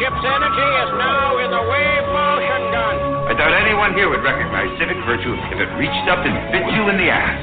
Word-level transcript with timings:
Ship's 0.00 0.26
energy 0.26 0.68
is 0.82 0.90
now 0.98 1.38
in 1.38 1.50
the 1.50 1.62
wave 1.70 2.06
motion 2.12 2.62
gun. 2.72 3.13
I 3.26 3.32
doubt 3.32 3.52
anyone 3.54 3.94
here 3.94 4.10
would 4.10 4.22
recognize 4.22 4.68
civic 4.78 4.96
virtue 5.06 5.32
if 5.32 5.58
it 5.58 5.70
reached 5.80 6.08
up 6.08 6.24
and 6.24 6.52
bit 6.52 6.62
you 6.74 6.88
in 6.88 6.96
the 6.98 7.08
ass. 7.08 7.40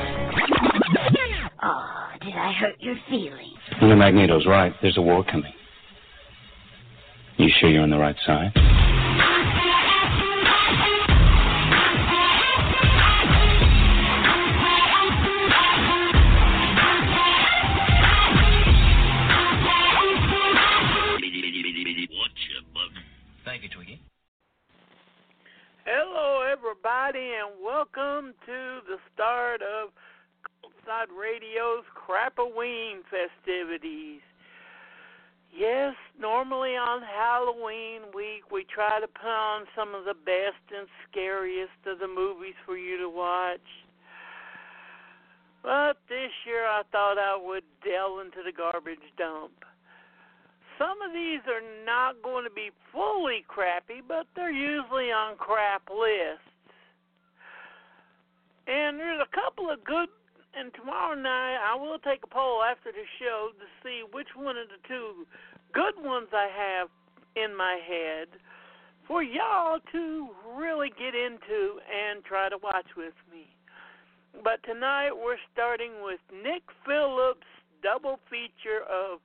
Oh, 1.64 2.08
did 2.24 2.36
I 2.36 2.54
hurt 2.54 2.76
your 2.80 2.96
feelings? 3.10 3.58
Well, 3.82 3.96
Magneto's 3.96 4.46
right. 4.46 4.74
There's 4.82 4.98
a 4.98 5.02
war 5.02 5.24
coming. 5.24 5.54
You 7.38 7.50
sure 7.60 7.70
you're 7.70 7.82
on 7.82 7.90
the 7.90 7.98
right 7.98 8.16
side? 8.26 8.52
Cultside 30.92 31.08
Radio's 31.18 31.84
Crapoween 31.96 33.00
festivities. 33.10 34.22
Yes, 35.56 35.94
normally 36.20 36.72
on 36.72 37.02
Halloween 37.02 38.02
week 38.16 38.52
we 38.52 38.66
try 38.74 39.00
to 39.00 39.08
put 39.08 39.28
on 39.28 39.66
some 39.76 39.94
of 39.94 40.06
the 40.06 40.14
best 40.14 40.64
and 40.76 40.88
scariest 41.10 41.76
of 41.86 42.00
the 42.00 42.08
movies 42.08 42.56
for 42.66 42.78
you 42.78 42.98
to 42.98 43.10
watch. 43.10 43.60
But 45.64 45.98
this 46.10 46.32
year 46.46 46.66
I 46.66 46.82
thought 46.92 47.18
I 47.18 47.38
would 47.38 47.64
delve 47.84 48.26
into 48.26 48.44
the 48.44 48.56
garbage 48.56 49.06
dump. 49.18 49.52
Some 50.80 51.02
of 51.02 51.14
these 51.14 51.42
are 51.48 51.86
not 51.86 52.22
going 52.24 52.44
to 52.44 52.50
be 52.50 52.72
fully 52.92 53.46
crappy, 53.48 54.02
but 54.06 54.26
they're 54.36 54.52
usually 54.52 55.12
on 55.12 55.36
crap 55.38 55.84
lists. 55.90 56.48
And 58.68 58.98
there's 59.00 59.22
a 59.22 59.36
couple 59.36 59.70
of 59.70 59.84
good. 59.84 60.08
And 60.54 60.74
tomorrow 60.76 61.16
night 61.16 61.58
I 61.58 61.76
will 61.76 62.00
take 62.00 62.24
a 62.24 62.28
poll 62.28 62.62
after 62.64 62.92
the 62.92 63.06
show 63.20 63.50
to 63.58 63.66
see 63.84 64.04
which 64.12 64.28
one 64.36 64.58
of 64.58 64.68
the 64.68 64.88
two 64.88 65.26
good 65.74 65.96
ones 65.98 66.28
I 66.34 66.48
have 66.52 66.90
in 67.36 67.56
my 67.56 67.80
head 67.88 68.28
for 69.08 69.24
y'all 69.24 69.80
to 69.92 70.28
really 70.58 70.90
get 70.90 71.16
into 71.16 71.80
and 71.88 72.24
try 72.24 72.50
to 72.50 72.58
watch 72.62 72.88
with 72.98 73.14
me. 73.32 73.48
But 74.44 74.64
tonight 74.64 75.12
we're 75.12 75.42
starting 75.54 75.92
with 76.04 76.20
Nick 76.32 76.64
Phillips' 76.86 77.48
double 77.84 78.20
feature 78.30 78.84
of 78.90 79.20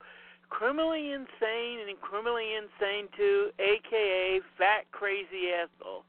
Criminally 0.48 1.12
Insane 1.12 1.88
and 1.88 2.00
Criminally 2.00 2.54
Insane 2.54 3.08
2, 3.16 3.50
aka 3.58 4.40
Fat 4.58 4.90
Crazy 4.92 5.50
Ethel. 5.54 6.04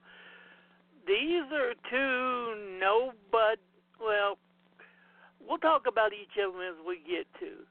These 1.08 1.50
are 1.54 1.74
two 1.90 2.78
no 2.80 3.14
but 3.32 3.60
well, 4.00 4.38
we'll 5.48 5.64
talk 5.64 5.88
about 5.88 6.12
each 6.14 6.36
of 6.38 6.54
them 6.54 6.62
as 6.62 6.76
we 6.86 7.00
get 7.08 7.26
to. 7.40 7.64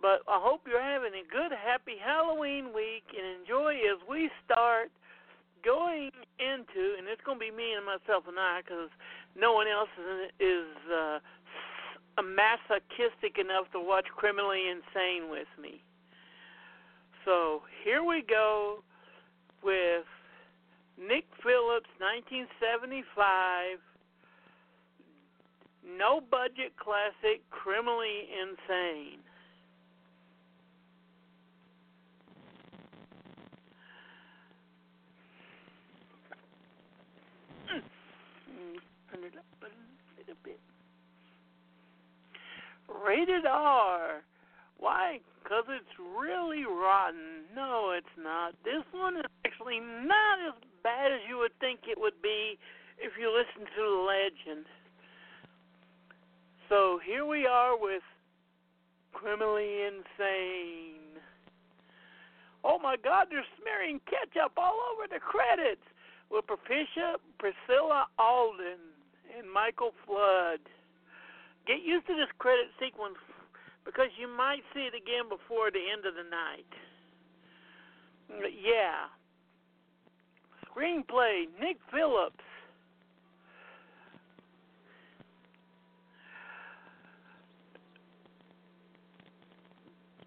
But 0.00 0.24
I 0.28 0.40
hope 0.40 0.64
you're 0.68 0.80
having 0.82 1.12
a 1.12 1.26
good, 1.28 1.52
happy 1.52 1.96
Halloween 2.00 2.72
week 2.72 3.04
and 3.12 3.40
enjoy 3.40 3.76
as 3.84 4.00
we 4.08 4.30
start 4.44 4.90
going 5.64 6.10
into, 6.40 6.96
and 6.96 7.04
it's 7.08 7.20
going 7.24 7.36
to 7.36 7.44
be 7.44 7.52
me 7.52 7.76
and 7.76 7.84
myself 7.84 8.24
and 8.28 8.38
I 8.38 8.60
because 8.64 8.88
no 9.36 9.52
one 9.52 9.68
else 9.68 9.92
is, 10.00 10.32
is 10.40 10.68
uh, 10.88 11.20
masochistic 12.22 13.36
enough 13.36 13.70
to 13.72 13.80
watch 13.80 14.06
Criminally 14.16 14.72
Insane 14.72 15.28
with 15.30 15.48
me. 15.60 15.82
So 17.24 17.62
here 17.84 18.02
we 18.02 18.22
go 18.22 18.82
with 19.62 20.08
Nick 20.96 21.24
Phillips, 21.44 21.92
1975, 22.00 23.78
no 25.84 26.20
budget 26.30 26.76
classic, 26.76 27.42
Criminally 27.50 28.28
Insane. 28.30 29.20
Rated 43.06 43.46
R. 43.46 44.22
Why? 44.78 45.20
Because 45.42 45.64
it's 45.68 45.98
really 45.98 46.64
rotten. 46.64 47.48
No, 47.54 47.92
it's 47.96 48.14
not. 48.18 48.54
This 48.64 48.84
one 48.92 49.16
is 49.16 49.24
actually 49.44 49.80
not 49.80 50.38
as 50.46 50.54
bad 50.82 51.12
as 51.12 51.20
you 51.28 51.38
would 51.38 51.56
think 51.60 51.80
it 51.88 51.98
would 51.98 52.20
be 52.22 52.58
if 52.98 53.12
you 53.18 53.32
listen 53.32 53.66
to 53.66 53.82
the 53.82 54.04
legend. 54.06 54.66
So 56.70 57.00
here 57.04 57.26
we 57.26 57.46
are 57.46 57.74
with 57.76 58.06
Criminally 59.12 59.90
Insane. 59.90 61.18
Oh 62.62 62.78
my 62.78 62.94
God, 62.94 63.26
they're 63.28 63.44
smearing 63.58 63.98
ketchup 64.06 64.52
all 64.56 64.78
over 64.94 65.10
the 65.10 65.18
credits 65.18 65.82
with 66.30 66.46
Patricia, 66.46 67.18
Priscilla 67.42 68.06
Alden, 68.20 68.78
and 69.36 69.50
Michael 69.50 69.90
Flood 70.06 70.60
get 71.66 71.82
used 71.82 72.06
to 72.06 72.14
this 72.14 72.30
credit 72.38 72.70
sequence 72.78 73.18
because 73.84 74.14
you 74.16 74.28
might 74.30 74.62
see 74.72 74.86
it 74.86 74.94
again 74.94 75.26
before 75.26 75.72
the 75.74 75.82
end 75.90 76.06
of 76.06 76.14
the 76.14 76.30
night. 76.30 76.70
Mm, 78.30 78.46
yeah. 78.62 79.10
Screenplay 80.70 81.50
Nick 81.58 81.78
Phillips. 81.90 82.46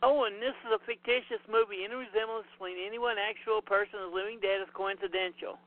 Oh, 0.04 0.28
and 0.28 0.36
this 0.44 0.52
is 0.68 0.72
a 0.76 0.84
fictitious 0.84 1.40
movie. 1.48 1.88
Any 1.88 1.96
resemblance 1.96 2.44
between 2.52 2.76
any 2.76 3.00
one 3.00 3.16
actual 3.16 3.64
person 3.64 4.04
and 4.04 4.12
living 4.12 4.44
dead 4.44 4.60
is 4.60 4.68
coincidental. 4.76 5.64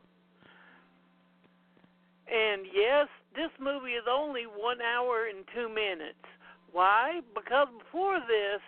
And 2.28 2.69
yes, 2.69 3.08
this 3.32 3.49
movie 3.56 3.96
is 3.96 4.05
only 4.05 4.44
one 4.44 4.84
hour 4.84 5.32
and 5.32 5.40
two 5.56 5.72
minutes. 5.72 6.20
Why? 6.70 7.25
Because 7.32 7.69
before 7.81 8.20
this, 8.28 8.61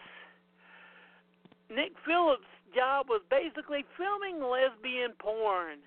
Nick 1.68 1.92
Phillips' 2.00 2.48
job 2.74 3.12
was 3.12 3.20
basically 3.28 3.84
filming 4.00 4.40
lesbian 4.40 5.12
porn. 5.20 5.84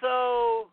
So, 0.00 0.70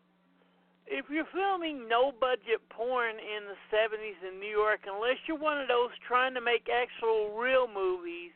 if 0.88 1.06
you're 1.12 1.28
filming 1.32 1.88
no 1.88 2.12
budget 2.12 2.64
porn 2.70 3.16
in 3.20 3.44
the 3.44 3.58
70s 3.68 4.16
in 4.24 4.40
New 4.40 4.50
York, 4.50 4.88
unless 4.88 5.20
you're 5.28 5.38
one 5.38 5.60
of 5.60 5.68
those 5.68 5.92
trying 6.06 6.32
to 6.34 6.40
make 6.40 6.68
actual 6.72 7.36
real 7.36 7.68
movies, 7.68 8.32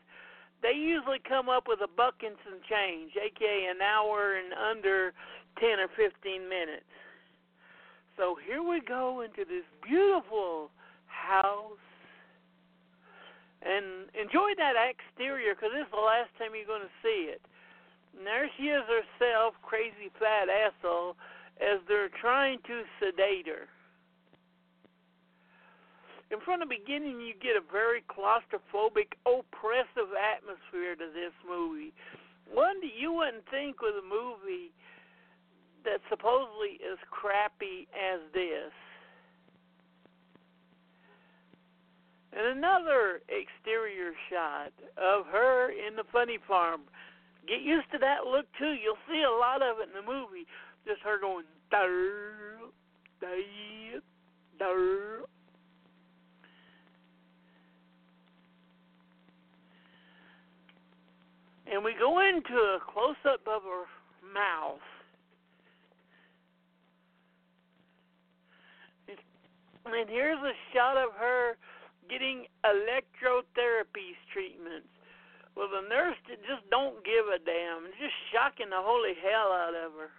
they 0.61 0.77
usually 0.77 1.19
come 1.27 1.49
up 1.49 1.65
with 1.67 1.81
a 1.81 1.89
buck 1.89 2.21
and 2.21 2.37
some 2.45 2.61
change, 2.69 3.11
aka 3.17 3.67
an 3.67 3.81
hour 3.81 4.37
and 4.37 4.53
under 4.53 5.13
10 5.59 5.81
or 5.81 5.89
15 5.97 6.47
minutes. 6.47 6.87
So 8.17 8.37
here 8.37 8.61
we 8.61 8.79
go 8.79 9.21
into 9.25 9.43
this 9.49 9.65
beautiful 9.81 10.69
house. 11.09 11.81
And 13.63 14.11
enjoy 14.11 14.53
that 14.59 14.75
exterior 14.75 15.55
because 15.55 15.71
this 15.71 15.87
is 15.87 15.95
the 15.95 16.03
last 16.03 16.29
time 16.35 16.51
you're 16.51 16.67
going 16.67 16.83
to 16.83 16.99
see 16.99 17.31
it. 17.31 17.39
And 18.11 18.27
there 18.27 18.51
she 18.59 18.69
is 18.69 18.83
herself, 18.85 19.55
crazy 19.63 20.11
fat 20.19 20.51
asshole, 20.51 21.15
as 21.61 21.79
they're 21.87 22.09
trying 22.21 22.59
to 22.67 22.83
sedate 22.99 23.47
her. 23.47 23.67
And 26.31 26.41
from 26.41 26.61
the 26.61 26.65
beginning, 26.65 27.21
you 27.21 27.33
get 27.37 27.53
a 27.53 27.71
very 27.71 28.01
claustrophobic, 28.09 29.13
oppressive 29.21 30.09
atmosphere 30.17 30.95
to 30.97 31.07
this 31.13 31.35
movie. 31.45 31.93
One 32.51 32.81
that 32.81 32.97
you 32.97 33.13
wouldn't 33.13 33.45
think 33.51 33.81
with 33.81 33.93
a 33.93 34.01
movie 34.01 34.73
that 35.85 36.01
supposedly 36.09 36.81
is 36.81 36.97
crappy 37.11 37.87
as 37.93 38.19
this. 38.33 38.73
And 42.33 42.57
another 42.57 43.21
exterior 43.29 44.13
shot 44.31 44.73
of 44.97 45.27
her 45.27 45.69
in 45.69 45.95
the 45.95 46.03
funny 46.11 46.39
farm. 46.47 46.81
Get 47.47 47.61
used 47.61 47.91
to 47.91 47.99
that 47.99 48.25
look 48.25 48.47
too. 48.57 48.73
You'll 48.73 48.97
see 49.05 49.21
a 49.21 49.29
lot 49.29 49.61
of 49.61 49.77
it 49.77 49.93
in 49.93 50.01
the 50.01 50.11
movie. 50.11 50.47
Just 50.85 51.01
her 51.01 51.19
going 51.19 51.45
dur, 51.71 52.57
dur, 53.21 54.01
dur. 54.59 55.21
And 61.71 61.83
we 61.83 61.93
go 61.97 62.19
into 62.19 62.53
a 62.53 62.79
close 62.93 63.15
up 63.25 63.41
of 63.47 63.63
her 63.63 63.85
mouth. 64.33 64.83
And 69.85 70.09
here's 70.09 70.39
a 70.39 70.53
shot 70.73 70.97
of 70.97 71.13
her 71.19 71.57
getting 72.09 72.45
electrotherapy 72.65 74.15
treatments. 74.31 74.87
Well, 75.55 75.67
the 75.69 75.87
nurse 75.87 76.17
just 76.27 76.69
don't 76.69 77.03
give 77.05 77.27
a 77.27 77.37
damn. 77.39 77.85
Just 77.99 78.13
shocking 78.33 78.69
the 78.69 78.81
holy 78.81 79.13
hell 79.21 79.51
out 79.51 79.75
of 79.75 79.93
her. 79.93 80.09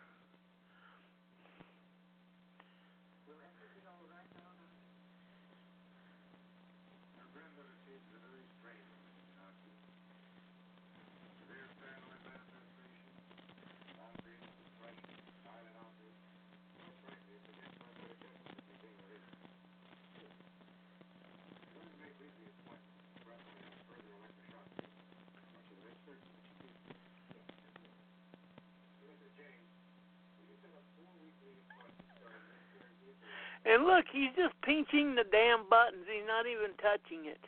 And 33.66 33.84
look, 33.84 34.04
he's 34.12 34.30
just 34.36 34.54
pinching 34.62 35.14
the 35.14 35.24
damn 35.30 35.68
buttons. 35.68 36.04
He's 36.06 36.26
not 36.26 36.46
even 36.46 36.76
touching 36.82 37.26
it. 37.26 37.40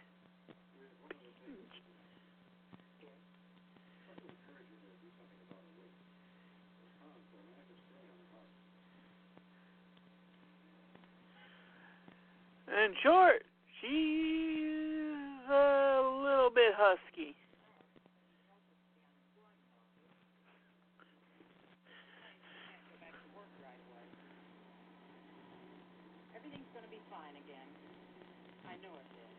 In 12.69 12.93
short, 13.03 13.43
she's 13.81 15.49
a 15.49 16.03
little 16.23 16.51
bit 16.51 16.75
husky. 16.77 17.35
Everything's 26.37 26.69
going 26.75 26.85
to 26.85 26.91
be 26.91 27.01
fine 27.09 27.33
again. 27.33 27.71
I 28.69 28.77
know 28.85 28.93
it 28.93 29.07
will. 29.15 29.33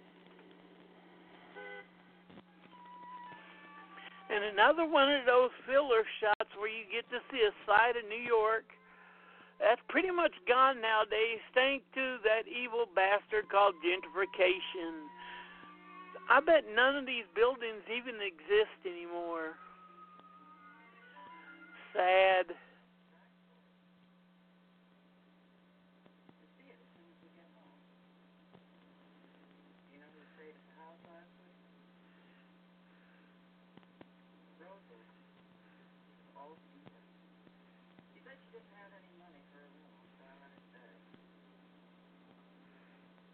And 4.37 4.45
another 4.53 4.85
one 4.85 5.09
of 5.09 5.25
those 5.25 5.49
filler 5.65 6.05
shots 6.21 6.53
where 6.61 6.69
you 6.69 6.85
get 6.93 7.09
to 7.09 7.17
see 7.33 7.41
a 7.41 7.49
side 7.65 7.97
of 7.97 8.05
New 8.05 8.21
York. 8.21 8.69
That's 9.57 9.81
pretty 9.89 10.11
much 10.13 10.37
gone 10.47 10.77
nowadays, 10.77 11.41
thanks 11.57 11.81
to 11.97 12.21
that 12.21 12.45
evil 12.45 12.85
bastard 12.93 13.49
called 13.49 13.73
gentrification. 13.81 15.09
I 16.29 16.37
bet 16.39 16.69
none 16.69 16.95
of 17.01 17.07
these 17.09 17.25
buildings 17.33 17.81
even 17.89 18.21
exist 18.21 18.77
anymore. 18.85 19.57
Sad. 21.97 22.53
You 29.89 29.97
know 29.97 30.05
who 30.13 30.21
stayed 30.37 30.53
at 30.53 30.61
the 30.69 30.75
house 30.77 31.01
last 31.09 31.33
week? 31.41 31.57
Rosa. 34.61 34.99
Oh, 36.37 36.53
Peter. 36.69 37.01
She 38.13 38.19
said 38.21 38.37
she 38.45 38.51
didn't 38.53 38.75
have 38.77 38.91
any 38.93 39.09
money 39.17 39.41
for 39.49 39.63
a 39.63 39.69
room, 39.73 40.05
so 40.19 40.27
I 40.27 40.33
let 40.43 40.51
her 40.53 40.61
stay. 40.69 40.93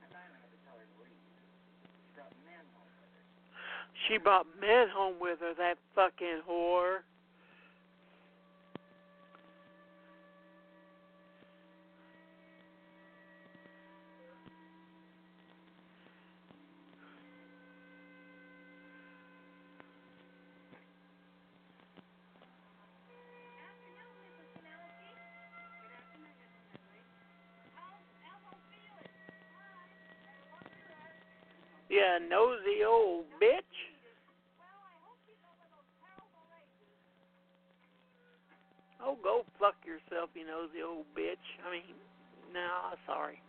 I 0.04 0.06
finally 0.14 0.40
had 0.40 0.52
to 0.54 0.60
tell 0.64 0.78
her 0.78 0.88
to 0.88 0.98
leave. 1.04 1.20
She 1.20 2.16
brought 2.16 2.32
men 2.48 2.64
home 2.78 2.88
with 3.02 3.12
her. 3.12 3.26
She 4.08 4.18
brought 4.18 4.46
men 4.60 4.88
home 4.94 5.16
with 5.20 5.40
her, 5.40 5.54
that 5.58 5.78
fucking 5.96 6.42
whore. 6.50 7.00
Yeah, 31.90 32.18
nosy 32.28 32.84
old 32.88 33.26
bitch. 33.42 33.62
Oh, 39.00 39.16
go 39.24 39.46
fuck 39.60 39.76
you 40.44 40.52
nosy 40.52 40.84
old 40.84 41.08
bitch. 41.16 41.40
I 41.64 41.72
mean, 41.72 41.96
no, 42.52 43.00
sorry. 43.08 43.40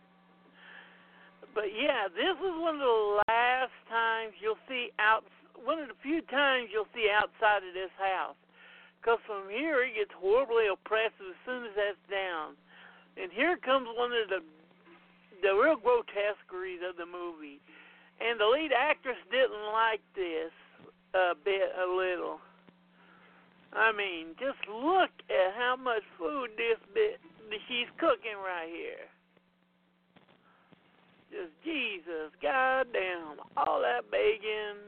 But 1.51 1.75
yeah, 1.75 2.07
this 2.07 2.39
is 2.39 2.55
one 2.55 2.79
of 2.79 2.83
the 2.83 3.21
last 3.27 3.75
times 3.91 4.33
you'll 4.39 4.59
see 4.67 4.95
out. 4.99 5.27
One 5.59 5.79
of 5.79 5.91
the 5.91 5.99
few 5.99 6.23
times 6.31 6.71
you'll 6.71 6.89
see 6.95 7.11
outside 7.11 7.67
of 7.67 7.75
this 7.75 7.91
house. 7.99 8.39
Because 8.99 9.19
from 9.27 9.51
here 9.51 9.83
it 9.83 9.95
gets 9.95 10.15
horribly 10.15 10.71
oppressive 10.71 11.35
as 11.35 11.39
soon 11.45 11.67
as 11.67 11.75
that's 11.75 12.01
down. 12.07 12.55
And 13.19 13.31
here 13.31 13.59
comes 13.59 13.87
one 13.91 14.15
of 14.15 14.31
the 14.31 14.39
the 15.43 15.51
real 15.51 15.75
grotesqueries 15.75 16.79
of 16.79 16.95
the 16.95 17.05
movie. 17.05 17.59
And 18.23 18.39
the 18.39 18.47
lead 18.47 18.71
actress 18.71 19.19
didn't 19.27 19.67
like 19.75 20.01
this 20.15 20.55
a 21.11 21.35
bit, 21.35 21.75
a 21.75 21.87
little. 21.87 22.39
I 23.75 23.91
mean, 23.91 24.27
just 24.39 24.59
look 24.69 25.11
at 25.29 25.53
how 25.57 25.75
much 25.75 26.03
food 26.17 26.49
this 26.55 26.79
bit 26.93 27.19
she's 27.67 27.87
cooking 27.99 28.39
right 28.43 28.69
here. 28.69 29.07
Just 31.31 31.51
Jesus, 31.63 32.31
goddamn, 32.41 33.43
all 33.57 33.81
that 33.81 34.09
bacon. 34.11 34.79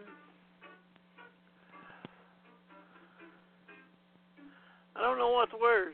I 4.96 5.02
don't 5.02 5.18
know 5.18 5.32
what's 5.32 5.54
worse, 5.54 5.94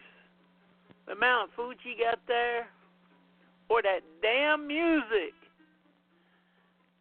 the 1.08 1.14
amount 1.14 1.50
of 1.50 1.56
food 1.56 1.78
she 1.84 1.96
got 2.02 2.20
there, 2.28 2.68
or 3.70 3.82
that 3.82 4.02
damn 4.22 4.68
music. 4.68 5.34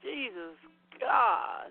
Jesus 0.03 0.57
God. 0.99 1.71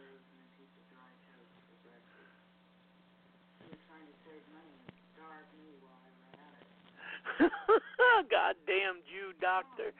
Goddamn 8.29 9.01
Jew 9.09 9.33
doctor. 9.41 9.93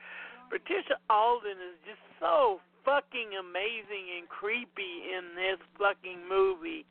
Patricia 0.50 1.00
Alden 1.08 1.58
is 1.58 1.78
just 1.88 2.02
so 2.20 2.60
fucking 2.84 3.38
amazing 3.38 4.18
and 4.18 4.28
creepy 4.28 5.08
in 5.10 5.34
this 5.34 5.58
fucking 5.78 6.28
movie. 6.28 6.84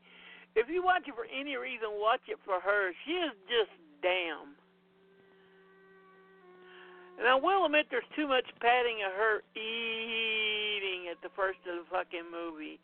If 0.56 0.68
you 0.68 0.84
watch 0.84 1.08
it 1.08 1.16
for 1.16 1.28
any 1.30 1.56
reason, 1.56 1.96
watch 1.96 2.26
it 2.28 2.40
for 2.44 2.60
her. 2.60 2.92
She 3.06 3.12
is 3.12 3.36
just 3.48 3.72
damn. 4.02 4.56
And 7.20 7.28
I 7.28 7.36
will 7.36 7.66
admit 7.66 7.88
there's 7.92 8.08
too 8.16 8.28
much 8.28 8.50
padding 8.60 9.06
of 9.06 9.14
her 9.14 9.44
eating 9.54 11.08
at 11.12 11.22
the 11.22 11.30
first 11.36 11.60
of 11.70 11.86
the 11.86 11.88
fucking 11.92 12.28
movie. 12.32 12.80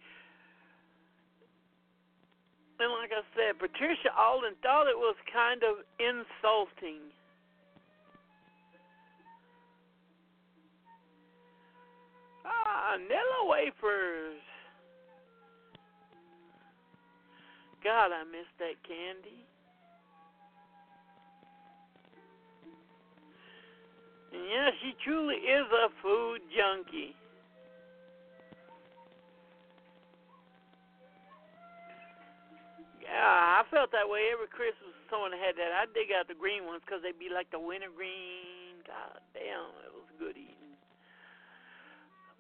And 2.79 2.93
like 2.93 3.09
I 3.09 3.25
said, 3.33 3.57
Patricia 3.57 4.13
Alden 4.13 4.53
thought 4.61 4.85
it 4.85 4.97
was 4.97 5.17
kind 5.33 5.65
of 5.65 5.81
insulting. 5.97 7.09
Ah, 12.67 12.97
Nilla 12.99 13.47
wafers. 13.47 14.43
God, 17.81 18.11
I 18.11 18.23
miss 18.27 18.47
that 18.59 18.75
candy. 18.83 19.45
And 24.33 24.43
yeah, 24.51 24.69
she 24.81 24.91
truly 25.05 25.35
is 25.35 25.63
a 25.71 25.87
food 26.03 26.41
junkie. 26.51 27.15
Yeah, 33.01 33.63
I 33.63 33.63
felt 33.71 33.91
that 33.93 34.09
way 34.09 34.27
every 34.33 34.51
Christmas. 34.51 34.91
Someone 35.09 35.31
had 35.31 35.55
that. 35.55 35.71
I'd 35.71 35.93
dig 35.95 36.11
out 36.11 36.27
the 36.27 36.35
green 36.35 36.65
ones 36.65 36.81
because 36.83 36.99
they'd 37.01 37.17
be 37.17 37.31
like 37.33 37.49
the 37.51 37.59
winter 37.59 37.87
green. 37.95 38.83
God 38.83 39.23
damn, 39.31 39.71
it 39.87 39.95
was 39.95 40.11
good 40.19 40.35
eating. 40.35 40.56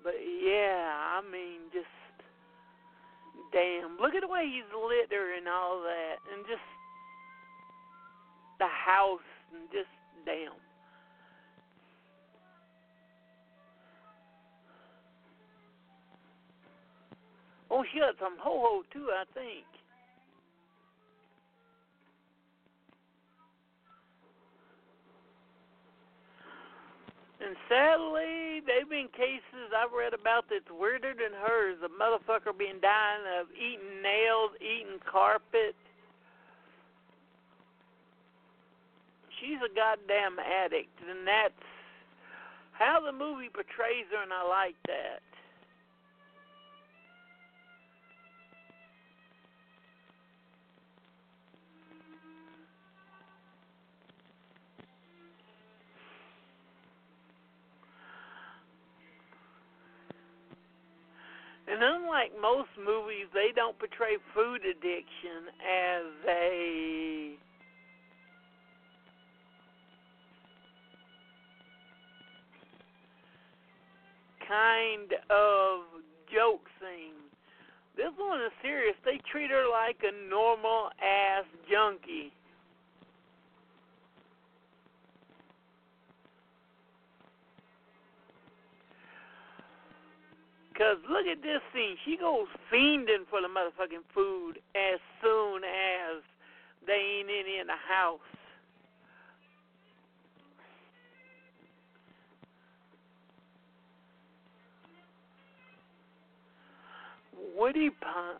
But 0.07 0.23
yeah, 0.23 1.19
I 1.19 1.19
mean, 1.19 1.67
just 1.73 1.85
damn. 3.51 3.97
Look 3.99 4.15
at 4.15 4.21
the 4.21 4.27
way 4.29 4.47
he's 4.47 4.63
lit 4.71 5.11
her 5.11 5.35
and 5.35 5.49
all 5.49 5.81
that, 5.81 6.15
and 6.31 6.45
just 6.47 6.63
the 8.57 8.67
house, 8.67 9.19
and 9.51 9.67
just 9.69 9.91
damn. 10.23 10.55
Oh, 17.69 17.83
she 17.91 17.99
got 17.99 18.15
some 18.17 18.37
ho 18.39 18.63
ho 18.63 18.83
too, 18.93 19.09
I 19.11 19.25
think. 19.33 19.76
And 27.37 27.55
sadly, 27.69 28.65
they've 28.65 28.89
been 28.89 29.09
cases 29.13 29.69
I've 29.69 29.93
read 29.93 30.13
about 30.13 30.45
that's 30.49 30.65
weirder 30.73 31.13
than 31.13 31.37
hers. 31.37 31.77
A 31.85 31.89
motherfucker 31.89 32.57
being 32.57 32.81
dying 32.81 33.25
of 33.39 33.47
eating 33.53 34.01
nails, 34.01 34.51
eating 34.57 34.97
carpet. 35.05 35.75
She's 39.39 39.61
a 39.61 39.69
goddamn 39.69 40.41
addict, 40.41 40.97
and 41.07 41.27
that's 41.27 41.53
how 42.73 42.99
the 43.05 43.11
movie 43.11 43.49
portrays 43.53 44.09
her, 44.09 44.23
and 44.23 44.33
I 44.33 44.41
like 44.47 44.75
that. 44.87 45.21
And 61.77 61.85
unlike 61.85 62.31
most 62.41 62.69
movies, 62.75 63.29
they 63.35 63.53
don't 63.55 63.77
portray 63.77 64.17
food 64.33 64.61
addiction 64.65 65.45
as 65.61 66.09
a 66.27 67.37
kind 74.47 75.13
of 75.29 75.85
joke 76.33 76.65
thing. 76.81 77.13
This 77.95 78.09
one 78.17 78.41
is 78.41 78.51
serious. 78.63 78.95
They 79.05 79.21
treat 79.31 79.51
her 79.51 79.69
like 79.69 80.01
a 80.01 80.29
normal 80.31 80.89
ass 80.97 81.45
junkie. 81.69 82.33
Because 90.77 90.97
look 91.09 91.25
at 91.25 91.41
this 91.41 91.59
scene. 91.73 91.97
She 92.05 92.17
goes 92.17 92.45
fiending 92.71 93.25
for 93.31 93.41
the 93.41 93.47
motherfucking 93.47 94.05
food 94.13 94.59
as 94.75 94.99
soon 95.23 95.63
as 95.63 96.21
they 96.85 97.17
ain't 97.19 97.29
any 97.29 97.59
in 97.59 97.65
the 97.65 97.73
house. 97.73 98.19
Woody 107.57 107.89
Pond. 107.89 108.37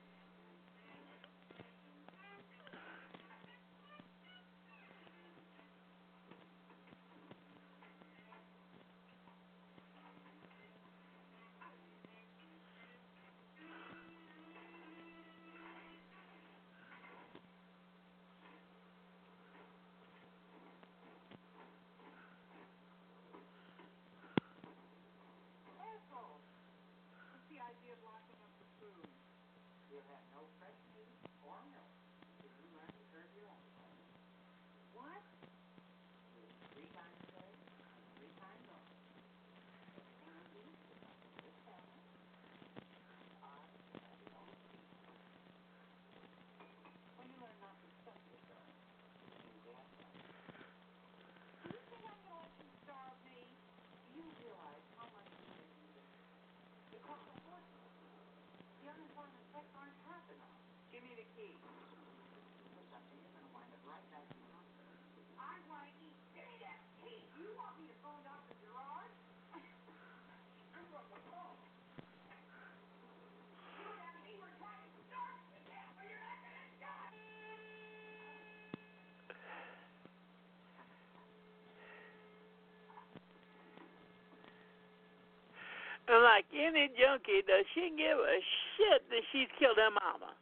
And 86.07 86.23
like 86.23 86.46
any 86.57 86.89
junkie, 86.97 87.45
does 87.45 87.65
she 87.73 87.93
give 87.95 88.17
a 88.17 88.39
shit 88.75 89.01
that 89.09 89.23
she's 89.31 89.49
killed 89.59 89.77
her 89.77 89.91
mama? 89.93 90.33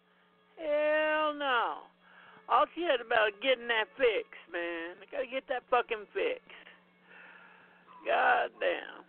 Hell 0.57 1.33
no. 1.35 1.89
All 2.47 2.65
she 2.75 2.83
had 2.83 3.01
about 3.01 3.33
getting 3.41 3.67
that 3.67 3.89
fix, 3.97 4.29
man. 4.51 4.95
I 5.01 5.05
gotta 5.11 5.27
get 5.27 5.43
that 5.49 5.63
fucking 5.69 6.05
fix. 6.13 6.41
God 8.05 8.53
damn. 8.61 9.01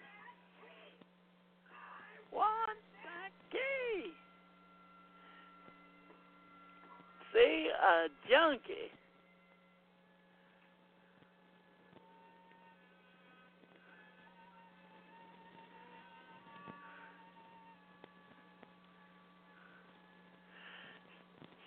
Want 2.32 2.80
that 3.04 3.32
key? 3.52 4.10
See, 7.32 7.68
a 7.68 8.08
junkie. 8.28 8.95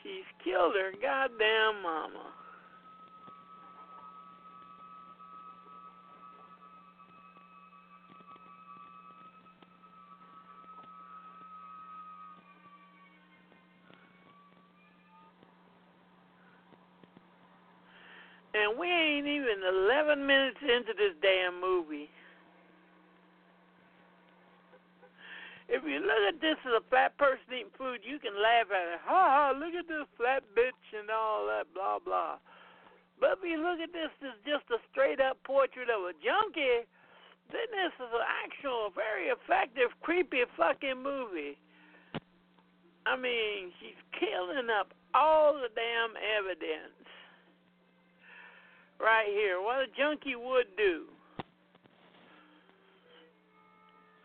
She's 0.09 0.25
killed 0.43 0.73
her 0.73 0.91
goddamn 0.99 1.83
mama. 1.83 2.33
And 18.55 18.79
we 18.79 18.87
ain't 18.87 19.27
even 19.27 19.45
11 19.63 20.25
minutes 20.25 20.57
into 20.63 20.93
this 20.97 21.13
damn 21.21 21.61
movie. 21.61 22.09
If 25.69 25.85
you 25.85 26.01
look 26.01 26.23
at 26.25 26.41
this 26.41 26.57
as 26.65 26.81
a 26.81 26.85
fat 26.89 27.13
person 27.21 27.45
eating 27.53 27.77
food, 27.77 28.01
you 28.01 28.17
can 28.17 28.33
laugh 28.33 28.73
at 28.73 28.97
it. 28.97 29.01
Ha 29.05 29.21
ha, 29.29 29.45
look 29.53 29.77
at 29.77 29.85
this 29.85 30.09
flat 30.17 30.41
bitch 30.57 30.81
and 30.97 31.13
all 31.13 31.45
that, 31.45 31.69
blah, 31.77 32.01
blah. 32.01 32.41
But 33.21 33.37
if 33.37 33.45
you 33.45 33.61
look 33.61 33.77
at 33.77 33.93
this 33.93 34.09
as 34.25 34.33
just 34.49 34.65
a 34.73 34.81
straight 34.89 35.21
up 35.21 35.37
portrait 35.45 35.93
of 35.93 36.09
a 36.09 36.17
junkie, 36.17 36.89
then 37.53 37.69
this 37.69 37.93
is 38.01 38.09
an 38.09 38.25
actual, 38.25 38.89
very 38.97 39.29
effective, 39.29 39.93
creepy 40.01 40.41
fucking 40.57 40.97
movie. 40.97 41.53
I 43.05 43.13
mean, 43.13 43.69
she's 43.77 44.01
killing 44.17 44.73
up 44.73 44.89
all 45.13 45.53
the 45.53 45.69
damn 45.77 46.17
evidence 46.17 46.97
right 48.97 49.29
here. 49.29 49.61
What 49.61 49.85
a 49.85 49.89
junkie 49.93 50.35
would 50.35 50.73
do. 50.77 51.13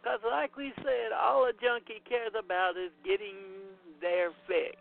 Because, 0.04 0.20
like 0.20 0.52
we 0.52 0.68
said, 0.84 1.16
all 1.16 1.48
a 1.48 1.56
junkie 1.56 2.04
cares 2.04 2.36
about 2.36 2.76
is 2.76 2.92
getting 3.08 3.40
their 4.04 4.36
fix. 4.44 4.76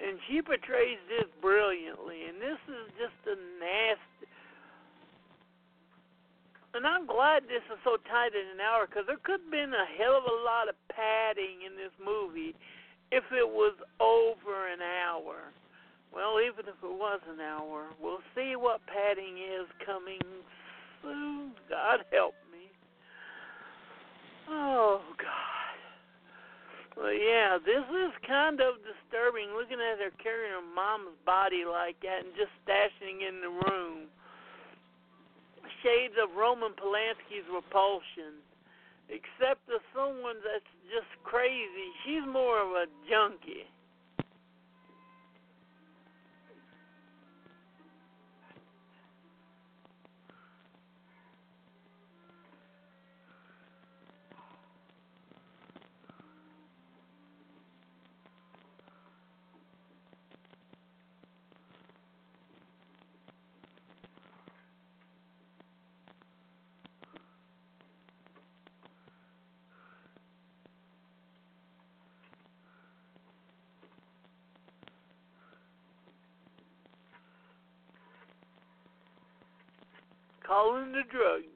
And 0.00 0.16
she 0.24 0.40
portrays 0.40 0.96
this 1.12 1.28
brilliantly. 1.44 2.24
And 2.24 2.40
this 2.40 2.56
is 2.72 2.88
just 2.96 3.20
a 3.28 3.36
nasty. 3.60 4.32
And 6.72 6.88
I'm 6.88 7.04
glad 7.04 7.44
this 7.52 7.60
is 7.68 7.76
so 7.84 8.00
tight 8.08 8.32
in 8.32 8.56
an 8.56 8.64
hour 8.64 8.88
because 8.88 9.04
there 9.04 9.20
could 9.20 9.44
have 9.44 9.52
been 9.52 9.76
a 9.76 9.84
hell 10.00 10.16
of 10.16 10.24
a 10.24 10.38
lot 10.40 10.72
of 10.72 10.74
padding 10.88 11.68
in 11.68 11.76
this 11.76 11.92
movie 12.00 12.56
if 13.12 13.28
it 13.28 13.44
was 13.44 13.76
over 14.00 14.72
an 14.72 14.80
hour. 14.80 15.52
Well, 16.16 16.40
even 16.40 16.64
if 16.64 16.80
it 16.80 16.96
was 16.96 17.20
an 17.28 17.44
hour, 17.44 17.92
we'll 18.00 18.24
see 18.32 18.56
what 18.56 18.80
padding 18.88 19.36
is 19.36 19.68
coming 19.84 20.24
soon. 21.04 21.52
God 21.68 22.08
help. 22.08 22.32
Oh, 24.52 25.00
God. 25.16 25.76
Well, 26.92 27.12
yeah, 27.12 27.56
this 27.56 27.88
is 27.88 28.12
kind 28.28 28.60
of 28.60 28.76
disturbing 28.84 29.56
looking 29.56 29.80
at 29.80 29.96
her 29.96 30.12
carrying 30.20 30.52
her 30.52 30.68
mom's 30.76 31.16
body 31.24 31.64
like 31.64 31.96
that 32.04 32.28
and 32.28 32.36
just 32.36 32.52
stashing 32.68 33.24
in 33.24 33.40
the 33.40 33.48
room. 33.48 34.12
Shades 35.80 36.14
of 36.20 36.36
Roman 36.36 36.76
Polanski's 36.76 37.48
repulsion. 37.48 38.44
Except 39.08 39.64
as 39.72 39.80
someone 39.96 40.36
that's 40.44 40.68
just 40.92 41.08
crazy. 41.24 41.88
She's 42.04 42.24
more 42.28 42.60
of 42.60 42.76
a 42.76 42.86
junkie. 43.08 43.64
The 80.92 81.02
drug 81.10 81.51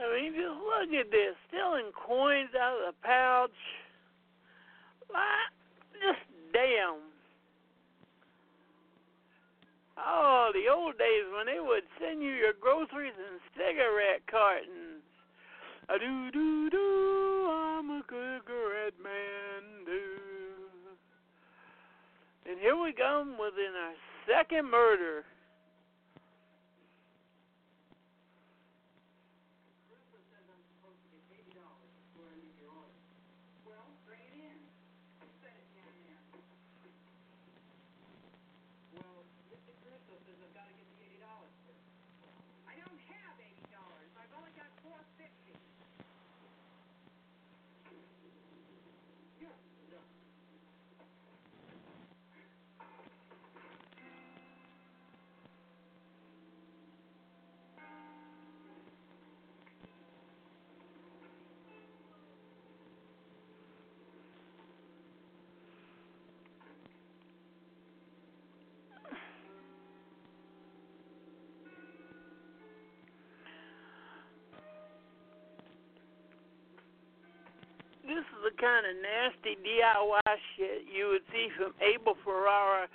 I 0.00 0.16
mean, 0.16 0.32
just 0.32 0.56
look 0.56 0.90
at 0.96 1.10
this. 1.10 1.36
Stealing 1.48 1.92
coins 1.92 2.50
out 2.56 2.80
of 2.80 2.94
the 2.94 2.96
pouch. 3.04 3.60
What? 5.08 5.52
Just 6.00 6.24
damn. 6.52 7.04
Oh, 9.98 10.50
the 10.54 10.72
old 10.72 10.96
days 10.96 11.28
when 11.36 11.46
they 11.46 11.60
would 11.60 11.84
send 12.00 12.22
you 12.22 12.30
your 12.30 12.54
groceries 12.58 13.12
in 13.18 13.36
cigarette 13.52 14.24
cartons. 14.30 15.04
A 15.90 15.98
do 15.98 16.30
do 16.32 16.70
do, 16.70 17.50
I'm 17.50 17.90
a 17.90 18.02
cigarette 18.08 18.94
man, 19.02 19.84
do. 19.84 20.00
And 22.48 22.58
here 22.60 22.80
we 22.80 22.92
come 22.92 23.36
within 23.36 23.74
our 23.76 23.94
second 24.26 24.70
murder. 24.70 25.24
Kind 78.60 78.84
of 78.86 78.94
nasty 79.00 79.56
DIY 79.62 80.36
shit 80.56 80.84
you 80.92 81.08
would 81.08 81.24
see 81.32 81.48
from 81.56 81.72
Abel 81.80 82.16
Ferrara 82.24 82.88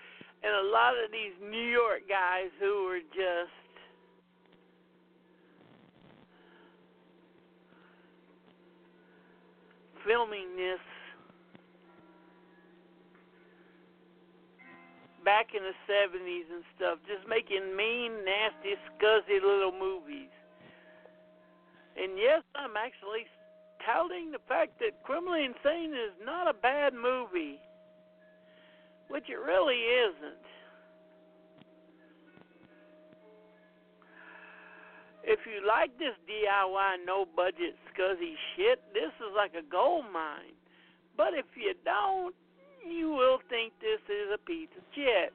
and 0.43 0.53
a 0.53 0.69
lot 0.69 0.93
of 0.93 1.11
these 1.11 1.33
New 1.41 1.67
York 1.69 2.05
guys 2.07 2.53
who 2.59 2.85
were 2.85 3.01
just 3.15 3.55
filming 10.05 10.55
this 10.55 10.79
back 15.25 15.57
in 15.57 15.63
the 15.65 15.73
70s 15.89 16.45
and 16.53 16.63
stuff, 16.77 16.99
just 17.09 17.27
making 17.27 17.75
mean, 17.75 18.13
nasty, 18.21 18.77
scuzzy 18.93 19.41
little 19.41 19.73
movies. 19.73 20.29
And 21.97 22.13
yes, 22.19 22.43
I'm 22.53 22.77
actually 22.77 23.25
touting 23.85 24.31
the 24.31 24.39
fact 24.47 24.79
that 24.79 25.03
Criminally 25.03 25.45
Insane 25.45 25.93
is 25.93 26.13
not 26.25 26.49
a 26.49 26.53
bad 26.53 26.93
movie, 26.93 27.59
which 29.09 29.29
it 29.29 29.39
really 29.39 29.77
isn't. 29.77 30.45
If 35.27 35.39
you 35.45 35.65
like 35.67 35.97
this 35.97 36.13
DIY, 36.29 37.05
no 37.05 37.25
budget, 37.35 37.75
scuzzy 37.89 38.35
shit, 38.55 38.79
this 38.93 39.09
is 39.17 39.33
like 39.35 39.53
a 39.55 39.65
gold 39.71 40.05
mine. 40.13 40.53
But 41.17 41.33
if 41.33 41.45
you 41.55 41.73
don't, 41.83 42.35
you 42.87 43.09
will 43.09 43.39
think 43.49 43.73
this 43.81 44.01
is 44.07 44.29
a 44.33 44.37
piece 44.37 44.69
of 44.77 44.83
shit. 44.93 45.33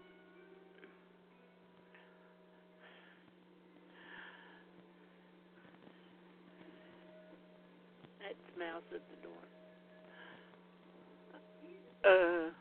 That's 8.21 8.50
mouse 8.61 8.85
at 8.93 9.01
the 9.09 9.17
door. 9.25 9.43
Uh. 12.05 12.60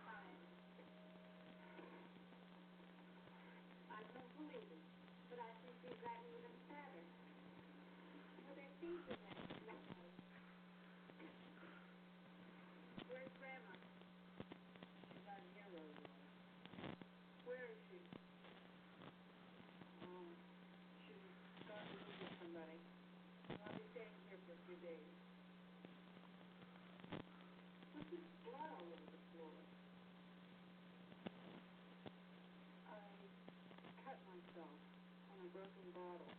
broken 35.60 35.92
bottle. 35.92 36.32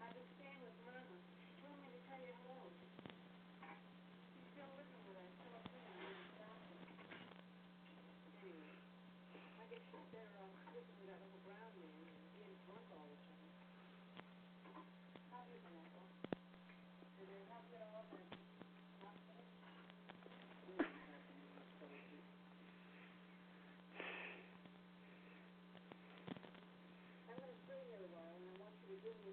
I've 0.00 0.16
been 0.16 0.30
staying 0.40 0.60
with 0.64 0.72
Mama. 0.88 1.04
She 1.36 1.52
told 1.60 1.76
me 1.84 1.92
to 1.92 2.00
tell 2.08 2.16
you 2.24 2.32
hello. 2.32 2.64
She's 2.72 4.48
still 4.56 4.72
living 4.72 5.04
with 5.04 5.20
us, 5.20 5.32
so 5.36 5.52
I'm 5.52 5.68
going 5.68 5.84
to 5.84 6.24
stop 6.32 6.56
her. 6.64 6.80
Anyway, 8.40 8.72
I 9.60 9.64
guess 9.68 9.84
she's 9.84 10.08
better 10.16 10.32
off 10.40 10.56
living 10.72 10.96
with 10.96 11.12
that 11.12 11.20
little 11.20 11.44
brown 11.44 11.72
man 11.76 12.08
and 12.08 12.24
being 12.32 12.56
drunk 12.64 12.88
all 12.96 13.04
the 13.04 13.20
time. 13.20 13.52
How 15.28 15.44
do 15.44 15.52
you, 15.52 15.60
Michael? 15.60 16.08
Did 17.20 17.28
they 17.28 17.44
have 17.52 17.68
it 17.68 17.84
all 17.84 18.08
that? 18.16 18.31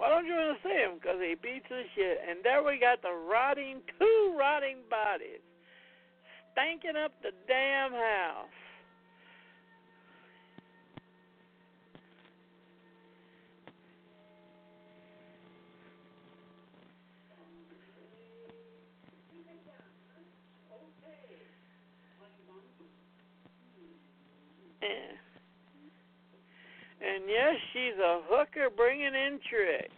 Why 0.00 0.08
don't 0.08 0.24
you 0.24 0.32
want 0.32 0.56
to 0.56 0.66
see 0.66 0.72
him? 0.72 0.96
Because 0.96 1.20
he 1.20 1.34
beats 1.36 1.66
the 1.68 1.82
shit. 1.94 2.24
And 2.26 2.38
there 2.42 2.64
we 2.64 2.80
got 2.80 3.02
the 3.02 3.12
rotting, 3.12 3.82
two 3.98 4.34
rotting 4.34 4.78
bodies, 4.88 5.44
stanking 6.56 6.96
up 6.96 7.12
the 7.20 7.32
damn 7.46 7.92
house. 7.92 8.48
And, 24.80 25.20
and 27.00 27.24
yes, 27.28 27.54
she's 27.72 27.98
a 27.98 28.20
hooker 28.28 28.68
bringing 28.74 29.14
in 29.14 29.40
tricks. 29.48 29.94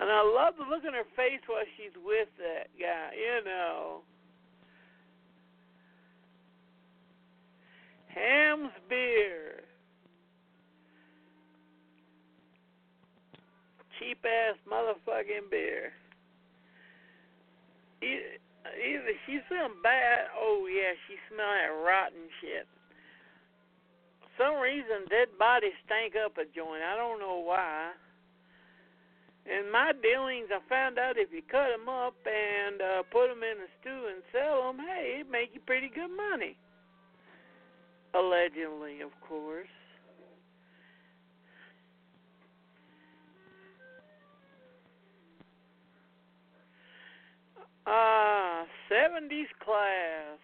And 0.00 0.10
I 0.10 0.22
love 0.22 0.54
the 0.56 0.64
look 0.64 0.84
on 0.84 0.94
her 0.94 1.06
face 1.14 1.40
while 1.46 1.62
she's 1.76 1.94
with 2.04 2.28
that 2.38 2.66
guy, 2.80 3.10
you 3.14 3.44
know. 3.44 4.00
Hamm's 8.08 8.72
beer. 8.88 9.62
Cheap 14.02 14.18
ass 14.26 14.58
motherfucking 14.66 15.50
beer. 15.50 15.92
Either, 18.02 18.34
either 18.74 19.14
she 19.26 19.38
smell 19.48 19.70
bad. 19.82 20.26
Oh 20.34 20.66
yeah, 20.66 20.98
she 21.06 21.14
smell 21.30 21.46
that 21.46 21.70
rotten 21.70 22.26
shit. 22.42 22.66
some 24.38 24.58
reason, 24.58 25.06
dead 25.08 25.28
bodies 25.38 25.78
stank 25.86 26.14
up 26.18 26.34
a 26.38 26.44
joint. 26.50 26.82
I 26.82 26.96
don't 26.96 27.20
know 27.20 27.38
why. 27.38 27.92
In 29.46 29.70
my 29.72 29.92
dealings, 30.02 30.50
I 30.54 30.58
found 30.68 30.98
out 30.98 31.18
if 31.18 31.32
you 31.32 31.42
cut 31.42 31.70
them 31.74 31.88
up 31.88 32.14
and 32.26 32.80
uh, 32.80 33.02
put 33.10 33.26
them 33.26 33.42
in 33.42 33.58
a 33.58 33.70
stew 33.80 34.06
and 34.10 34.22
sell 34.30 34.70
them, 34.70 34.78
hey, 34.78 35.18
it 35.20 35.30
make 35.30 35.50
you 35.52 35.60
pretty 35.66 35.90
good 35.90 36.10
money. 36.14 36.56
Allegedly, 38.14 39.00
of 39.00 39.10
course. 39.26 39.66
Ah, 47.86 48.64
70s 48.90 49.46
class. 49.64 50.38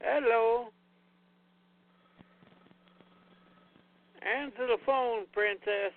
Hello. 0.00 0.68
Answer 4.22 4.66
the 4.66 4.78
phone, 4.86 5.26
princess. 5.32 5.92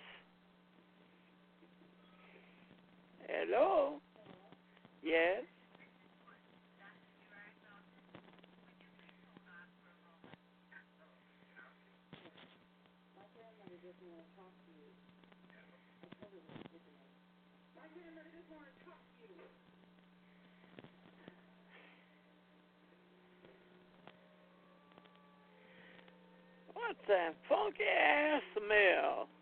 that 27.07 27.35
funky 27.47 27.83
ass 27.83 28.41
smell. 28.53 29.27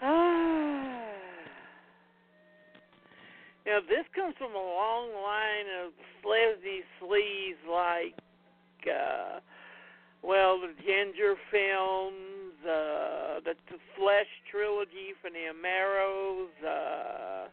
Ah. 0.00 0.94
this 3.88 4.06
comes 4.14 4.34
from 4.38 4.52
a 4.52 4.58
long 4.58 5.10
line 5.12 5.68
of 5.84 5.92
sleazy 6.22 6.82
sleaze 7.02 7.60
like, 7.68 8.14
uh, 8.86 9.40
well, 10.22 10.58
the 10.58 10.72
Ginger 10.82 11.34
films, 11.50 12.54
uh, 12.64 13.40
the, 13.44 13.54
the 13.70 13.78
Flesh 13.96 14.30
trilogy 14.50 15.14
from 15.20 15.32
the 15.34 15.50
Amaros. 15.52 16.48
Uh, 16.62 17.48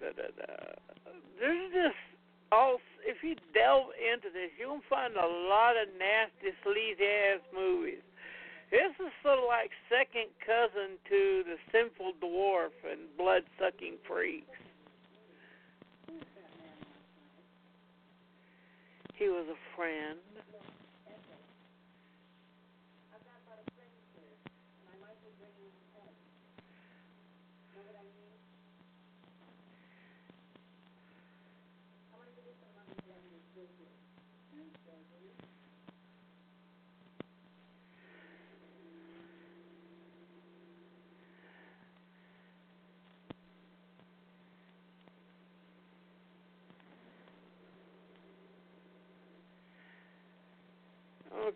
da, 0.00 0.08
da, 0.16 0.28
da. 0.36 0.80
There's 1.38 1.72
just 1.72 2.09
all. 2.52 2.78
If 3.04 3.22
you 3.22 3.34
delve 3.54 3.90
into 3.96 4.28
this, 4.28 4.50
you'll 4.58 4.84
find 4.88 5.16
a 5.16 5.26
lot 5.48 5.76
of 5.80 5.88
nasty, 5.98 6.52
sleazy 6.62 7.06
ass 7.06 7.40
movies. 7.54 8.02
This 8.70 8.94
is 9.00 9.10
sort 9.22 9.38
of 9.38 9.46
like 9.48 9.70
second 9.88 10.30
cousin 10.46 10.94
to 11.08 11.42
the 11.42 11.56
Sinful 11.72 12.12
Dwarf 12.22 12.76
and 12.86 13.10
Blood 13.16 13.42
Sucking 13.58 13.98
Freaks. 14.06 14.46
He 19.14 19.28
was 19.28 19.46
a 19.50 19.76
friend. 19.76 20.18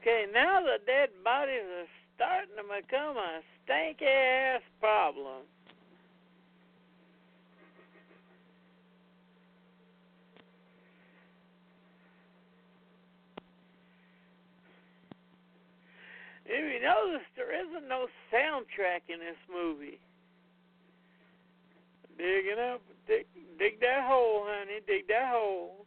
Okay, 0.06 0.26
now 0.34 0.60
the 0.60 0.76
dead 0.84 1.08
bodies 1.24 1.64
are 1.64 1.88
starting 2.14 2.52
to 2.58 2.64
become 2.68 3.16
a 3.16 3.40
stanky 3.64 4.04
ass 4.04 4.60
problem. 4.78 5.48
If 16.44 16.52
you 16.52 16.86
notice, 16.86 17.24
there 17.34 17.58
isn't 17.58 17.88
no 17.88 18.06
soundtrack 18.30 19.08
in 19.08 19.20
this 19.20 19.40
movie. 19.50 19.98
Digging 22.18 22.60
up, 22.60 22.82
dig, 23.08 23.24
dig 23.58 23.80
that 23.80 24.04
hole, 24.06 24.44
honey, 24.46 24.80
dig 24.86 25.08
that 25.08 25.30
hole. 25.32 25.86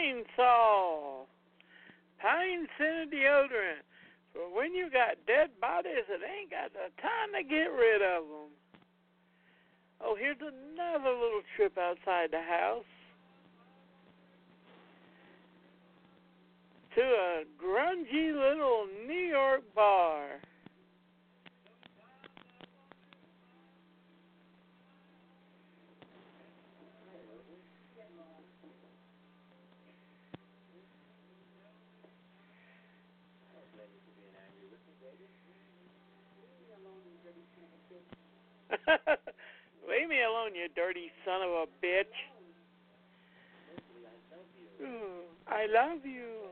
Pine 0.11 0.23
Sol. 0.35 1.27
Pine 2.21 2.67
scented 2.77 3.11
deodorant. 3.11 3.83
For 4.33 4.55
when 4.55 4.73
you 4.73 4.89
got 4.91 5.15
dead 5.25 5.49
bodies 5.59 6.05
that 6.09 6.19
ain't 6.23 6.51
got 6.51 6.71
the 6.73 6.91
time 7.01 7.31
to 7.35 7.43
get 7.47 7.71
rid 7.71 8.01
of 8.01 8.23
them. 8.27 8.51
Oh, 10.01 10.15
here's 10.19 10.37
another 10.39 11.11
little 11.11 11.41
trip 11.55 11.77
outside 11.77 12.31
the 12.31 12.41
house. 12.41 12.83
To 16.95 17.01
a 17.01 17.43
grungy 17.61 18.33
little 18.33 18.87
New 19.07 19.13
York 19.13 19.61
bar. 19.73 20.41
Leave 39.87 40.09
me 40.09 40.21
alone, 40.23 40.55
you 40.55 40.67
dirty 40.75 41.11
son 41.25 41.41
of 41.41 41.49
a 41.49 41.65
bitch. 41.83 42.15
I 45.47 45.65
love 45.67 46.05
you. 46.05 46.51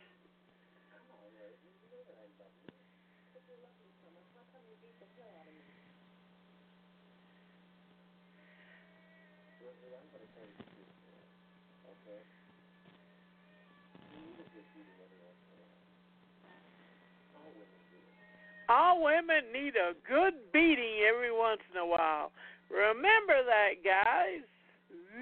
All 18.71 19.03
women 19.03 19.51
need 19.51 19.73
a 19.75 19.91
good 20.07 20.33
beating 20.53 21.03
every 21.05 21.29
once 21.29 21.59
in 21.73 21.77
a 21.77 21.85
while. 21.85 22.31
Remember 22.69 23.43
that, 23.45 23.83
guys. 23.83 24.47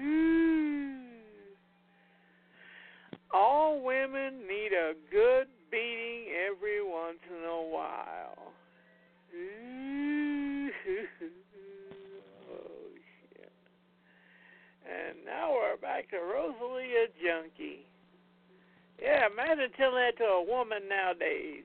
Ooh. 0.00 1.00
All 3.34 3.82
women 3.82 4.46
need 4.46 4.70
a 4.72 4.92
good 5.10 5.48
beating 5.68 6.26
every 6.46 6.80
once 6.80 7.18
in 7.28 7.44
a 7.44 7.62
while. 7.68 8.52
Ooh. 9.34 10.70
Mm-hmm. 10.70 11.26
Oh, 12.52 12.90
shit. 13.30 13.52
And 14.84 15.24
now 15.24 15.52
we're 15.52 15.76
back 15.76 16.10
to 16.10 16.16
Rosalia 16.16 17.06
Junkie. 17.22 17.86
Yeah, 19.00 19.26
imagine 19.32 19.70
telling 19.76 19.94
that 19.94 20.18
to 20.18 20.24
a 20.24 20.44
woman 20.44 20.82
nowadays. 20.88 21.64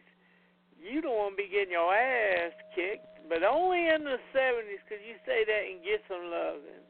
You 0.79 1.01
don't 1.01 1.17
want 1.17 1.37
to 1.37 1.43
be 1.43 1.49
getting 1.49 1.73
your 1.73 1.93
ass 1.93 2.53
kicked, 2.75 3.27
but 3.27 3.43
only 3.43 3.87
in 3.89 4.03
the 4.03 4.17
70s 4.35 4.83
could 4.87 5.01
you 5.01 5.15
say 5.25 5.43
that 5.45 5.63
and 5.71 5.83
get 5.83 6.01
some 6.07 6.29
loving. 6.29 6.83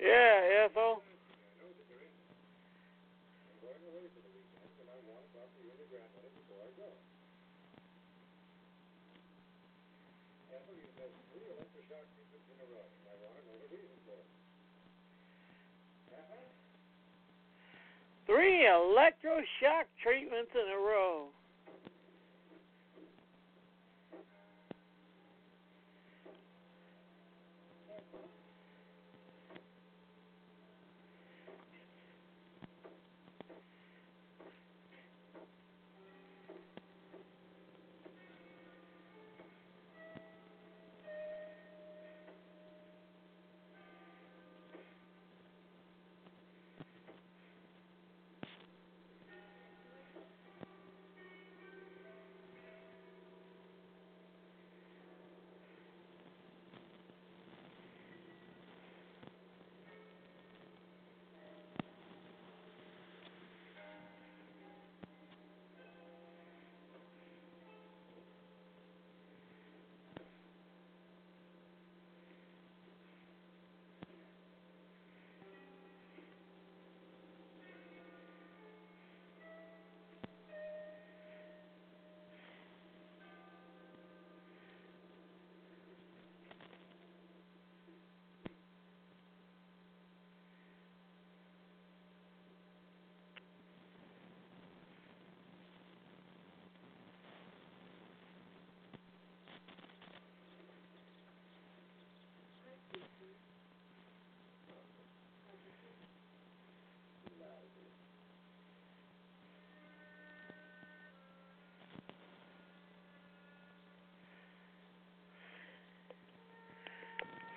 Yeah, 0.00 0.64
Ethel. 0.64 1.02
Three 18.26 18.64
electroshock 18.64 19.90
treatments 20.02 20.52
in 20.54 20.72
a 20.72 20.78
row. 20.78 21.26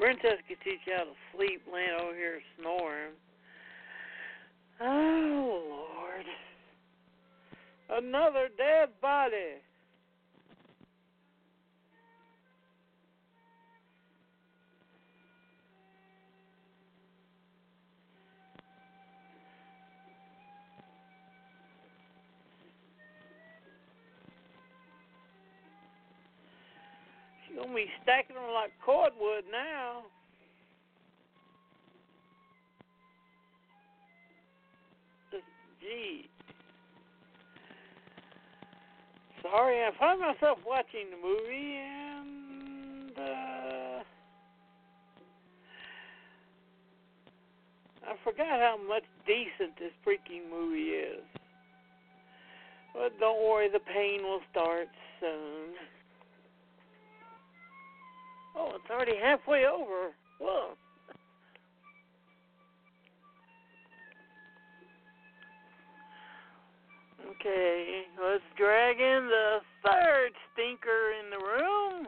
Princess 0.03 0.43
could 0.49 0.57
teach 0.65 0.81
you 0.85 0.91
how 0.97 1.05
to 1.05 1.15
sleep 1.33 1.61
laying 1.71 1.95
over 1.97 2.13
here 2.13 2.41
snoring. 2.59 3.13
Oh, 4.81 5.85
Lord. 5.95 6.25
Another 8.03 8.49
dead 8.57 8.89
body. 9.01 9.63
Cordwood 28.85 29.45
now. 29.51 30.03
Gee. 35.81 36.29
Sorry, 39.41 39.83
I 39.83 39.89
find 39.99 40.21
myself 40.21 40.59
watching 40.65 41.07
the 41.11 41.17
movie 41.17 41.75
and 41.75 43.11
uh, 43.17 44.03
I 48.07 48.15
forgot 48.23 48.47
how 48.47 48.77
much 48.87 49.03
decent 49.27 49.77
this 49.77 49.91
freaking 50.07 50.49
movie 50.49 50.91
is. 50.91 51.23
But 52.93 53.19
don't 53.19 53.43
worry, 53.43 53.69
the 53.69 53.79
pain 53.79 54.23
will 54.23 54.41
start 54.51 54.87
soon. 55.19 55.73
Oh, 58.55 58.71
it's 58.75 58.89
already 58.89 59.17
halfway 59.21 59.65
over. 59.65 60.11
Whoa. 60.39 60.73
Okay, 67.35 68.03
let's 68.21 68.43
drag 68.57 68.99
in 68.99 69.27
the 69.27 69.59
third 69.83 70.31
stinker 70.53 71.11
in 71.19 71.29
the 71.29 71.37
room. 71.37 72.07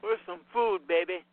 Where's 0.00 0.18
some 0.26 0.40
food, 0.52 0.86
baby? 0.86 1.24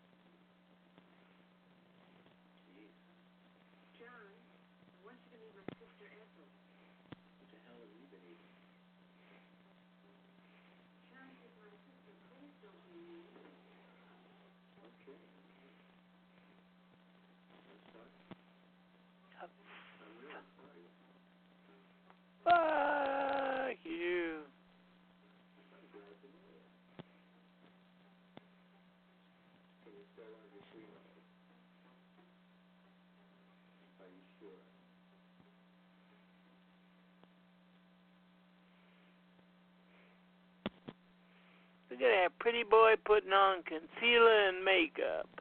Look 42.02 42.10
at 42.10 42.24
that 42.24 42.40
pretty 42.40 42.64
boy 42.64 42.96
putting 43.06 43.32
on 43.32 43.62
concealer 43.62 44.48
and 44.50 44.66
makeup. 44.66 45.41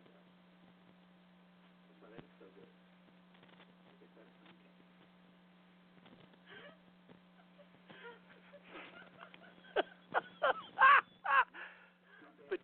But 12.49 12.59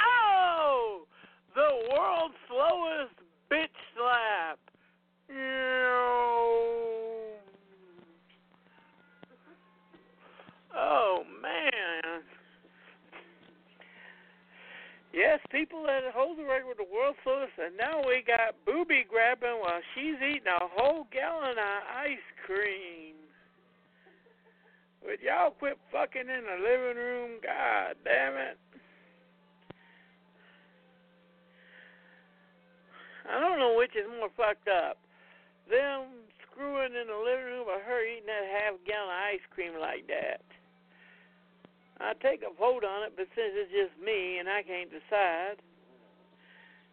oh, 0.00 1.06
the 1.54 1.70
world's 1.92 2.34
slowest 2.48 3.14
bitch 3.50 3.68
slap. 3.94 4.58
Oh 10.74 11.22
man. 11.42 12.22
Yes, 15.12 15.40
people 15.50 15.82
that 15.84 16.02
hold 16.14 16.38
the 16.38 16.44
record 16.44 16.76
and 17.26 17.76
now 17.76 18.06
we 18.06 18.22
got 18.22 18.54
booby 18.64 19.04
grabbing 19.08 19.58
while 19.58 19.82
she's 19.94 20.14
eating 20.22 20.46
a 20.46 20.68
whole 20.78 21.06
gallon 21.10 21.58
of 21.58 21.82
ice 21.90 22.28
cream. 22.46 23.18
Would 25.04 25.18
y'all 25.20 25.50
quit 25.50 25.78
fucking 25.90 26.22
in 26.22 26.42
the 26.46 26.58
living 26.62 26.96
room? 26.96 27.30
God 27.42 27.98
damn 28.04 28.34
it. 28.34 28.58
I 33.26 33.40
don't 33.40 33.58
know 33.58 33.74
which 33.76 33.96
is 33.98 34.06
more 34.06 34.30
fucked 34.36 34.68
up. 34.68 34.98
Them 35.68 36.06
screwing 36.46 36.94
in 36.94 37.10
the 37.10 37.18
living 37.18 37.58
room 37.58 37.66
or 37.66 37.82
her 37.82 38.06
eating 38.06 38.30
that 38.30 38.46
half 38.54 38.78
gallon 38.86 39.10
of 39.10 39.34
ice 39.34 39.46
cream 39.50 39.74
like 39.80 40.06
that. 40.06 40.46
I 41.98 42.14
take 42.22 42.42
a 42.46 42.54
vote 42.54 42.84
on 42.84 43.02
it, 43.02 43.14
but 43.16 43.26
since 43.34 43.50
it's 43.58 43.72
just 43.72 43.98
me 43.98 44.38
and 44.38 44.48
I 44.48 44.62
can't 44.62 44.90
decide, 44.90 45.58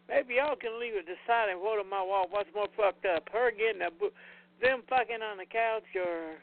maybe 0.08 0.34
y'all 0.34 0.56
can 0.56 0.78
leave 0.80 0.94
a 0.94 1.02
deciding 1.02 1.60
vote 1.60 1.80
on 1.80 1.88
my 1.88 2.02
wall. 2.02 2.26
What's 2.30 2.50
more 2.54 2.68
fucked 2.76 3.06
up, 3.06 3.28
her 3.32 3.50
getting 3.50 3.82
a 3.82 3.90
bo- 3.90 4.14
them 4.60 4.82
fucking 4.88 5.22
on 5.22 5.38
the 5.38 5.46
couch 5.46 5.88
or 5.96 6.38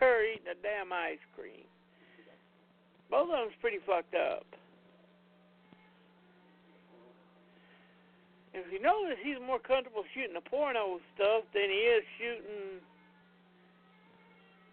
her 0.00 0.24
eating 0.24 0.50
a 0.50 0.58
damn 0.62 0.92
ice 0.92 1.22
cream? 1.34 1.66
Both 3.10 3.30
of 3.30 3.38
them's 3.38 3.58
pretty 3.60 3.78
fucked 3.86 4.14
up. 4.14 4.46
If 8.56 8.72
you 8.72 8.80
notice, 8.80 9.18
he's 9.22 9.36
more 9.44 9.58
comfortable 9.58 10.02
shooting 10.14 10.32
the 10.32 10.40
porno 10.40 10.98
stuff 11.14 11.44
than 11.52 11.68
he 11.68 11.82
is 11.92 12.04
shooting 12.16 12.80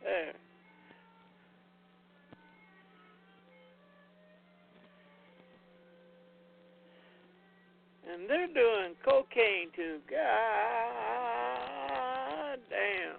there. 0.02 0.34
And 8.12 8.30
they're 8.30 8.48
doing 8.48 8.96
cocaine 9.04 9.70
too. 9.76 10.00
God 10.10 10.20
damn. 12.70 13.18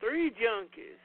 Three 0.00 0.30
junkies. 0.30 1.02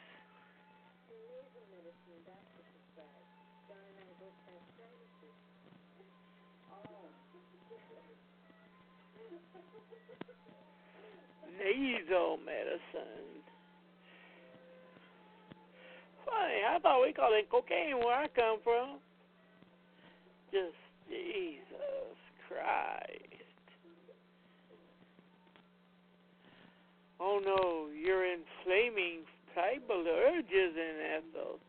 Nasal 11.57 12.37
medicine. 12.45 13.41
Funny, 16.25 16.61
I 16.69 16.79
thought 16.79 17.01
we 17.01 17.13
called 17.13 17.33
it 17.33 17.49
cocaine 17.49 17.97
where 17.97 18.15
I 18.15 18.27
come 18.27 18.59
from. 18.63 18.99
Just 20.51 20.82
Jesus 21.09 22.17
Christ. 22.47 23.33
Oh 27.19 27.39
no, 27.43 27.87
you're 27.93 28.25
inflaming 28.25 29.21
tribal 29.53 30.05
urges 30.07 30.75
in 30.75 30.95
Ethel. 31.17 31.59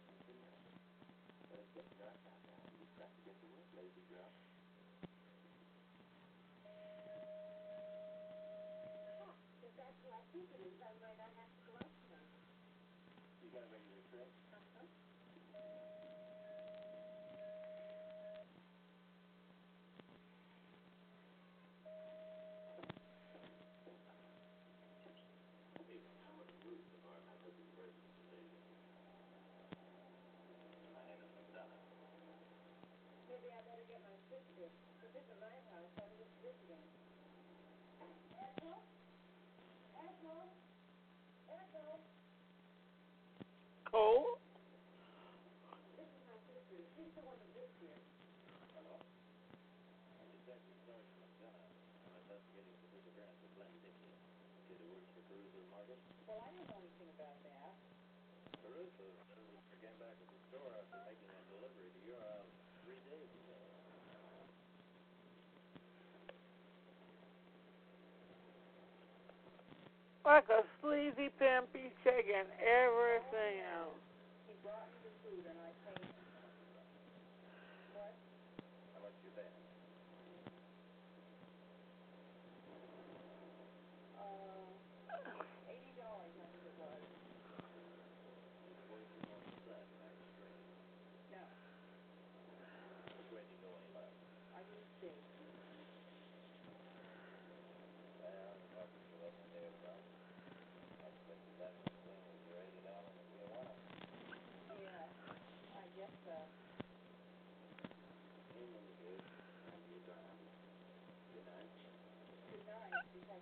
Like 70.24 70.48
a 70.48 70.62
sleazy 70.80 71.30
pimpy 71.40 71.84
He's 71.84 71.92
taking 72.04 72.48
everything 72.60 73.60
else. 73.76 74.13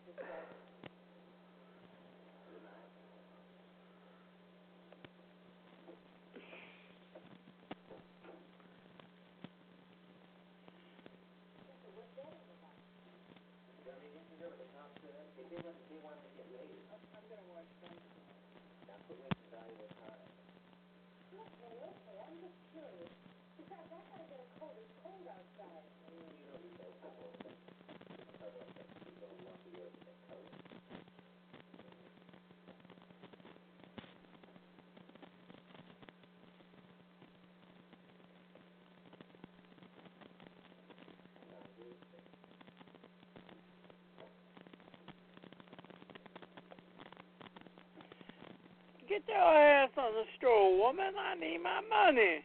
this 0.07 0.17
love. 0.19 0.62
Get 49.13 49.29
your 49.29 49.37
ass 49.37 49.91
on 49.99 50.15
the 50.15 50.25
stroll, 50.39 50.79
woman. 50.79 51.13
I 51.21 51.35
need 51.39 51.61
my 51.63 51.83
money. 51.85 52.41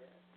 Yeah. 0.00 0.29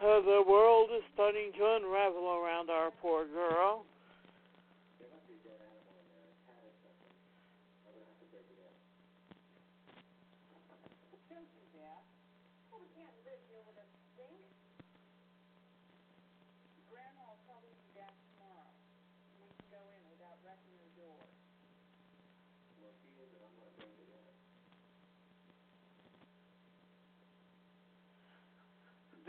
Uh, 0.00 0.18
the 0.22 0.42
world 0.48 0.88
is 0.96 1.02
starting 1.12 1.52
to 1.52 1.76
unravel 1.76 2.40
around 2.42 2.70
our 2.70 2.90
poor 3.02 3.26
girl. 3.26 3.84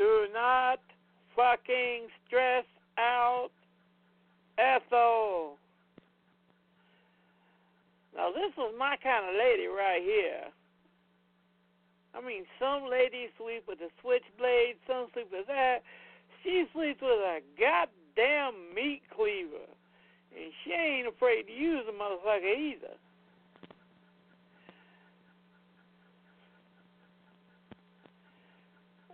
Do 0.01 0.21
not 0.34 0.80
fucking 1.36 2.08
stress 2.28 2.66
out 2.98 3.50
Ethel. 4.58 5.58
Now, 8.16 8.32
this 8.32 8.52
is 8.52 8.76
my 8.78 8.98
kind 9.02 9.26
of 9.26 9.36
lady 9.36 9.68
right 9.68 10.02
here. 10.04 10.52
I 12.14 12.20
mean, 12.20 12.44
some 12.60 12.90
ladies 12.92 13.30
sleep 13.40 13.64
with 13.68 13.80
a 13.80 13.90
switchblade, 14.02 14.76
some 14.86 15.08
sleep 15.14 15.32
with 15.32 15.48
that. 15.48 15.80
She 16.44 16.66
sleeps 16.74 17.00
with 17.02 17.24
a 17.24 17.40
goddamn 17.56 18.76
meat 18.76 19.02
cleaver. 19.16 19.64
And 20.36 20.52
she 20.64 20.72
ain't 20.72 21.08
afraid 21.08 21.44
to 21.48 21.54
use 21.54 21.86
a 21.88 21.96
motherfucker 21.96 22.52
either. 22.52 22.96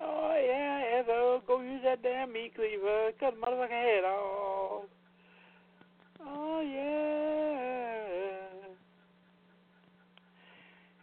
Oh 0.01 0.41
yeah, 0.45 0.99
Ethel, 0.99 1.41
go 1.47 1.61
use 1.61 1.81
that 1.83 2.03
damn 2.03 2.31
meat 2.31 2.53
cleaver. 2.55 3.11
Cut 3.19 3.35
the 3.35 3.45
motherfucking 3.45 3.69
head 3.69 4.03
off. 4.03 4.83
Oh 6.25 6.61
yeah. 6.61 7.17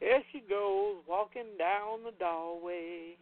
Here 0.01 0.23
she 0.33 0.43
goes, 0.49 0.97
walking 1.09 1.57
down 1.59 2.05
the 2.05 2.13
doorway. 2.19 3.17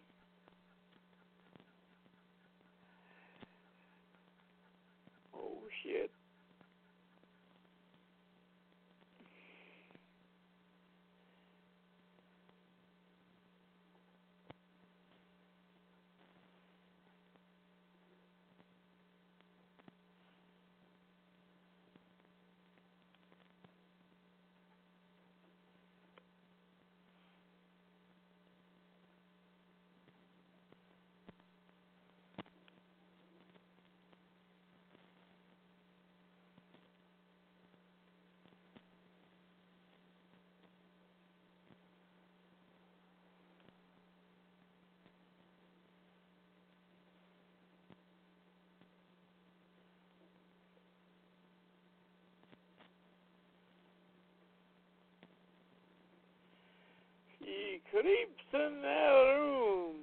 Creeps 57.93 58.49
in 58.55 58.81
that 58.81 59.11
uh, 59.13 59.39
room. 59.39 59.97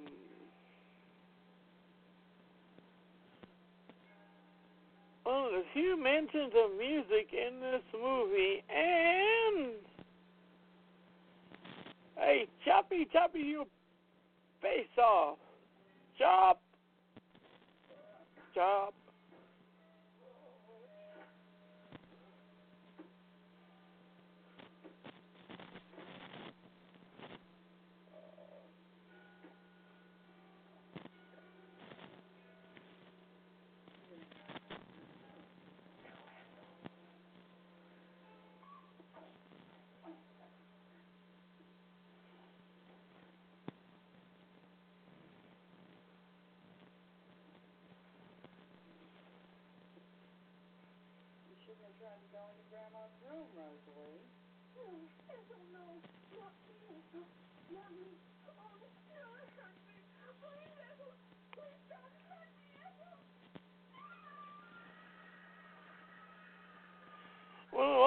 One 5.24 5.44
of 5.46 5.50
the 5.50 5.62
few 5.72 6.00
mentions 6.00 6.52
of 6.54 6.78
music 6.78 7.32
in 7.32 7.60
this 7.60 7.82
movie, 7.92 8.62
and 8.70 9.72
hey, 12.16 12.46
Choppy, 12.64 13.08
Choppy, 13.12 13.40
you 13.40 13.66
face 14.62 14.86
off, 14.96 15.38
chop, 16.16 16.60
chop. 18.54 18.94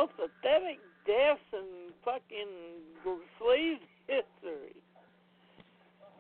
Most 0.04 0.12
pathetic 0.18 0.80
deaths 1.06 1.40
in 1.54 1.94
fucking 2.04 2.52
slave 3.40 3.78
history. 4.08 4.76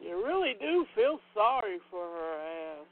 You 0.01 0.23
really 0.25 0.55
do 0.59 0.85
feel 0.95 1.19
sorry 1.33 1.79
for 1.89 2.05
her 2.05 2.79
ass. 2.79 2.87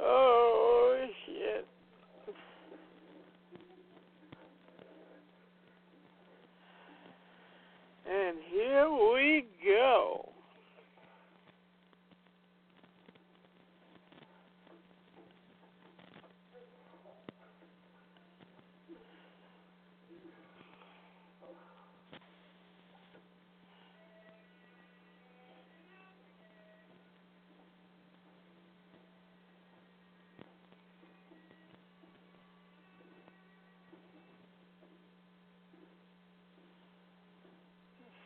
Oh 0.00 1.06
shit. 1.26 1.66
And 8.10 8.36
here 8.50 8.88
we 8.90 9.44
go. 9.64 10.24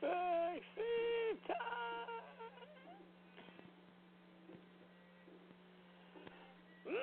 Sexy 0.01 0.11
time. 0.11 0.52
Mmm. 6.87 6.99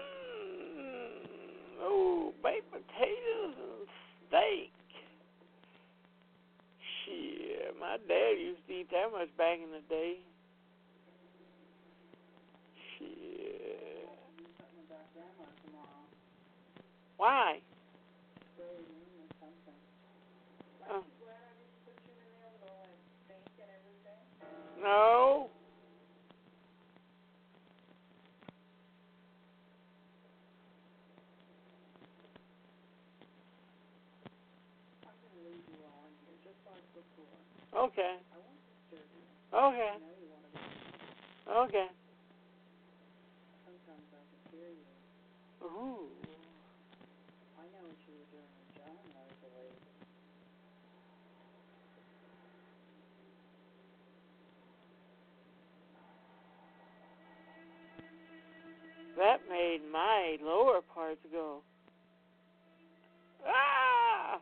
Oh, 1.82 2.34
baked 2.43 2.72
potatoes 2.72 3.55
and 3.57 3.88
steak. 4.28 4.72
Shit, 7.05 7.76
my 7.80 7.97
dad 8.07 8.38
used 8.38 8.68
to 8.68 8.74
eat 8.74 8.89
that 8.91 9.12
much 9.12 9.30
back 9.38 9.60
in 9.64 9.72
the 9.72 9.82
day. 9.89 10.20
Shit. 12.97 14.10
Something 14.60 14.84
about 14.86 15.07
Grandma 15.16 15.47
tomorrow. 15.64 16.05
Why? 17.18 17.62
Spray 18.53 18.76
room 18.76 19.24
or 19.24 19.30
something. 19.39 19.80
Oh. 20.91 20.99
You 20.99 21.24
glad 21.24 21.39
I 21.39 21.55
didn't 21.55 21.80
put 21.88 21.95
you 22.03 22.14
in 22.20 22.30
there 22.36 22.51
with 22.51 22.68
all 22.68 22.84
that 22.84 22.99
stink 23.26 23.47
and 23.64 23.72
everything? 23.72 24.24
No. 24.43 24.45
I'm 24.45 24.51
gonna 24.51 24.60
leave 24.60 24.68
you 24.68 24.68
all 24.68 24.68
in 24.68 24.68
here, 24.68 24.68
just 24.68 24.68
like 24.68 24.68
before. 36.93 37.84
Okay. 37.86 38.15
Okay. 39.53 39.93
Okay. 41.49 41.88
Ooh. 45.61 46.07
I 47.57 47.63
know 47.73 47.84
what 47.84 47.99
you 48.07 48.13
were 48.15 48.30
doing 48.32 48.51
with 48.57 48.71
John, 48.77 48.95
Rosalie. 49.11 49.75
That 59.30 59.41
made 59.47 59.82
my 59.91 60.38
lower 60.41 60.82
parts 60.82 61.19
go. 61.32 61.61
Ah! 63.45 64.39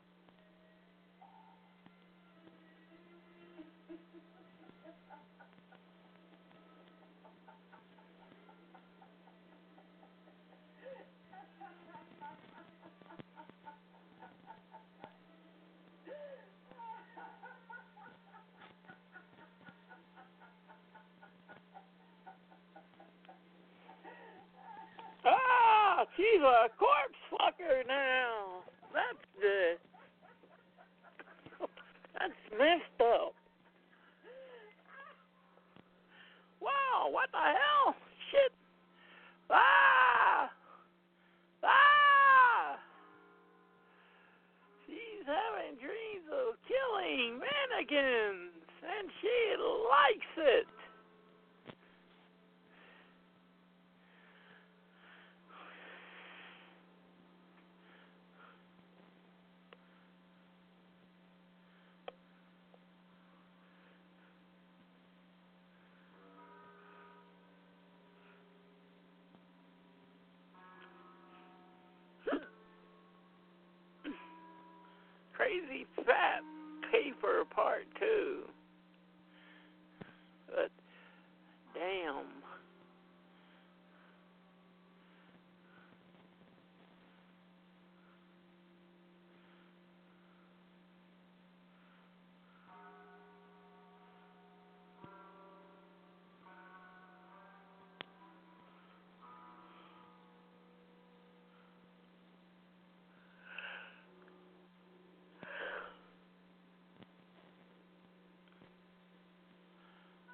Ah! 25.26 26.07
She's 26.18 26.42
a 26.42 26.66
corpse 26.80 27.22
fucker 27.30 27.86
now. 27.88 28.64
That's 28.92 29.24
good. 29.40 29.78
That's 32.18 32.34
messed 32.58 33.02
up. 33.02 33.36
Wow, 36.60 37.10
what 37.12 37.30
the 37.32 37.38
hell? 37.38 37.96
Shit. 38.32 38.52
Ah! 39.52 40.50
Ah! 41.64 42.80
She's 44.88 45.24
having 45.28 45.78
dreams 45.78 46.26
of 46.34 46.56
killing 46.66 47.38
mannequins, 47.38 48.58
and 48.82 49.08
she 49.22 49.56
likes 49.62 50.34
it. 50.38 50.68
crazy 75.48 75.86
fat 75.96 76.42
paper 76.92 77.44
part 77.50 77.86
too. 78.00 78.42
But 80.48 80.72
damn. 81.74 82.26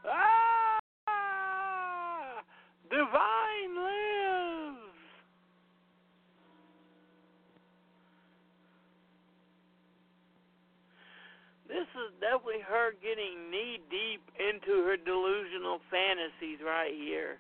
Ah! 0.06 0.80
Divine 2.94 3.74
lives. 3.74 4.78
This 11.68 11.90
is 11.98 12.14
definitely 12.22 12.62
her 12.70 12.92
getting 13.02 13.50
knee 13.50 13.80
deep 13.90 14.22
into 14.38 14.86
her 14.86 14.96
delusional 14.96 15.82
fantasies 15.90 16.60
right 16.64 16.94
here. 16.94 17.40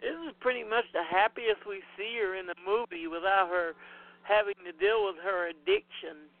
This 0.00 0.16
is 0.26 0.32
pretty 0.40 0.64
much 0.64 0.84
the 0.94 1.04
happiest 1.04 1.60
we 1.68 1.82
see 1.98 2.16
her 2.22 2.36
in 2.36 2.46
the 2.46 2.56
movie 2.64 3.06
without 3.06 3.50
her 3.50 3.74
having 4.22 4.54
to 4.64 4.72
deal 4.80 5.04
with 5.04 5.16
her 5.22 5.50
addiction. 5.50 6.32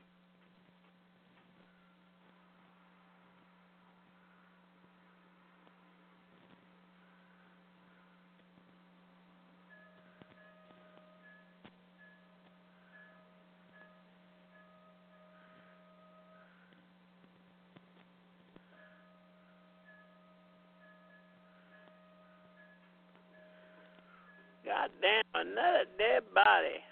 God 24.65 24.89
damn, 25.01 25.47
another 25.47 25.85
dead 25.97 26.23
body. 26.33 26.86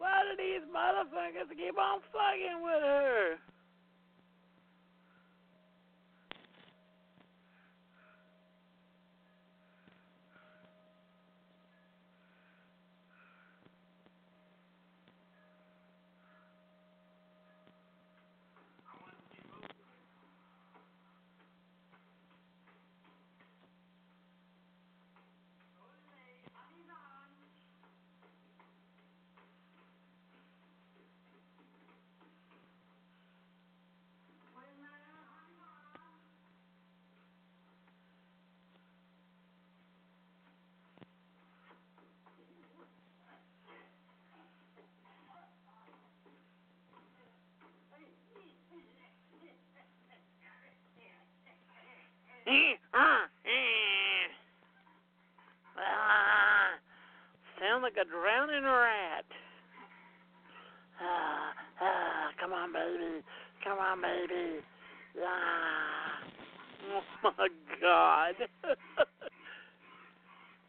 Why 0.00 0.24
do 0.24 0.32
these 0.40 0.64
motherfuckers 0.72 1.52
keep 1.52 1.76
on 1.76 2.00
fucking 2.08 2.64
with 2.64 2.80
her? 2.80 3.36
Ah, 55.78 56.74
sound 57.60 57.82
like 57.82 57.94
a 57.94 58.04
drowning 58.04 58.64
rat. 58.64 59.24
Ah, 61.00 61.54
ah, 61.80 62.30
come 62.40 62.52
on, 62.52 62.72
baby. 62.72 63.22
Come 63.62 63.78
on, 63.78 64.02
baby. 64.02 64.58
Ah. 65.22 66.18
Oh 66.90 67.02
my 67.38 67.48
God. 67.80 68.34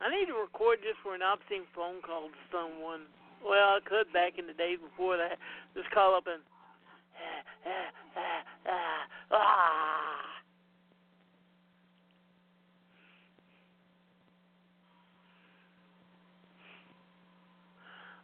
I 0.02 0.10
need 0.10 0.28
to 0.28 0.34
record 0.34 0.80
just 0.84 1.00
for 1.02 1.16
an 1.16 1.22
obscene 1.22 1.66
phone 1.76 2.02
call 2.06 2.30
to 2.30 2.38
someone. 2.52 3.02
Well, 3.44 3.78
I 3.78 3.80
could 3.84 4.14
back 4.14 4.38
in 4.38 4.46
the 4.46 4.54
days 4.54 4.78
before 4.78 5.18
that. 5.18 5.40
Just 5.76 5.90
call 5.92 6.16
up 6.16 6.28
and. 6.28 6.44
Ah, 7.64 7.92
ah, 8.18 8.42
ah, 8.66 9.38
ah. 9.38 10.21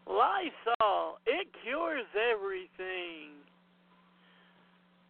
Lysol, 0.09 1.19
it 1.25 1.47
cures 1.63 2.05
everything. 2.31 3.31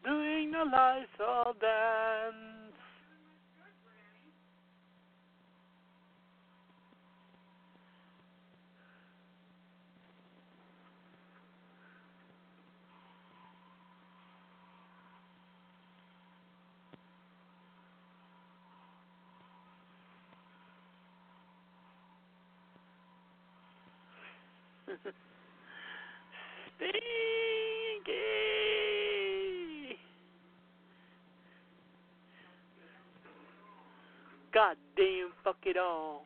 Doing 0.04 0.52
the 0.52 0.66
Lysol 0.66 1.54
dance. 1.60 2.57
God 34.58 34.76
damn, 34.96 35.30
fuck 35.44 35.58
it 35.66 35.78
all. 35.78 36.26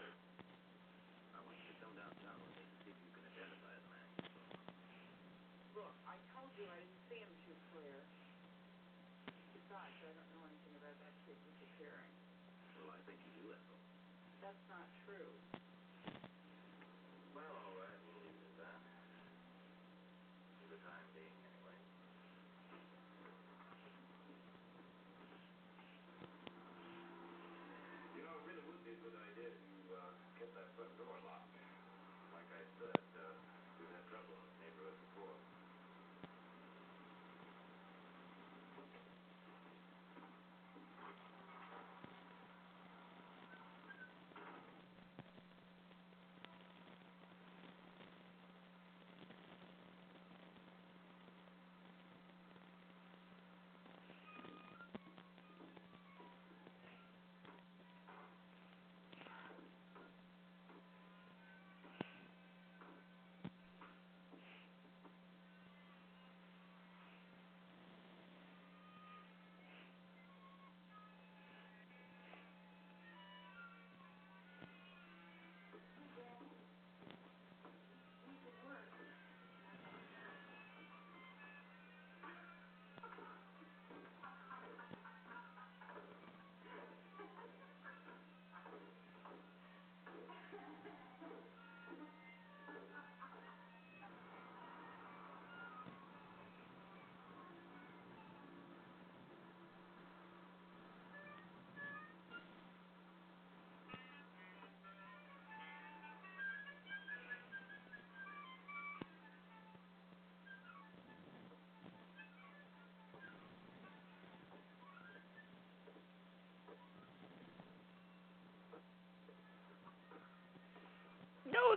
minute 28.51 28.67
would 28.67 28.83
be 28.83 28.91
a 28.91 28.99
good 28.99 29.15
idea 29.15 29.47
to 29.47 29.63
you 29.63 29.95
uh, 29.95 30.11
kept 30.35 30.51
that 30.59 30.75
front 30.75 30.91
door 30.99 31.15
locked. 31.23 31.40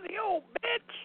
you, 0.09 0.21
old 0.23 0.43
bitch. 0.61 1.04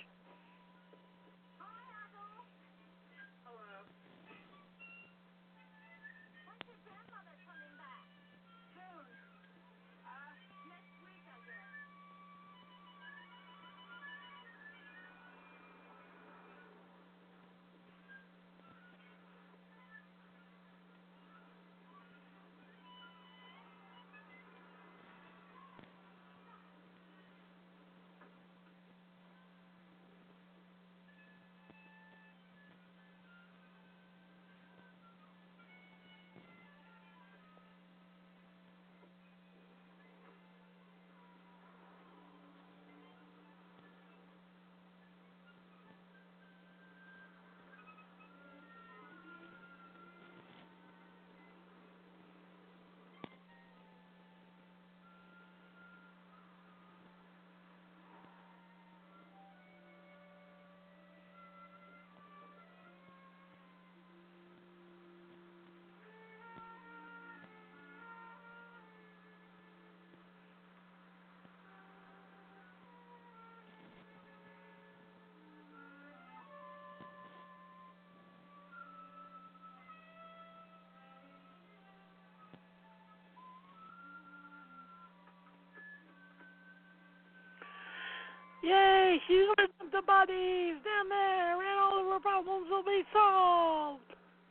Yay, 88.62 89.20
she's 89.26 89.46
dump 89.56 89.92
the 89.92 90.02
bodies 90.06 90.76
down 90.84 91.08
there 91.08 91.60
and 91.60 91.80
all 91.80 92.00
of 92.00 92.06
our 92.12 92.20
problems 92.20 92.66
will 92.70 92.84
be 92.84 93.02
solved. 93.12 94.02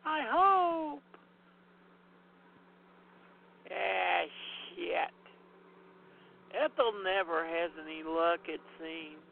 I 0.06 0.22
hope. 0.28 1.04
Ah, 3.72 4.26
shit. 4.76 5.14
Ethel 6.58 6.94
never 7.04 7.46
has 7.46 7.70
any 7.86 8.02
luck, 8.04 8.40
it 8.48 8.62
seems. 8.80 9.29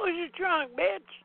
Close 0.00 0.16
your 0.16 0.28
trunk, 0.34 0.70
bitch. 0.72 1.19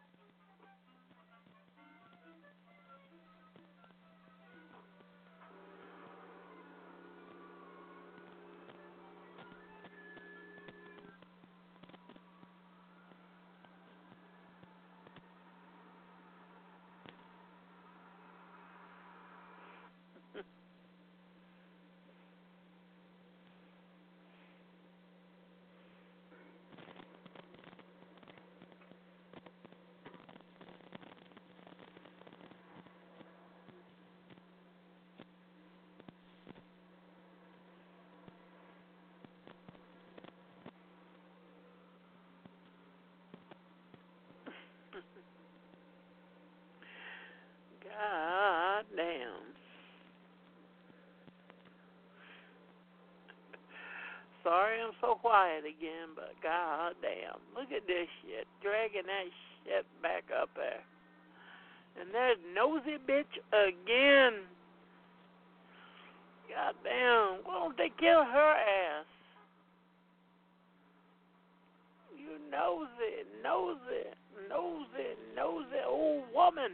Quiet 55.36 55.66
again, 55.68 56.16
but 56.16 56.32
god 56.42 56.96
damn. 57.02 57.44
Look 57.60 57.72
at 57.76 57.86
this 57.88 58.08
shit. 58.24 58.48
Dragging 58.64 59.04
that 59.04 59.28
shit 59.66 59.86
back 60.02 60.24
up 60.32 60.50
there. 60.56 60.80
And 62.00 62.08
there's 62.14 62.38
nosy 62.56 62.96
bitch 63.04 63.36
again. 63.52 64.48
God 66.48 66.76
damn. 66.84 67.44
Why 67.44 67.60
don't 67.60 67.78
they 67.78 67.92
kill 68.00 68.24
her 68.24 68.52
ass? 68.56 69.06
You 72.16 72.40
nosy, 72.50 73.28
nosy, 73.44 74.08
nosy, 74.48 75.20
nosy 75.36 75.84
old 75.86 76.24
woman. 76.34 76.72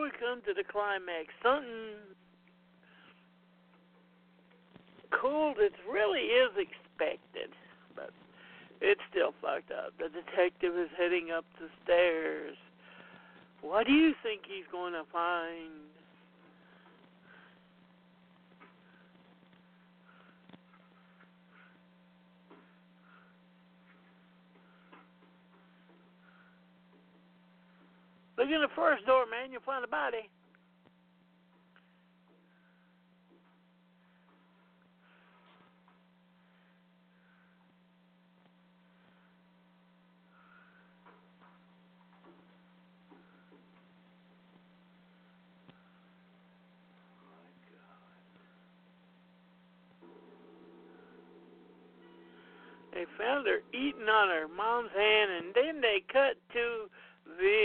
We 0.00 0.10
come 0.18 0.40
to 0.46 0.54
the 0.54 0.64
climax. 0.64 1.28
Something 1.42 2.16
cool 5.10 5.54
that 5.58 5.72
really 5.90 6.20
is 6.20 6.50
expected, 6.56 7.50
but 7.94 8.10
it's 8.80 9.00
still 9.10 9.34
fucked 9.42 9.70
up. 9.70 9.92
The 9.98 10.08
detective 10.08 10.72
is 10.78 10.88
heading 10.96 11.30
up 11.36 11.44
the 11.60 11.68
stairs. 11.84 12.56
What 13.60 13.86
do 13.86 13.92
you 13.92 14.14
think 14.22 14.42
he's 14.48 14.64
going 14.72 14.94
to 14.94 15.04
find? 15.12 15.84
Look 28.40 28.48
in 28.48 28.62
the 28.62 28.68
first 28.74 29.04
door, 29.04 29.26
man. 29.26 29.52
You'll 29.52 29.60
find 29.60 29.84
a 29.84 29.86
body. 29.86 30.30
They 52.94 53.04
found 53.18 53.46
her 53.46 53.60
eating 53.74 54.08
on 54.08 54.28
her 54.28 54.48
mom's 54.48 54.90
hand, 54.96 55.30
and 55.30 55.54
then 55.54 55.82
they 55.82 56.02
cut 56.10 56.36
to 56.54 56.88
the 57.40 57.60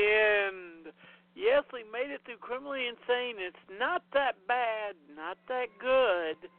end. 0.47 0.93
Yes, 1.35 1.67
we 1.75 1.83
made 1.91 2.09
it 2.15 2.23
through 2.23 2.39
criminally 2.39 2.87
insane. 2.87 3.35
It's 3.37 3.59
not 3.77 4.01
that 4.15 4.39
bad, 4.47 4.95
not 5.15 5.37
that 5.47 5.67
good. 5.79 6.39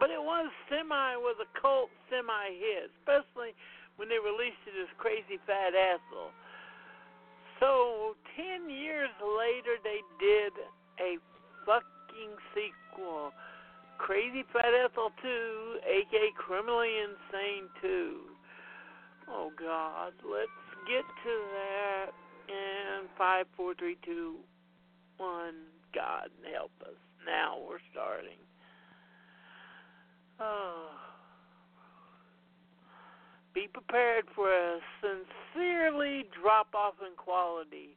But 0.00 0.08
it 0.08 0.22
was 0.22 0.48
semi 0.72 1.12
was 1.20 1.36
a 1.44 1.60
cult 1.60 1.92
semi 2.08 2.56
hit, 2.56 2.88
especially 3.04 3.52
when 4.00 4.08
they 4.08 4.16
released 4.16 4.64
it 4.64 4.72
as 4.80 4.88
Crazy 4.96 5.36
Fat 5.44 5.76
Asshole. 5.76 6.32
So 7.60 8.16
ten 8.32 8.72
years 8.72 9.12
later 9.20 9.76
they 9.84 10.00
did 10.16 10.56
a 10.96 11.20
fucking 11.68 12.32
sequel. 12.56 13.36
Crazy 14.00 14.42
Fat 14.54 14.72
Ethel 14.72 15.12
2, 15.20 15.84
aka 15.84 16.32
Criminally 16.32 17.04
Insane 17.04 17.68
2. 17.82 18.39
Oh 19.32 19.50
God, 19.58 20.12
let's 20.24 20.50
get 20.86 21.04
to 21.24 21.34
that 21.54 22.06
in 22.48 23.06
five, 23.16 23.46
four, 23.56 23.74
three, 23.74 23.96
two, 24.04 24.36
one. 25.16 25.54
God 25.94 26.30
help 26.52 26.70
us. 26.82 26.94
Now 27.26 27.58
we're 27.68 27.82
starting. 27.92 28.38
Oh. 30.38 30.90
Be 33.54 33.66
prepared 33.66 34.26
for 34.34 34.52
a 34.52 34.78
sincerely 35.02 36.24
drop 36.40 36.68
off 36.74 36.94
in 37.04 37.16
quality. 37.16 37.96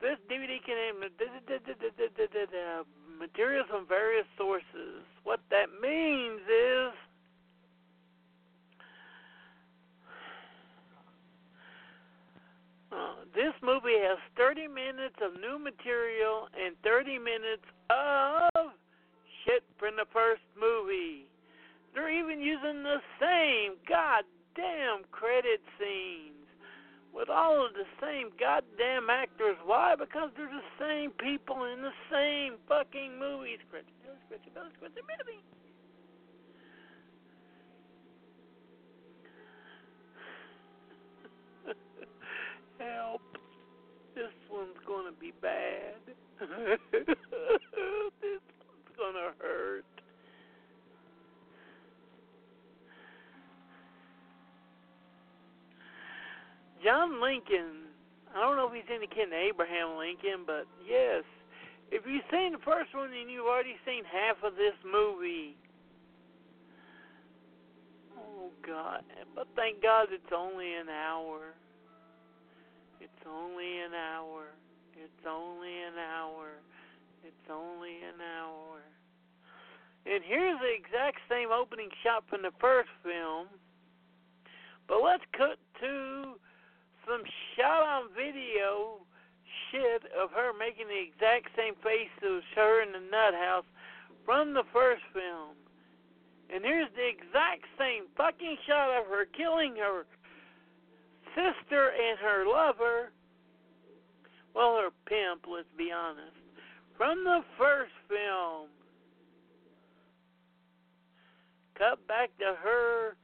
This 0.00 0.16
DVD 0.30 0.58
contains 0.64 0.96
uh, 0.98 2.82
materials 3.18 3.66
from 3.70 3.86
various 3.86 4.26
sources. 4.36 5.04
What 5.22 5.40
that 5.50 5.66
means 5.80 6.40
is 6.40 6.92
uh, 12.90 13.21
this 13.34 13.56
movie 13.62 13.96
has 13.96 14.18
30 14.36 14.68
minutes 14.68 15.16
of 15.24 15.40
new 15.40 15.58
material 15.58 16.48
and 16.52 16.76
30 16.84 17.18
minutes 17.18 17.64
of 17.88 18.76
shit 19.44 19.64
from 19.78 19.96
the 19.96 20.06
first 20.12 20.44
movie. 20.52 21.24
They're 21.94 22.12
even 22.12 22.40
using 22.40 22.82
the 22.84 23.00
same 23.20 23.76
goddamn 23.88 25.08
credit 25.12 25.60
scenes 25.76 26.44
with 27.12 27.28
all 27.28 27.64
of 27.64 27.72
the 27.76 27.88
same 28.00 28.32
goddamn 28.40 29.08
actors. 29.12 29.56
Why? 29.64 29.94
Because 29.96 30.32
they're 30.36 30.48
the 30.48 30.72
same 30.80 31.12
people 31.20 31.64
in 31.68 31.84
the 31.84 31.96
same 32.08 32.56
fucking 32.68 33.20
movies. 33.20 33.60
Scratchy 33.68 33.92
belly, 34.00 34.20
scratchy 34.28 34.50
belly, 34.56 34.72
scratchy 34.76 35.04
belly. 35.04 35.40
Help. 42.82 43.22
This 44.14 44.32
one's 44.50 44.76
gonna 44.86 45.12
be 45.18 45.32
bad. 45.40 45.94
this 46.40 47.16
one's 48.20 48.92
gonna 48.98 49.32
hurt. 49.38 49.84
John 56.82 57.22
Lincoln, 57.22 57.86
I 58.34 58.40
don't 58.40 58.56
know 58.56 58.66
if 58.66 58.74
he's 58.74 58.90
any 58.92 59.06
kin 59.06 59.30
to 59.30 59.36
Abraham 59.36 59.96
Lincoln, 59.96 60.42
but 60.44 60.66
yes, 60.84 61.22
if 61.92 62.02
you've 62.06 62.24
seen 62.32 62.52
the 62.52 62.58
first 62.64 62.92
one 62.92 63.12
and 63.12 63.30
you've 63.30 63.46
already 63.46 63.76
seen 63.86 64.02
half 64.04 64.42
of 64.42 64.56
this 64.56 64.74
movie, 64.82 65.54
oh 68.18 68.50
God! 68.66 69.04
But 69.36 69.46
thank 69.54 69.80
God 69.80 70.08
it's 70.10 70.32
only 70.36 70.74
an 70.74 70.88
hour. 70.88 71.54
It's 73.22 73.30
only 73.30 73.78
an 73.78 73.94
hour. 73.94 74.50
It's 74.98 75.26
only 75.30 75.70
an 75.70 75.94
hour. 75.94 76.58
It's 77.22 77.46
only 77.48 78.02
an 78.02 78.18
hour. 78.18 78.82
And 80.06 80.24
here's 80.26 80.58
the 80.58 80.74
exact 80.74 81.18
same 81.30 81.50
opening 81.54 81.90
shot 82.02 82.24
from 82.28 82.42
the 82.42 82.50
first 82.58 82.90
film. 83.04 83.46
But 84.88 85.04
let's 85.04 85.22
cut 85.38 85.54
to 85.78 86.34
some 87.06 87.22
shot 87.54 87.86
on 87.86 88.10
video 88.10 89.06
shit 89.70 90.02
of 90.18 90.32
her 90.32 90.50
making 90.58 90.88
the 90.88 90.98
exact 90.98 91.54
same 91.54 91.74
face 91.78 92.10
as 92.26 92.42
her 92.56 92.82
in 92.82 92.90
the 92.90 93.06
nut 93.06 93.38
house 93.38 93.70
from 94.26 94.52
the 94.52 94.66
first 94.72 95.02
film. 95.14 95.54
And 96.50 96.64
here's 96.64 96.90
the 96.96 97.06
exact 97.06 97.70
same 97.78 98.10
fucking 98.16 98.56
shot 98.66 98.90
of 98.98 99.06
her 99.06 99.26
killing 99.26 99.76
her 99.76 100.06
sister 101.34 101.90
and 101.90 102.18
her 102.18 102.44
lover. 102.46 103.12
Well, 104.54 104.76
her 104.76 104.90
pimp, 105.06 105.46
let's 105.50 105.68
be 105.76 105.90
honest. 105.92 106.36
From 106.96 107.24
the 107.24 107.40
first 107.58 107.92
film. 108.08 108.68
Cut 111.78 112.06
back 112.06 112.30
to 112.38 112.54
her 112.62 113.16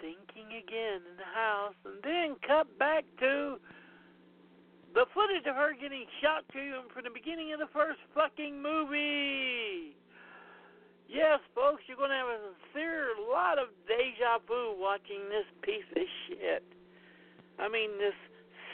thinking 0.00 0.48
again 0.48 1.04
in 1.04 1.16
the 1.18 1.30
house, 1.34 1.74
and 1.84 2.00
then 2.02 2.36
cut 2.46 2.66
back 2.78 3.04
to 3.20 3.58
the 4.94 5.04
footage 5.12 5.46
of 5.46 5.54
her 5.54 5.72
getting 5.74 6.06
shot 6.22 6.42
to 6.52 6.58
you 6.58 6.80
from 6.92 7.04
the 7.04 7.10
beginning 7.10 7.52
of 7.52 7.60
the 7.60 7.68
first 7.72 8.00
fucking 8.14 8.62
movie. 8.62 9.94
Yes, 11.06 11.40
folks, 11.54 11.82
you're 11.86 11.98
going 11.98 12.10
to 12.10 12.16
have 12.16 12.32
a 12.32 12.38
sincere 12.72 13.12
lot 13.30 13.58
of 13.58 13.68
deja 13.86 14.38
vu 14.46 14.74
watching 14.78 15.26
this 15.28 15.46
piece 15.62 15.86
of 15.94 16.06
shit. 16.26 16.64
I 17.60 17.68
mean, 17.68 17.90
this 17.98 18.16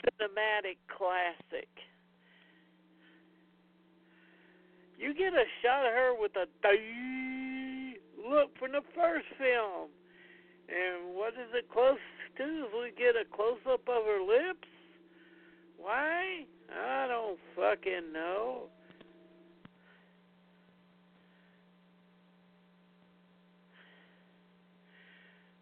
cinematic 0.07 0.77
classic. 0.87 1.67
You 4.97 5.13
get 5.13 5.33
a 5.33 5.43
shot 5.61 5.85
of 5.85 5.93
her 5.93 6.13
with 6.17 6.31
a 6.37 6.45
look 8.29 8.57
from 8.57 8.71
the 8.71 8.81
first 8.95 9.25
film. 9.37 9.89
And 10.69 11.15
what 11.15 11.33
is 11.33 11.51
it 11.53 11.69
close 11.71 11.99
to? 12.37 12.43
If 12.43 12.71
we 12.73 12.91
get 12.97 13.15
a 13.15 13.25
close 13.35 13.59
up 13.69 13.81
of 13.87 14.05
her 14.05 14.21
lips? 14.21 14.67
Why? 15.77 16.45
I 16.73 17.07
don't 17.07 17.39
fucking 17.55 18.13
know. 18.13 18.63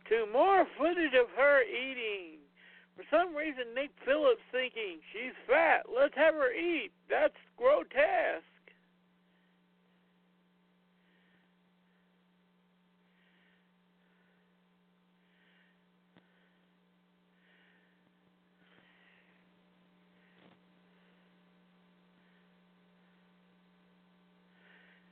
To 0.09 0.25
more 0.31 0.67
footage 0.77 1.13
of 1.19 1.27
her 1.35 1.63
eating. 1.63 2.44
For 2.95 3.03
some 3.11 3.35
reason, 3.35 3.73
Nick 3.75 3.91
Phillips 4.05 4.41
thinking 4.51 4.99
she's 5.11 5.35
fat. 5.47 5.83
Let's 5.93 6.15
have 6.15 6.33
her 6.35 6.53
eat. 6.53 6.91
That's 7.09 7.35
grotesque. 7.57 8.43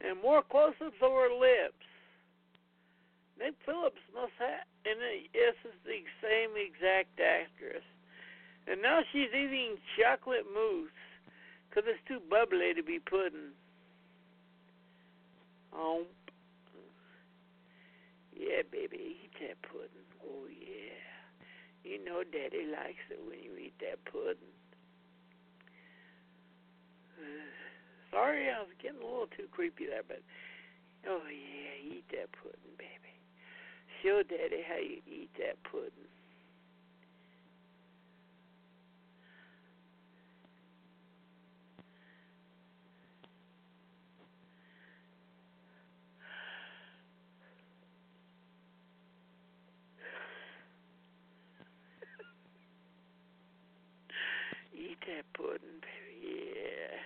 and 0.03 0.21
more 0.21 0.43
close-ups 0.43 0.99
of 1.01 1.11
her 1.11 1.33
lips. 1.39 1.92
Nick 3.39 3.55
Phillips 3.65 4.01
must 4.13 4.33
have, 4.39 4.65
and 4.85 4.99
yes, 5.33 5.55
it's 5.65 5.81
the 5.85 6.05
same 6.21 6.53
exact 6.55 7.19
actress. 7.19 7.83
And 8.67 8.81
now 8.81 9.01
she's 9.11 9.33
eating 9.33 9.75
chocolate 9.99 10.45
mousse 10.53 10.89
because 11.67 11.83
it's 11.89 12.07
too 12.07 12.21
bubbly 12.29 12.73
to 12.75 12.83
be 12.83 12.99
pudding. 12.99 13.51
Oh, 15.75 16.05
yeah, 18.35 18.61
baby, 18.71 19.17
eat 19.23 19.33
that 19.41 19.61
pudding. 19.63 20.07
Oh 20.23 20.45
yeah, 20.47 21.01
you 21.83 22.03
know 22.03 22.23
Daddy 22.23 22.65
likes 22.71 23.03
it 23.09 23.19
when 23.27 23.41
you 23.43 23.57
eat 23.57 23.73
that 23.81 24.03
pudding. 24.05 24.53
Sorry, 28.11 28.49
I 28.49 28.59
was 28.59 28.69
getting 28.81 29.01
a 29.01 29.05
little 29.05 29.27
too 29.35 29.47
creepy 29.51 29.87
there, 29.87 30.03
but 30.07 30.21
oh 31.07 31.21
yeah, 31.27 31.95
eat 31.95 32.05
that 32.11 32.31
pudding, 32.31 32.77
baby. 32.77 33.13
Show 34.03 34.21
Daddy 34.21 34.61
how 34.67 34.75
you 34.75 34.97
eat 35.07 35.29
that 35.39 35.55
pudding. 35.63 35.91
eat 54.75 54.97
that 55.07 55.23
pudding, 55.33 55.79
baby. 55.79 56.51
Yeah. 56.57 56.97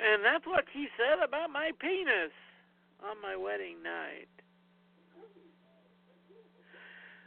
And 0.00 0.24
that's 0.24 0.46
what 0.46 0.64
she 0.72 0.88
said 0.96 1.22
about 1.22 1.50
my 1.50 1.72
penis 1.78 2.32
on 3.04 3.20
my 3.20 3.36
wedding 3.36 3.82
night. 3.84 4.32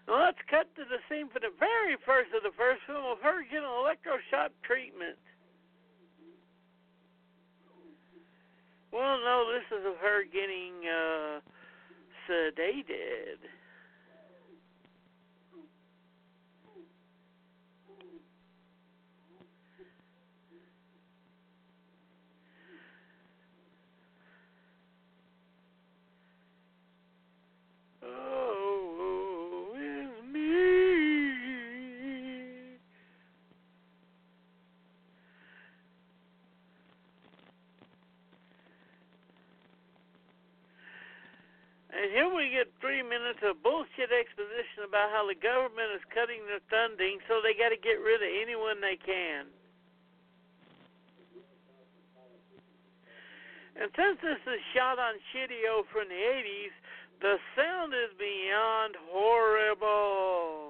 Now 0.07 0.25
let's 0.25 0.41
cut 0.49 0.73
to 0.75 0.83
the 0.83 0.97
scene 1.07 1.29
for 1.29 1.39
the 1.39 1.53
very 1.59 1.95
first 2.03 2.33
of 2.35 2.41
the 2.41 2.51
first 2.57 2.81
film 2.87 3.05
of 3.05 3.19
her 3.21 3.43
getting 3.43 3.69
electroshock 3.69 4.49
treatment. 4.63 5.17
Well, 8.91 9.17
no, 9.21 9.45
this 9.53 9.65
is 9.79 9.85
of 9.85 9.97
her 10.01 10.23
getting 10.25 10.73
uh, 10.85 11.39
sedated. 12.29 13.37
And 41.93 42.11
here 42.11 42.27
we 42.27 42.51
get 42.51 42.67
three 42.83 42.99
minutes 42.99 43.39
of 43.47 43.63
bullshit 43.63 44.11
exposition 44.11 44.83
about 44.83 45.13
how 45.15 45.23
the 45.23 45.39
government 45.39 45.93
is 45.95 46.03
cutting 46.23 46.47
their 46.47 46.63
funding, 46.71 47.19
so 47.27 47.43
they 47.43 47.51
got 47.51 47.75
to 47.75 47.75
get 47.75 47.99
rid 47.99 48.23
of 48.23 48.31
anyone 48.31 48.79
they 48.79 48.95
can. 48.95 49.43
And 53.75 53.91
since 53.91 54.23
this 54.23 54.39
is 54.47 54.61
shot 54.73 54.99
on 54.99 55.19
shitty-o 55.35 55.83
from 55.91 56.07
the 56.07 56.15
80s, 56.15 56.71
the 57.19 57.35
sound 57.59 57.91
is 57.91 58.15
beyond 58.15 58.95
horrible. 59.11 60.62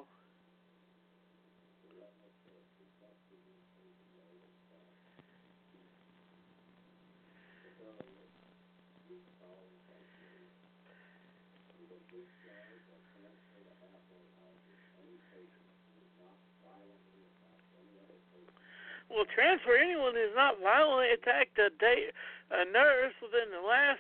Transfer 19.64 19.78
anyone 19.78 20.14
who's 20.14 20.36
not 20.36 20.56
violently 20.62 21.12
attacked 21.14 21.58
a, 21.58 21.70
da- 21.80 22.12
a 22.52 22.66
nurse 22.72 23.14
within 23.22 23.50
the 23.52 23.66
last 23.66 24.00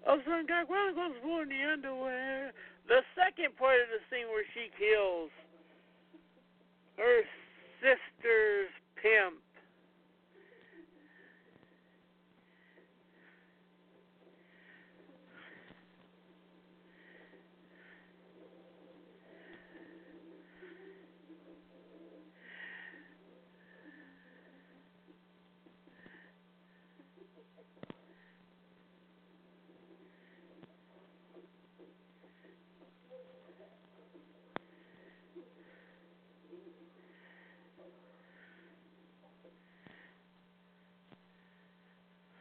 oh, 0.07 0.15
of 0.15 0.21
some 0.29 0.47
guy 0.47 0.65
Chronicles 0.67 1.17
born 1.23 1.51
in 1.51 1.59
the 1.59 1.73
underwear. 1.73 2.53
The 2.89 3.01
second 3.17 3.57
part 3.57 3.81
of 3.81 3.89
the 3.89 4.01
scene 4.13 4.29
where 4.29 4.45
she 4.53 4.69
kills 4.77 5.31
her 6.99 7.23
sister's 7.81 8.69
pimp. 9.01 9.41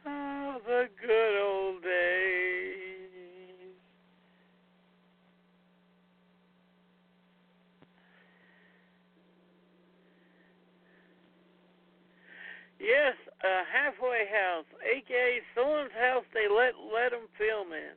Oh, 0.06 0.56
the 0.66 0.88
good 1.00 1.42
old 1.42 1.82
days. 1.82 3.72
Yes, 12.78 13.14
a 13.42 13.62
halfway 13.72 14.26
house, 14.28 14.66
aka 14.84 15.40
someone's 15.54 15.90
house 15.98 16.24
they 16.34 16.46
let 16.54 16.74
let 16.92 17.12
them 17.12 17.26
film 17.38 17.72
in. 17.72 17.96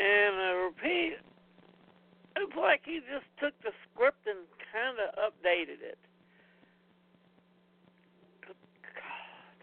And 0.00 0.34
I 0.36 0.50
repeat, 0.64 1.16
it's 2.36 2.56
like 2.56 2.79
he 2.90 2.98
just 3.06 3.30
took 3.38 3.54
the 3.62 3.70
script 3.86 4.26
and 4.26 4.42
kind 4.74 4.98
of 4.98 5.14
updated 5.14 5.78
it. 5.78 5.98
Good 8.42 8.58
God. 8.82 9.58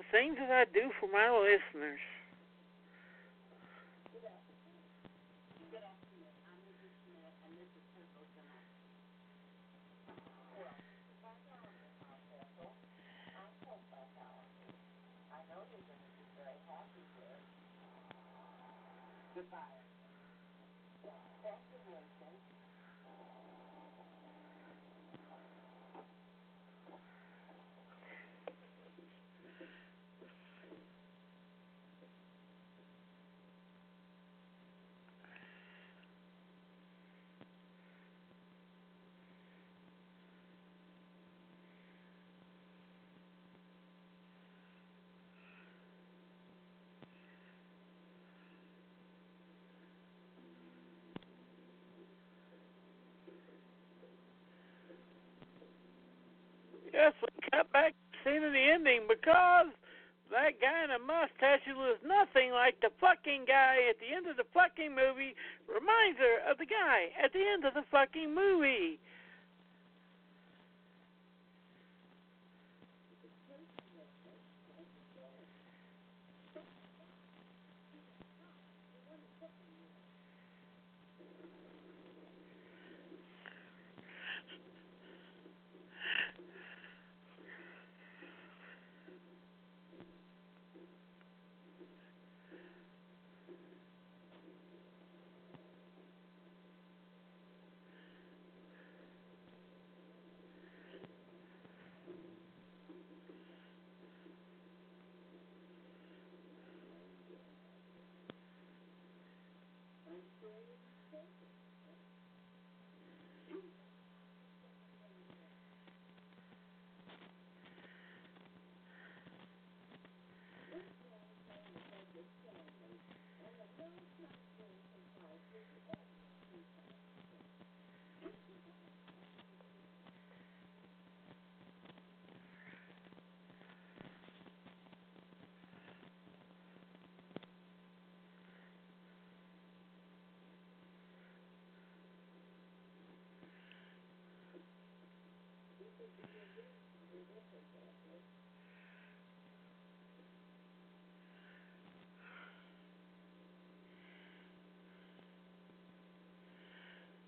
The 0.00 0.04
things 0.10 0.36
that 0.40 0.50
I 0.50 0.64
do 0.72 0.88
for 0.98 1.12
my 1.12 1.28
listeners. 1.28 2.00
We 56.92 57.48
cut 57.50 57.72
back 57.72 57.94
scene 58.24 58.44
of 58.44 58.52
the 58.52 58.70
ending 58.70 59.08
because 59.08 59.72
that 60.30 60.60
guy 60.60 60.84
in 60.84 60.90
a 60.90 60.98
mustache 60.98 61.60
who 61.66 61.76
was 61.76 61.98
nothing 62.04 62.52
like 62.52 62.80
the 62.80 62.90
fucking 63.00 63.44
guy 63.46 63.88
at 63.88 63.98
the 64.00 64.14
end 64.14 64.26
of 64.28 64.36
the 64.36 64.48
fucking 64.52 64.94
movie 64.94 65.34
reminds 65.68 66.18
her 66.18 66.40
of 66.50 66.58
the 66.58 66.66
guy 66.66 67.12
at 67.22 67.32
the 67.32 67.40
end 67.40 67.64
of 67.64 67.74
the 67.74 67.84
fucking 67.90 68.34
movie. 68.34 69.00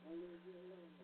Hallelujah. 0.05 1.03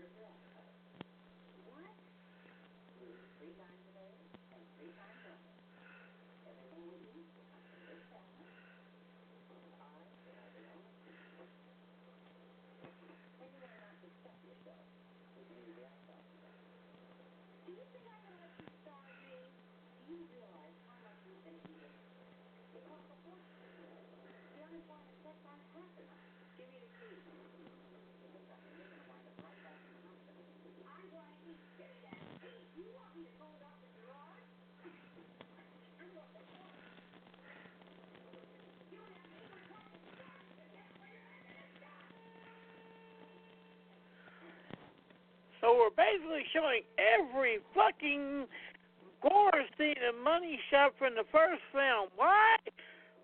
to 0.00 0.08
film. 0.16 0.39
So 45.60 45.76
we're 45.76 45.92
basically 45.92 46.44
showing 46.52 46.82
every 46.96 47.58
fucking 47.74 48.46
gore 49.20 49.64
scene 49.76 50.00
and 50.00 50.24
money 50.24 50.58
shot 50.70 50.92
from 50.98 51.14
the 51.14 51.24
first 51.30 51.60
film. 51.70 52.08
Why? 52.16 52.56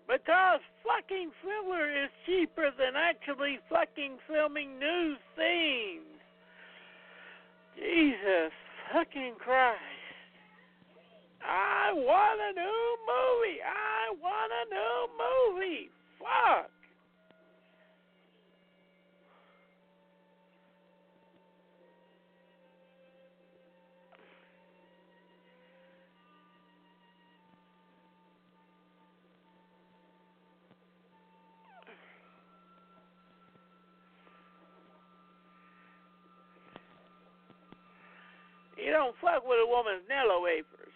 Because 0.07 0.61
fucking 0.85 1.31
filler 1.41 1.89
is 1.89 2.09
cheaper 2.25 2.69
than 2.77 2.95
actually 2.95 3.59
fucking 3.69 4.17
filming 4.29 4.79
new 4.79 5.15
scenes. 5.35 6.16
Jesus 7.77 8.51
fucking 8.91 9.35
Christ. 9.37 9.77
I 11.41 11.93
want 11.93 12.39
a 12.41 12.59
new 12.59 12.97
movie. 13.05 13.61
I 13.61 14.13
want 14.21 14.51
a 14.51 14.65
new 14.73 15.55
movie. 15.55 15.89
Fuck. 16.19 16.71
You 38.77 38.83
don't 38.97 39.15
fuck 39.21 39.45
with 39.45 39.59
a 39.61 39.67
woman's 39.67 40.01
Nello 40.09 40.41
wafers. 40.41 40.89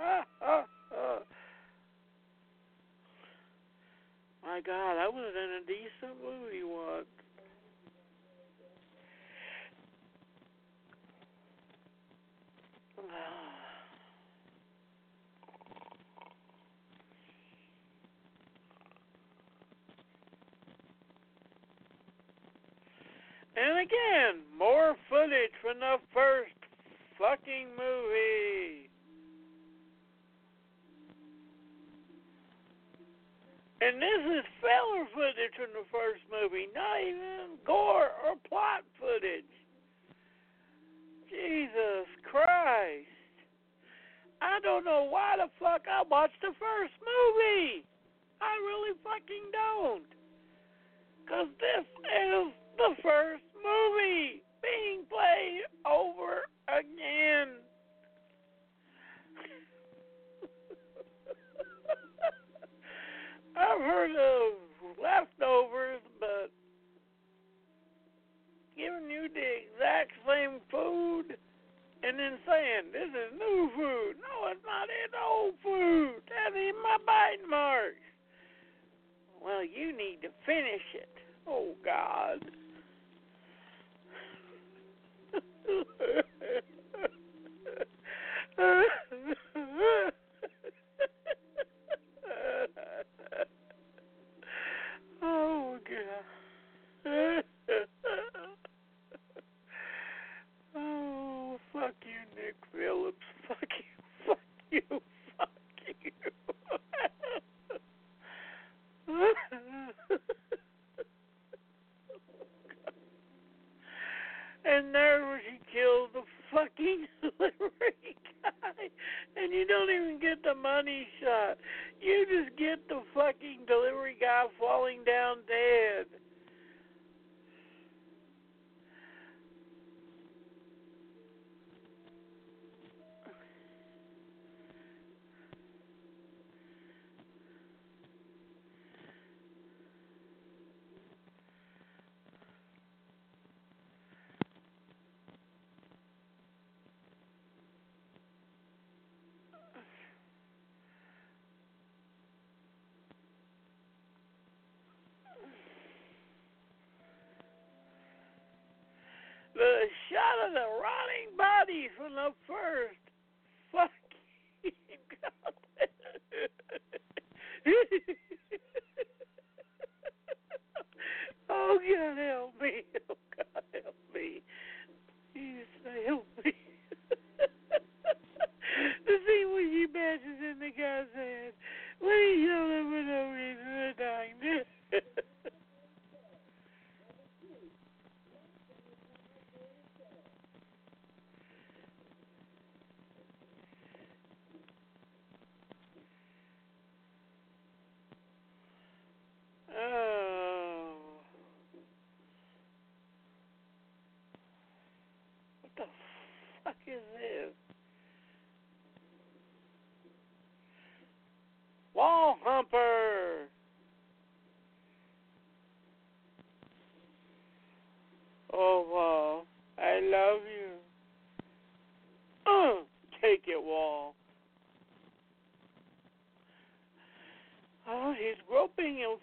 My 4.42 4.60
God, 4.64 4.96
I 4.96 5.06
was 5.08 5.34
in 5.36 5.60
a 5.60 5.66
decent 5.66 6.16
movie 6.24 6.64
once. 6.64 7.06
And 23.58 23.78
again, 23.78 24.44
more 24.58 24.94
footage 25.08 25.56
from 25.62 25.80
the 25.80 25.96
first 26.12 26.55
fucking 27.18 27.68
movie. 27.76 28.90
And 33.80 34.00
this 34.00 34.40
is 34.40 34.44
filler 34.60 35.04
footage 35.12 35.52
from 35.56 35.72
the 35.76 35.84
first 35.92 36.24
movie, 36.32 36.68
not 36.74 37.00
even 37.00 37.60
gore 37.66 38.12
or 38.24 38.36
plot 38.48 38.84
footage. 38.98 39.44
Jesus 41.28 42.08
Christ. 42.24 43.12
I 44.40 44.60
don't 44.60 44.84
know 44.84 45.08
why 45.08 45.36
the 45.36 45.50
fuck 45.60 45.84
I 45.84 46.02
watched 46.08 46.40
the 46.40 46.52
first 46.56 46.94
movie. 47.00 47.84
I 48.40 48.52
really 48.64 48.96
fucking 49.04 49.52
don't. 49.52 50.08
Because 51.20 51.48
this 51.60 51.84
is 51.84 52.52
the 52.76 52.96
first 53.02 53.44
movie 53.60 54.45
being 54.62 55.04
played 55.08 55.62
over 55.86 56.42
again. 56.68 57.48
I've 63.56 63.80
heard 63.80 64.10
of 64.16 64.54
leftovers, 65.02 66.00
but 66.20 66.50
giving 68.76 69.10
you 69.10 69.28
the 69.32 69.40
exact 69.40 70.12
same 70.26 70.60
food 70.70 71.36
and 72.02 72.18
then 72.18 72.38
saying 72.46 72.92
this 72.92 73.08
is 73.08 73.32
new 73.38 73.70
food. 73.74 74.16
No, 74.20 74.48
it's 74.52 74.60
not. 74.64 74.88
It's 75.04 75.14
old 75.16 75.54
food. 75.62 76.22
That's 76.28 76.54
in 76.54 76.76
my 76.82 76.98
bite 77.04 77.42
marks. 77.48 77.96
Well, 79.42 79.64
you 79.64 79.96
need 79.96 80.20
to 80.22 80.28
finish 80.44 80.84
it. 80.94 81.08
Oh 81.46 81.74
God. 81.84 82.44
uh. 88.58 88.82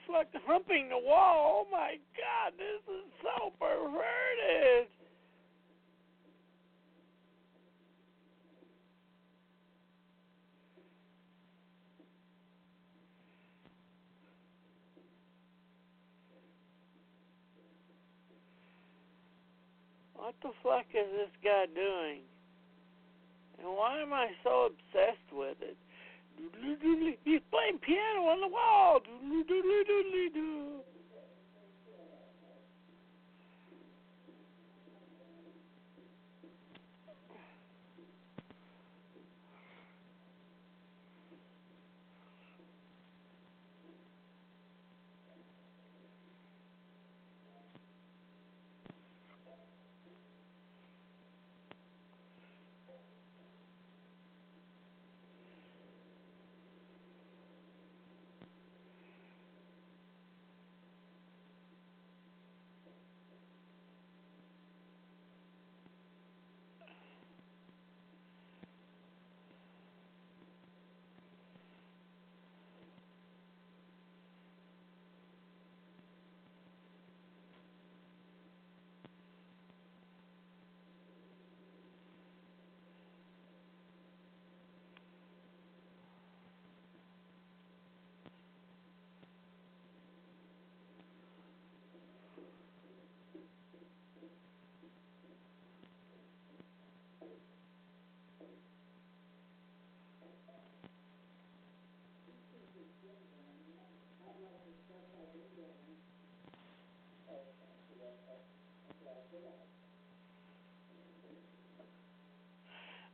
and 0.07 0.15
fuck 0.15 0.43
humping 0.45 0.89
the 0.89 0.97
wall. 0.97 1.65
Oh 1.65 1.71
my 1.71 1.97
God, 2.17 2.53
this 2.57 2.81
is 2.93 3.05
so 3.21 3.51
perverted. 3.59 4.87
What 20.15 20.35
the 20.41 20.51
fuck 20.63 20.85
is 20.93 21.11
this 21.11 21.29
guy 21.43 21.65
doing? 21.75 22.21
And 23.59 23.67
why 23.75 24.01
am 24.01 24.13
I 24.13 24.27
so 24.43 24.69
obsessed 24.71 25.33
with 25.33 25.57
it? 25.61 25.77
He's 27.23 27.41
playing 27.51 27.79
piano 27.81 28.27
on 28.27 28.41
the 28.41 28.47
wall. 28.47 29.01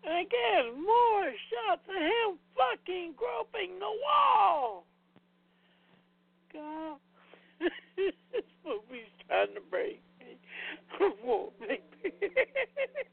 And 0.10 0.26
again, 0.26 0.84
more 0.84 1.26
shots 1.50 1.84
of 1.88 2.02
him 2.02 2.40
fucking 2.58 3.14
groping 3.16 3.78
the 3.78 3.92
wall. 4.04 4.86
God. 6.52 6.98
this 7.96 8.44
movie's 8.66 9.06
trying 9.28 9.54
to 9.54 9.62
break 9.70 10.02
me. 10.20 10.38
Won't 11.24 11.54
make 11.60 11.84
me. 12.04 12.12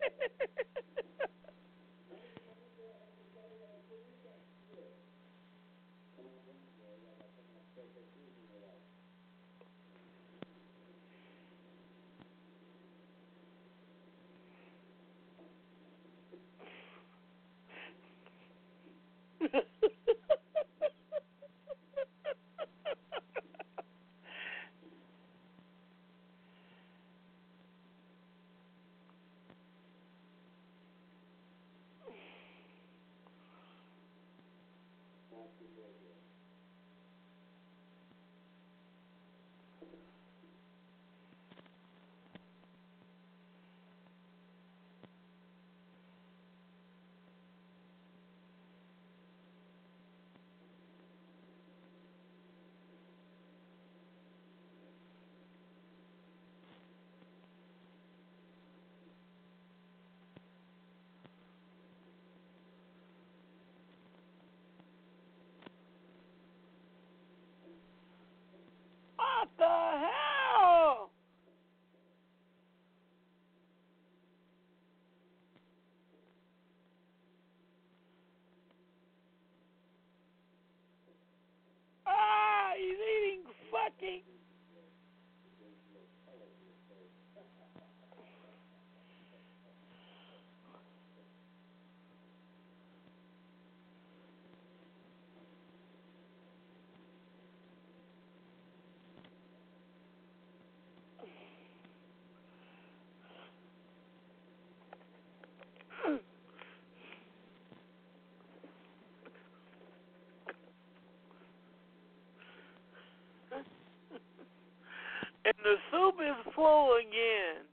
the 115.67 115.75
soup 115.91 116.15
is 116.23 116.53
full 116.55 116.95
again. 117.01 117.67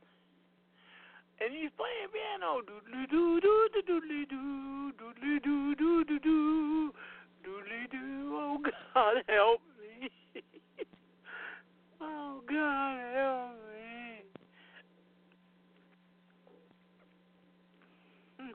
And 1.40 1.53
he's 1.53 1.70
playing 1.78 2.10
piano. 2.10 2.61
Doodly 2.65 3.06
doo 3.11 3.40
doo 3.40 3.70
doodly 3.88 4.28
doo 4.28 4.91
doodly 4.98 5.44
doo 5.44 5.76
doo 5.76 6.03
doo 6.03 6.20
doo 6.20 6.91
doodly 7.45 7.91
doo. 7.91 8.34
Oh 8.34 8.57
God, 8.64 9.24
help 9.30 9.61
me! 9.78 10.10
oh 12.02 12.41
God, 12.49 12.98
help 13.14 13.53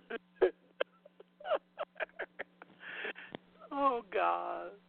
me! 0.01 0.51
oh 3.71 4.03
God. 4.13 4.88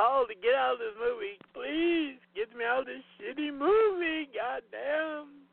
Call 0.00 0.24
to 0.24 0.32
get 0.40 0.56
out 0.56 0.74
of 0.74 0.78
this 0.80 0.96
movie. 0.96 1.36
Please 1.52 2.16
get 2.32 2.48
me 2.56 2.64
out 2.64 2.80
of 2.80 2.86
this 2.88 3.04
shitty 3.20 3.52
movie. 3.52 4.32
Goddamn. 4.32 5.44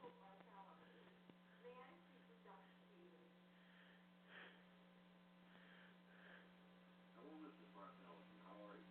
Hello, 7.19 7.33
Mrs. 7.43 7.67
Barthel. 7.75 8.15
How 8.47 8.55
are 8.71 8.79
you? 8.79 8.87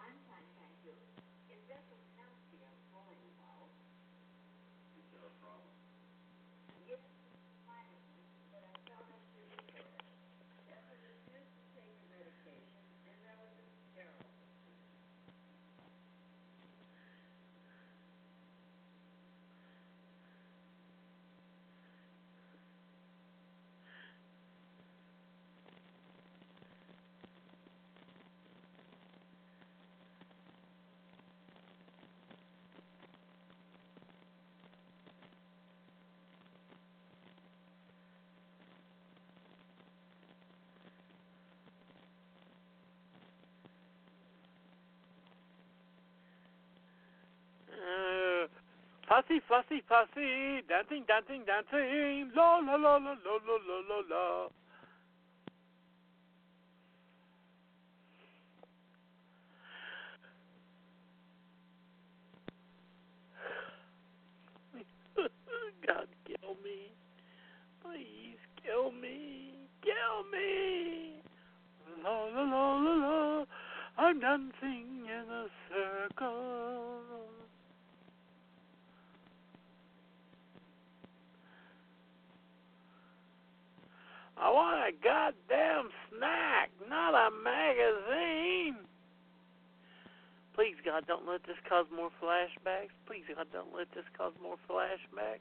I'm 0.00 0.16
fine, 0.24 0.48
thank 0.56 0.72
you. 0.88 0.96
It 1.52 1.60
doesn't 1.68 2.04
sound 2.16 2.32
to 2.32 2.48
be 2.48 2.64
I'm 2.64 2.80
calling 2.96 3.20
about. 3.36 3.68
Is 4.96 5.04
there 5.12 5.28
a 5.28 5.34
problem? 5.44 5.76
Yes, 6.88 7.04
vitamins, 7.68 8.24
but 8.48 8.64
I 8.64 8.72
found 8.88 9.04
out 9.04 9.20
your 9.36 9.52
report. 9.52 10.00
That 10.64 10.80
was 10.88 10.96
refused 11.04 11.52
to 11.60 11.64
take 11.76 11.92
the 11.92 12.06
medication, 12.08 12.72
and 13.12 13.20
that 13.20 13.36
was 13.36 13.52
a 13.52 13.64
steroid. 13.92 14.32
Uh, 47.72 48.46
fussy, 49.12 49.40
fussy, 49.46 49.82
fussy. 49.88 50.62
Dancing, 50.68 51.04
dancing, 51.06 51.44
dancing. 51.44 52.32
La 52.34 52.58
la 52.58 52.76
la 52.76 52.96
la 52.96 52.96
la 52.96 53.34
la 53.46 53.78
la 53.88 53.98
la. 54.08 54.48
God, 65.86 66.08
kill 66.24 66.56
me. 66.64 66.88
Please 67.84 68.40
kill 68.64 68.92
me. 68.92 69.52
Kill 69.82 70.24
me. 70.32 71.20
La 72.02 72.24
la 72.24 72.42
la 72.42 72.76
la 72.78 72.94
la. 72.94 73.44
I'm 73.98 74.20
dancing 74.20 75.04
in 75.04 75.30
a 75.30 75.46
circle. 75.68 76.92
I 84.42 84.50
want 84.50 84.82
a 84.82 84.90
goddamn 85.04 85.88
snack, 86.10 86.70
not 86.90 87.14
a 87.14 87.30
magazine. 87.30 88.76
Please, 90.52 90.74
God, 90.92 91.06
don't 91.06 91.26
let 91.26 91.40
this 91.46 91.56
cause 91.66 91.86
more 91.94 92.10
flashbacks. 92.22 92.92
Please, 93.06 93.24
God, 93.34 93.46
don't 93.50 93.74
let 93.74 93.88
this 93.94 94.04
cause 94.14 94.34
more 94.42 94.56
flashbacks. 94.68 95.40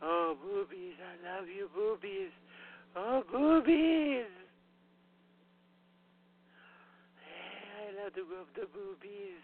Oh, 0.00 0.34
boobies, 0.42 0.94
I 0.96 1.36
love 1.36 1.46
you, 1.46 1.68
boobies. 1.76 2.32
Oh, 2.96 3.22
boobies. 3.30 4.24
I 7.76 8.02
love 8.02 8.14
to 8.14 8.22
rub 8.22 8.46
the 8.54 8.66
boobies. 8.72 9.42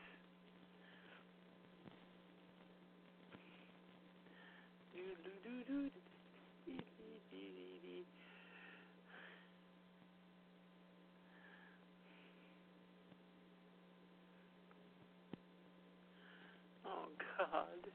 Oh 4.97 6.08
God. 17.39 17.89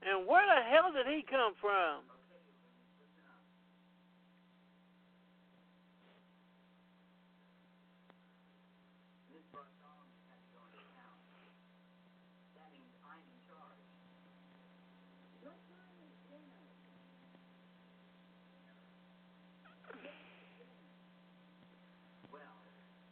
And 0.00 0.26
where 0.26 0.42
the 0.48 0.64
hell 0.64 0.88
did 0.96 1.04
he 1.06 1.20
come 1.28 1.52
from? 1.60 2.00
Miss 9.28 9.44
Bartholomew 9.52 10.24
had 10.32 10.40
to 10.40 10.50
go 10.56 10.64
into 10.72 10.80
town. 10.96 11.20
That 12.56 12.72
means 12.72 12.96
I'm 13.04 13.20
in 13.28 13.38
charge. 13.44 13.84
What 15.44 15.60
time 15.68 16.00
is 16.00 16.16
dinner? 16.32 16.64
Well, 22.32 22.56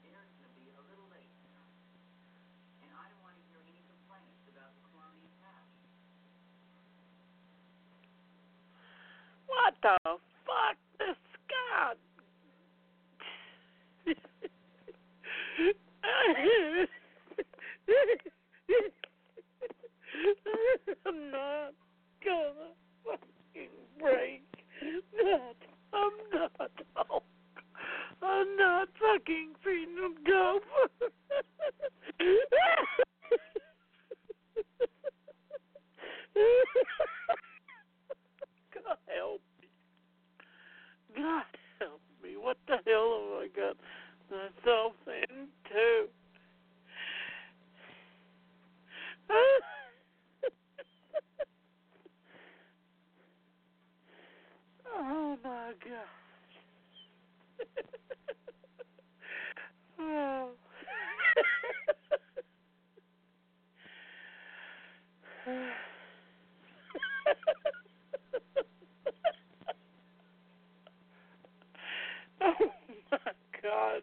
dinner's 0.00 0.32
gonna 0.40 0.56
be 0.56 0.72
a 0.72 0.82
little 0.88 1.12
late 1.12 1.30
tonight. 1.44 1.78
And 2.80 2.90
I 2.96 3.12
don't 3.12 3.20
want 3.20 3.36
to 3.36 3.44
hear 3.52 3.60
any 3.60 3.84
complaints 3.92 4.40
about 4.48 4.72
the 4.72 4.88
Columbia 4.88 5.28
patch. 5.44 5.68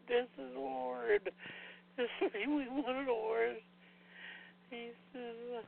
this 0.07 0.27
is 0.37 0.55
Lord. 0.55 1.31
We 2.47 2.67
wanted. 2.69 3.61
He 4.69 4.89
says, 5.13 5.35
uh, 5.57 5.61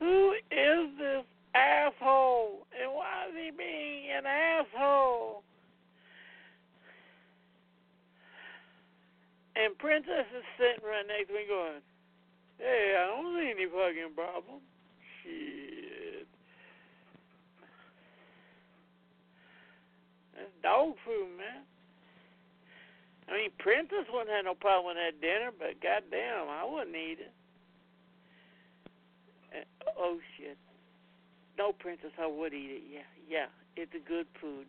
Who 0.00 0.32
is 0.50 0.98
this 0.98 1.24
asshole? 1.54 2.66
And 2.80 2.92
why 2.92 3.26
is 3.28 3.34
he 3.34 3.50
being 3.56 4.10
an 4.16 4.24
asshole? 4.26 5.42
And 9.56 9.76
Princess 9.78 10.26
is 10.36 10.44
sitting 10.58 10.84
right 10.84 11.06
next 11.06 11.28
to 11.28 11.34
me 11.34 11.40
going, 11.48 11.80
Hey, 12.58 12.96
I 12.98 13.06
don't 13.06 13.34
see 13.36 13.50
any 13.50 13.66
fucking 13.66 14.14
problem. 14.14 14.60
Shit. 15.22 16.26
That's 20.34 20.50
dog 20.62 20.94
food, 21.04 21.38
man. 21.38 21.62
I 23.28 23.32
mean, 23.32 23.50
No 24.44 24.52
problem 24.54 24.94
with 24.94 24.96
that 25.00 25.20
dinner, 25.22 25.50
but 25.58 25.80
goddamn, 25.80 26.48
I 26.50 26.68
wouldn't 26.68 26.94
eat 26.94 27.16
it. 27.18 27.32
Uh, 29.56 29.90
oh 29.98 30.18
shit. 30.36 30.58
No, 31.56 31.72
Princess, 31.72 32.12
I 32.20 32.26
would 32.26 32.52
eat 32.52 32.70
it. 32.70 32.82
Yeah, 32.92 33.08
yeah, 33.26 33.46
it's 33.74 33.92
a 33.94 34.06
good 34.06 34.26
food. 34.40 34.66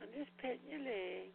I'm 0.00 0.08
just 0.16 0.30
petting 0.38 0.60
your 0.70 0.80
leg. 0.80 1.30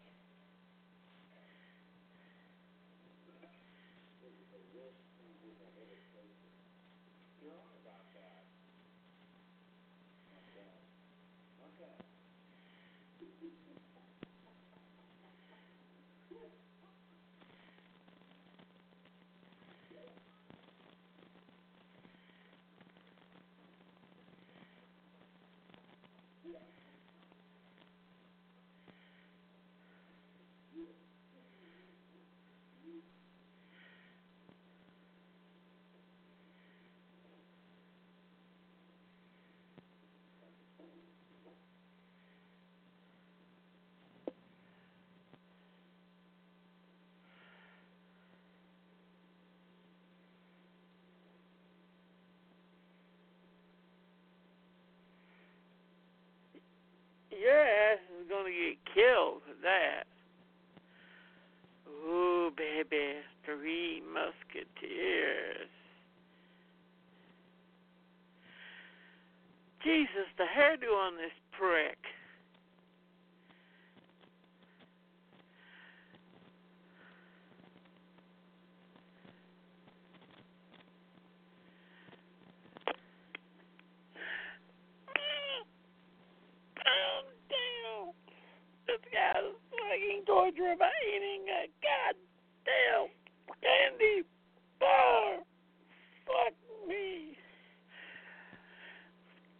Your 57.45 57.61
ass 57.61 57.99
is 58.19 58.27
gonna 58.27 58.49
get 58.49 58.77
killed 58.91 59.43
for 59.45 59.53
that. 59.61 60.05
Ooh, 61.87 62.49
baby, 62.57 63.21
three 63.45 64.01
musketeers. 64.11 65.69
Jesus, 69.83 70.25
the 70.39 70.45
hairdo 70.45 70.91
on 70.97 71.17
this 71.17 71.29
prick. 71.51 71.99
Calm 86.75 87.25
down. 87.49 88.13
This 88.87 89.01
guy's 89.13 89.53
fucking 89.69 90.13
torture 90.25 90.75
by 90.79 90.89
eating 91.15 91.45
a 91.49 91.69
goddamn 91.85 93.09
candy 93.61 94.23
bar. 94.79 95.37
Fuck 96.25 96.53
me. 96.87 97.37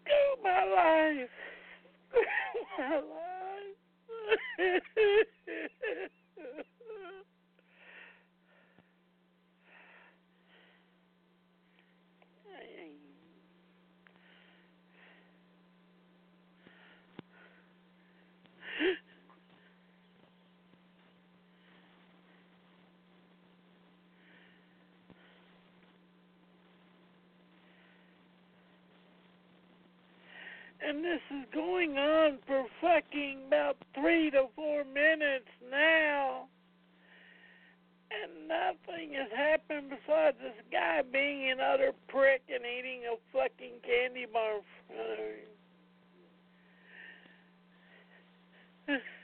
Screw 0.02 0.44
my 0.44 0.64
life. 0.66 1.30
Screw 2.76 2.78
my 2.78 2.96
life. 4.68 5.24
And 30.96 31.04
this 31.04 31.20
is 31.30 31.44
going 31.54 31.98
on 31.98 32.38
for 32.48 32.66
fucking 32.80 33.48
about 33.48 33.76
three 33.94 34.32
to 34.32 34.46
four 34.56 34.86
minutes 34.86 35.50
now. 35.70 36.48
And 38.10 38.48
nothing 38.48 39.12
has 39.12 39.30
happened 39.36 39.90
besides 39.90 40.38
this 40.42 40.56
guy 40.72 41.02
being 41.12 41.52
an 41.52 41.60
utter 41.60 41.92
prick 42.08 42.44
and 42.48 42.64
eating 42.64 43.02
a 43.12 43.18
fucking 43.34 43.82
candy 43.84 44.26
bar. 44.32 44.62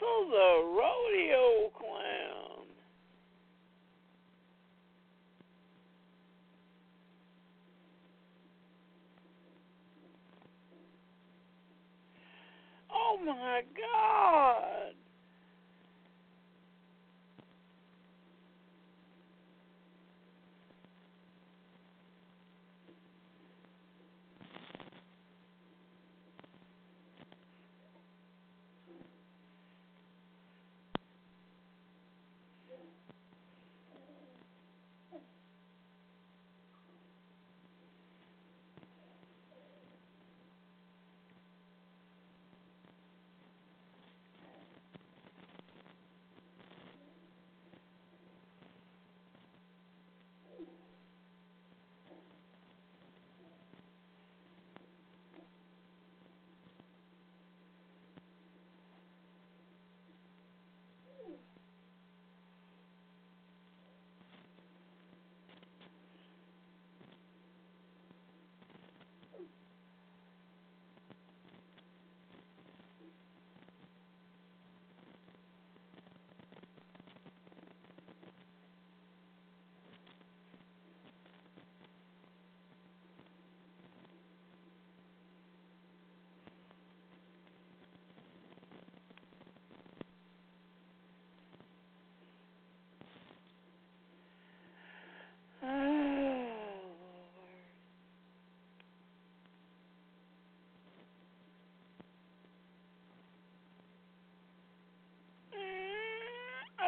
the 0.00 0.64
rodeo 0.64 1.70
clown. 1.76 2.66
Oh 12.90 13.18
my 13.24 13.62
God. 13.76 14.94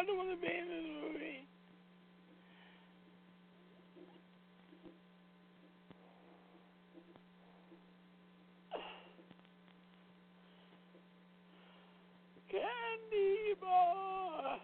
I 0.02 0.04
don't 0.04 0.16
want 0.16 0.30
to 0.30 0.36
be 0.36 0.52
in 0.52 0.66
this 0.66 0.84
movie. 1.00 1.46
Candy 12.50 13.54
bar. 13.60 14.58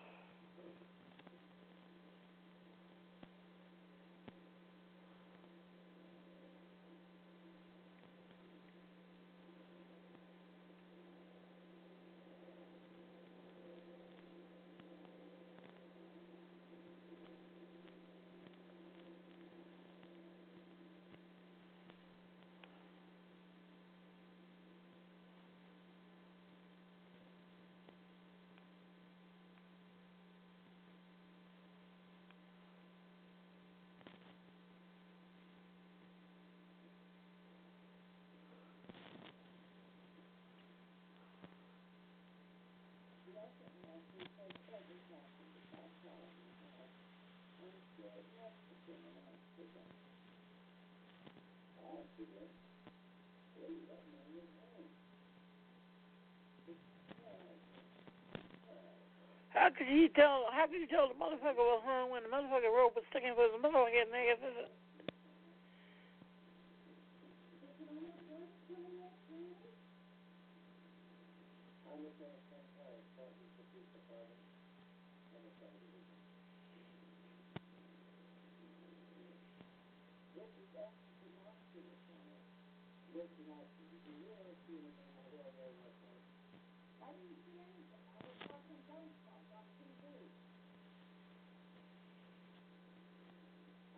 How 59.58 59.70
could 59.74 59.88
you 59.90 60.08
tell? 60.14 60.46
How 60.50 60.66
could 60.66 60.80
you 60.80 60.86
tell 60.86 61.08
the 61.08 61.18
motherfucker 61.18 61.58
was 61.58 61.82
hung 61.84 62.10
when 62.10 62.22
the 62.22 62.30
motherfucker 62.30 62.70
rope 62.70 62.94
was 62.94 63.04
sticking 63.10 63.34
for 63.34 63.46
the 63.50 63.58
motherfucker 63.58 64.06
nigga? 64.08 64.38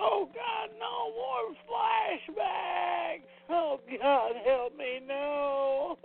Oh 0.00 0.28
God, 0.34 0.70
no 0.78 1.10
more 1.14 1.54
flashbacks. 1.66 3.26
Oh 3.50 3.78
Oh 3.78 3.80
God, 4.00 4.32
help 4.46 4.76
me, 4.76 5.00
no. 5.06 5.98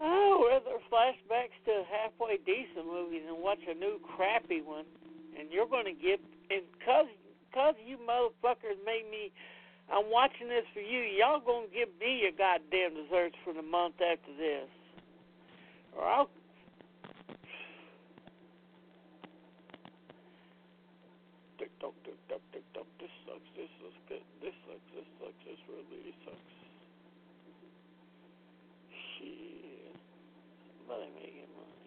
oh, 0.00 0.48
rather 0.48 0.78
flashbacks 0.92 1.56
to 1.66 1.82
halfway 1.90 2.38
decent 2.38 2.86
movies 2.86 3.22
and 3.28 3.42
watch 3.42 3.58
a 3.68 3.74
new 3.74 3.98
crappy 4.16 4.62
one, 4.62 4.84
and 5.38 5.50
you're 5.50 5.66
to 5.84 5.92
and 6.50 6.62
cause 6.84 7.06
cause 7.52 7.74
you 7.84 7.98
motherfuckers 7.98 8.78
made 8.84 9.06
me. 9.10 9.32
I'm 9.92 10.10
watching 10.10 10.48
this 10.48 10.64
for 10.72 10.80
you. 10.80 11.00
Y'all 11.18 11.40
gonna 11.40 11.66
give 11.68 11.88
me 12.00 12.20
your 12.22 12.32
goddamn 12.32 12.96
desserts 12.96 13.36
for 13.44 13.52
the 13.52 13.62
month 13.62 13.96
after 14.00 14.32
this, 14.36 14.68
or 15.96 16.04
I'll 16.04 16.30
tick 21.58 21.70
tock, 21.80 21.94
tick 22.04 22.16
tock, 22.28 22.40
tick 22.52 22.64
tock. 22.74 22.86
This 23.00 23.10
sucks. 23.26 23.48
This 23.56 23.68
sucks. 23.80 24.00
Good. 24.08 24.22
This 24.42 24.54
sucks. 24.66 24.88
This 24.94 25.08
sucks. 25.20 25.40
This 25.44 25.60
really 25.68 26.14
sucks. 26.24 26.54
Shit. 29.18 29.96
Somebody 30.78 31.08
making 31.16 31.48
money. 31.56 31.84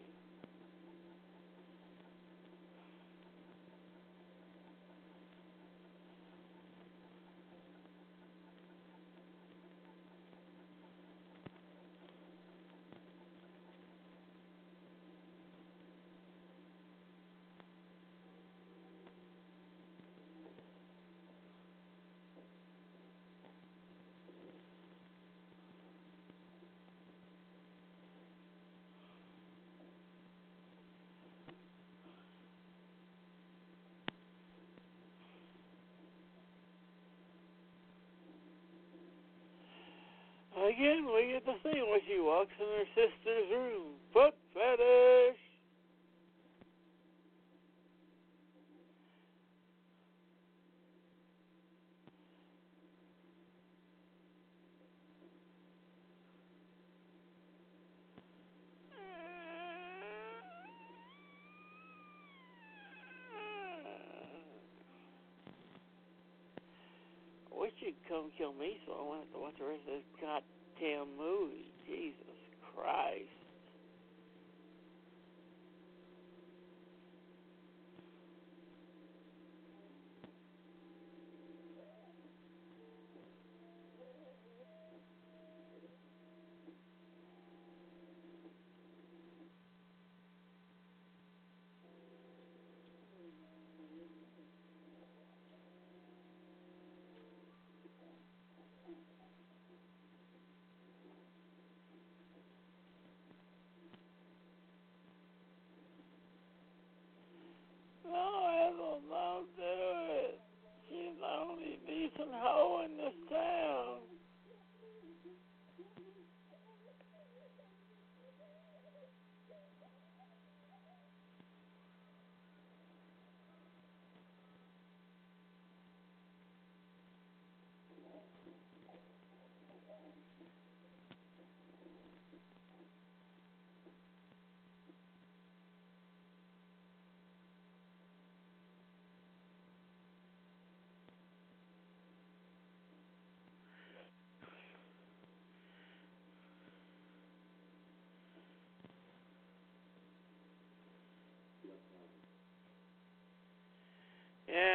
Again, 40.77 41.07
we 41.09 41.33
get 41.33 41.43
to 41.45 41.55
see 41.63 41.81
when 41.81 41.99
she 42.05 42.21
walks 42.21 42.53
in 42.59 42.67
her 42.67 42.85
sister's 42.93 43.49
room. 43.49 43.97
Foot 44.13 44.35
fetish. 44.53 45.41
Come 68.09 68.31
kill 68.37 68.53
me 68.53 68.77
so 68.85 68.93
I 68.93 69.01
won't 69.03 69.19
have 69.19 69.33
to 69.33 69.39
watch 69.39 69.53
the 69.59 69.65
rest 69.65 69.81
of 69.81 69.95
this 69.95 70.03
goddamn 70.21 71.07
movie. 71.17 71.71
Jesus 71.85 72.39
Christ. 72.73 73.27
No, 108.09 108.71
Ethel, 108.71 109.01
don't 109.09 109.47
do 109.57 109.61
it. 109.61 110.39
She's 110.89 111.19
the 111.19 111.27
only 111.27 111.77
decent 111.85 112.31
hoe 112.31 112.85
in 112.85 112.97
this 112.97 113.13
town. 113.29 113.99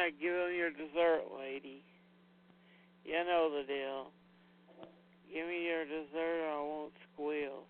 Yeah, 0.03 0.09
give 0.19 0.33
him 0.33 0.57
your 0.57 0.71
dessert, 0.71 1.23
lady. 1.39 1.83
You 3.05 3.23
know 3.25 3.49
the 3.51 3.63
deal. 3.65 4.11
Give 5.33 5.47
me 5.47 5.65
your 5.65 5.85
dessert 5.85 6.43
or 6.43 6.49
I 6.49 6.61
won't 6.61 6.93
squeal. 7.13 7.63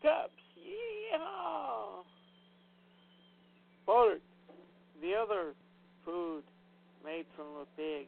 Pig 0.00 0.10
cups, 0.10 0.32
yeehaw! 0.58 2.04
Pork, 3.86 4.20
the 5.00 5.14
other 5.14 5.52
food 6.04 6.42
made 7.04 7.24
from 7.34 7.46
a 7.46 7.64
pig. 7.76 8.06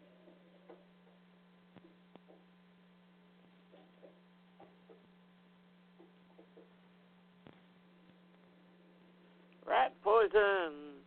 Rat 9.67 9.95
poison. 10.05 10.99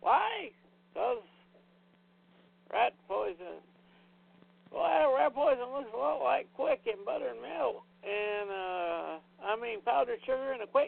Why? 0.00 0.50
Because 0.92 1.22
rat 2.72 2.94
poison. 3.08 3.60
Well, 4.72 5.14
rat 5.16 5.34
poison 5.34 5.64
looks 5.72 5.90
a 5.94 5.96
lot 5.96 6.22
like 6.22 6.52
quick 6.54 6.80
and 6.86 7.04
butter 7.04 7.30
and 7.30 7.40
milk, 7.40 7.82
and 8.04 8.50
uh, 8.50 9.18
I 9.42 9.56
mean 9.60 9.80
powdered 9.82 10.15
sugar 10.26 10.52
in 10.52 10.60
a 10.60 10.66
quick 10.66 10.85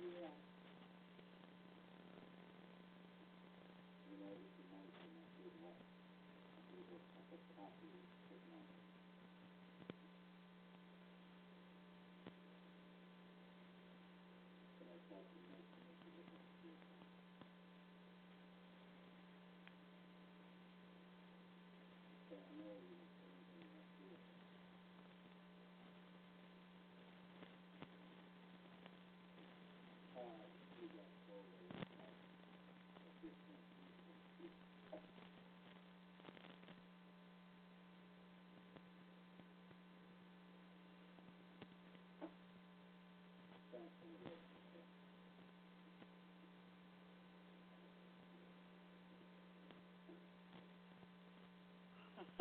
Yeah. 0.00 0.41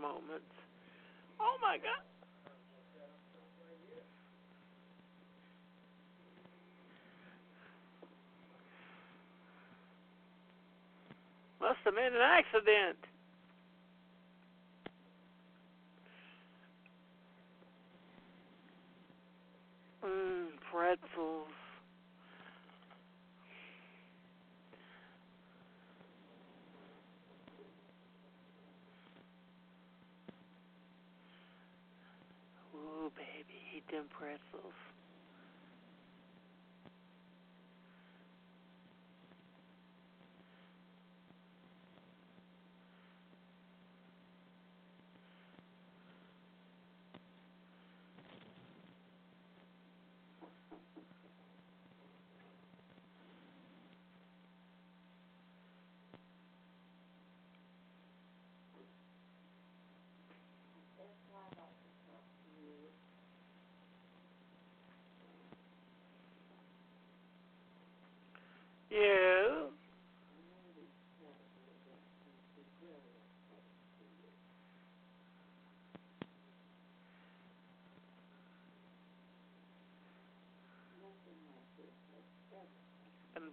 moments. 0.00 0.54
Oh 1.40 1.56
my 1.60 1.76
God. 1.76 2.02
Must 11.60 11.78
have 11.84 11.94
been 11.94 12.14
an 12.14 12.22
accident. 12.22 13.07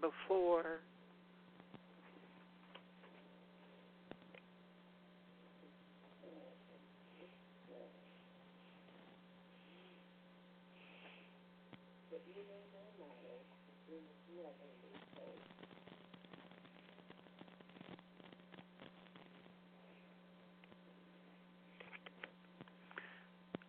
before. 0.02 0.80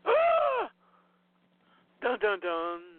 dun 2.03 2.19
dun 2.21 2.41
dun. 2.41 2.96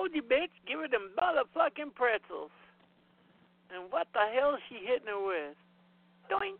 Told 0.00 0.14
you, 0.14 0.22
bitch, 0.22 0.48
give 0.66 0.80
her 0.80 0.88
them 0.88 1.12
motherfucking 1.12 1.92
pretzels. 1.94 2.50
And 3.68 3.92
what 3.92 4.08
the 4.14 4.24
hell 4.32 4.54
is 4.54 4.64
she 4.68 4.80
hitting 4.80 5.12
her 5.12 5.20
with? 5.20 5.56
Doink, 6.32 6.56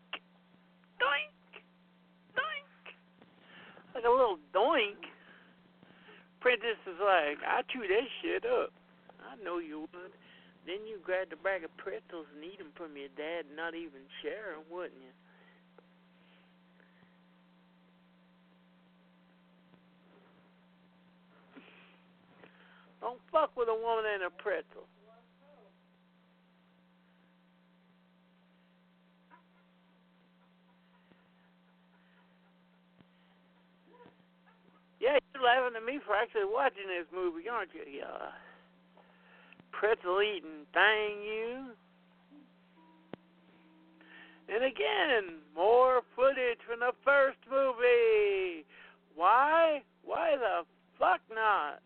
doink, 1.01 1.33
doink. 2.37 2.85
Like 3.95 4.05
a 4.05 4.09
little 4.09 4.37
doink. 4.53 5.09
Princess 6.39 6.77
is 6.85 7.01
like, 7.01 7.41
I 7.41 7.65
chew 7.73 7.81
that 7.81 8.07
shit 8.21 8.45
up. 8.45 8.69
I 9.25 9.41
know 9.43 9.57
you 9.57 9.89
would. 9.89 10.13
Then 10.65 10.85
you 10.85 11.01
grab 11.03 11.29
the 11.29 11.41
bag 11.41 11.63
of 11.63 11.75
pretzels 11.77 12.29
and 12.35 12.45
eat 12.45 12.59
them 12.59 12.69
from 12.77 12.95
your 12.95 13.09
dad 13.17 13.49
and 13.49 13.57
not 13.57 13.73
even 13.73 14.05
share 14.21 14.53
'em, 14.53 14.69
wouldn't 14.69 15.01
you? 15.01 15.13
Don't 23.01 23.19
fuck 23.31 23.57
with 23.57 23.67
a 23.67 23.73
woman 23.73 24.05
and 24.13 24.23
a 24.23 24.29
pretzel. 24.29 24.85
Yeah, 35.01 35.17
you're 35.33 35.43
laughing 35.43 35.75
at 35.75 35.83
me 35.83 35.99
for 36.05 36.15
actually 36.15 36.45
watching 36.45 36.85
this 36.85 37.07
movie, 37.11 37.49
aren't 37.49 37.73
you? 37.73 37.81
Yeah. 37.89 38.29
Pretzel 39.71 40.21
eating 40.21 40.69
thing, 40.73 41.23
you. 41.23 41.73
And 44.47 44.63
again, 44.63 45.39
more 45.55 46.01
footage 46.15 46.59
from 46.69 46.81
the 46.81 46.91
first 47.03 47.39
movie. 47.49 48.63
Why? 49.15 49.81
Why 50.03 50.35
the 50.37 50.65
fuck 50.99 51.21
not? 51.33 51.81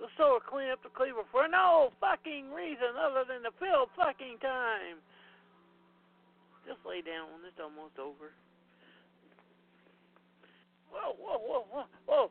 Let's 0.00 0.14
clean 0.46 0.70
up 0.70 0.82
the 0.82 0.94
cleaver 0.94 1.26
for 1.32 1.48
no 1.48 1.90
fucking 2.00 2.54
reason 2.54 2.94
other 2.94 3.26
than 3.26 3.42
to 3.42 3.50
fill 3.58 3.90
fucking 3.98 4.38
time. 4.38 5.02
Just 6.66 6.78
lay 6.86 7.02
down 7.02 7.26
when 7.34 7.42
it's 7.42 7.58
almost 7.58 7.98
over. 7.98 8.30
Whoa, 10.90 11.18
whoa, 11.18 11.38
whoa, 11.42 11.64
whoa, 11.70 11.86
whoa. 12.06 12.30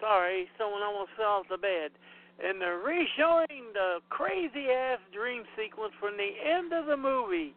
Sorry, 0.00 0.46
someone 0.58 0.82
almost 0.82 1.10
fell 1.16 1.42
off 1.42 1.46
the 1.50 1.58
bed. 1.58 1.90
And 2.38 2.60
they're 2.60 2.78
re-showing 2.78 3.72
the 3.72 3.98
crazy 4.10 4.68
ass 4.70 5.00
dream 5.12 5.42
sequence 5.56 5.94
from 5.98 6.16
the 6.16 6.30
end 6.46 6.72
of 6.72 6.86
the 6.86 6.96
movie. 6.96 7.54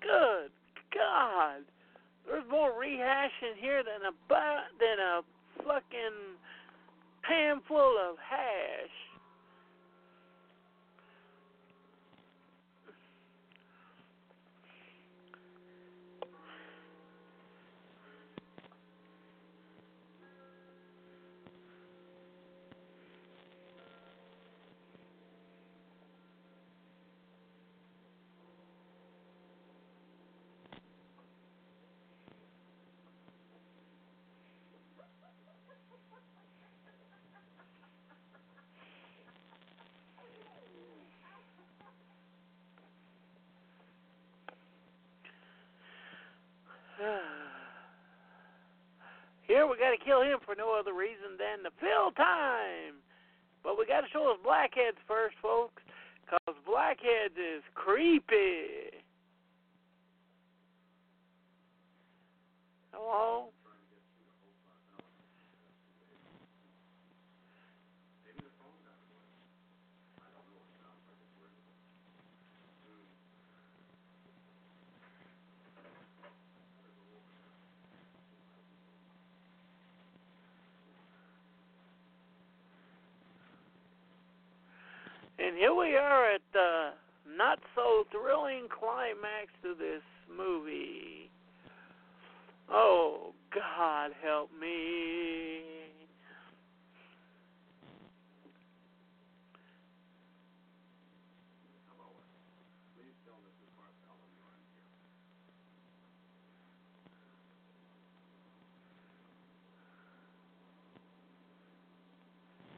Good 0.00 0.50
God. 0.94 1.66
There's 2.26 2.44
more 2.50 2.78
rehash 2.78 3.32
in 3.42 3.60
here 3.60 3.82
than 3.82 4.06
a 4.08 4.12
than 4.78 4.98
a 4.98 5.20
fucking 5.58 6.38
pan 7.22 7.60
full 7.68 7.96
of 7.98 8.16
hash. 8.18 9.03
We 49.68 49.78
got 49.78 49.90
to 49.90 50.04
kill 50.04 50.22
him 50.22 50.38
for 50.44 50.54
no 50.54 50.78
other 50.78 50.92
reason 50.92 51.38
than 51.38 51.64
to 51.64 51.70
fill 51.80 52.12
time. 52.12 53.00
But 53.62 53.78
we 53.78 53.86
got 53.86 54.02
to 54.02 54.08
show 54.12 54.30
us 54.30 54.38
blackheads 54.44 54.98
first, 55.08 55.36
folks, 55.40 55.82
because 56.24 56.54
blackheads 56.66 57.34
is 57.36 57.62
creepy. 57.74 58.92
Hello. 62.92 63.48
And 85.36 85.53
here 85.64 85.74
we 85.74 85.96
are 85.96 86.30
at 86.30 86.42
the 86.52 86.90
not 87.38 87.58
so 87.74 88.04
thrilling 88.10 88.68
climax 88.68 89.48
to 89.62 89.74
this 89.74 90.02
movie. 90.36 91.30
Oh, 92.70 93.32
God 93.54 94.10
help 94.22 94.50
me. 94.60 95.62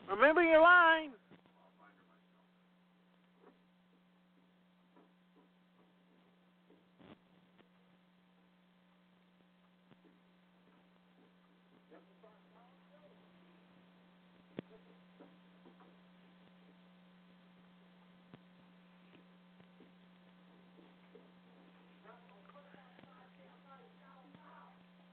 Remember 0.08 0.44
your 0.44 0.62
line. 0.62 1.10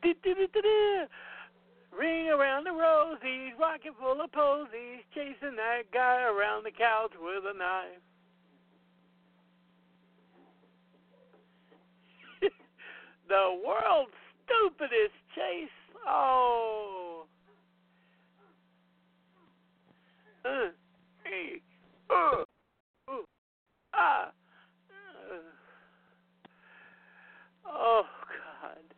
Du-du-du-du-du. 0.03 1.07
Ring 1.97 2.29
around 2.29 2.65
the 2.65 2.72
rosies, 2.83 3.57
rocking 3.59 3.93
full 3.99 4.21
of 4.21 4.31
posies, 4.31 5.03
chasing 5.13 5.55
that 5.55 5.83
guy 5.93 6.23
around 6.23 6.65
the 6.65 6.71
couch 6.71 7.11
with 7.19 7.43
a 7.47 7.57
knife. 7.57 8.03
the 13.29 13.61
world's 13.65 14.11
stupidest 14.45 15.15
chase. 15.35 15.69
Oh. 16.07 17.25
Uh, 20.45 20.71
uh, 22.09 22.43
uh. 23.07 23.23
Uh. 23.93 24.25
Oh, 27.65 28.03
God. 28.27 28.93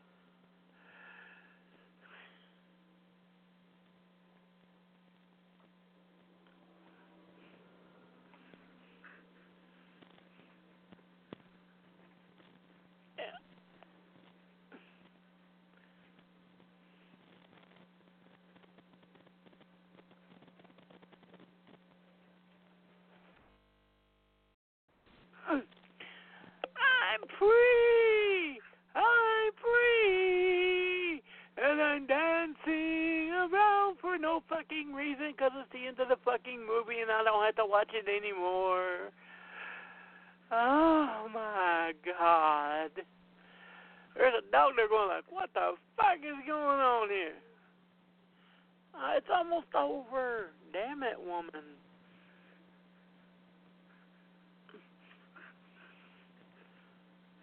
the 35.75 35.87
end 35.87 35.99
of 35.99 36.07
the 36.07 36.15
fucking 36.35 36.59
movie 36.59 36.99
and 36.99 37.11
I 37.11 37.23
don't 37.23 37.43
have 37.45 37.55
to 37.55 37.65
watch 37.65 37.91
it 37.93 38.09
anymore. 38.09 39.11
Oh 40.51 41.27
my 41.33 41.93
god. 42.03 42.91
There's 44.15 44.33
a 44.39 44.51
dog 44.51 44.73
there 44.75 44.89
going 44.89 45.07
like, 45.09 45.23
what 45.29 45.49
the 45.53 45.73
fuck 45.95 46.19
is 46.19 46.35
going 46.45 46.79
on 46.79 47.09
here? 47.09 47.39
Uh, 48.93 49.17
it's 49.17 49.27
almost 49.33 49.67
over. 49.77 50.51
Damn 50.73 51.03
it, 51.03 51.19
woman. 51.19 51.63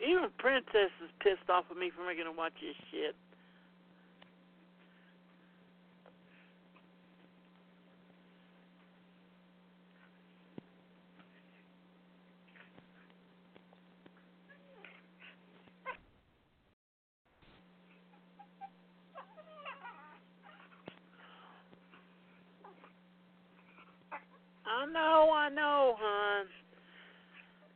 Even 0.00 0.28
Princess 0.38 0.92
is 1.04 1.10
pissed 1.20 1.48
off 1.48 1.64
at 1.70 1.76
me 1.76 1.90
for 1.94 2.04
making 2.04 2.24
her 2.24 2.32
watch 2.32 2.52
this 2.60 2.76
shit. 2.90 3.14
I 25.41 25.41
know, 25.54 25.96
hon. 25.98 26.46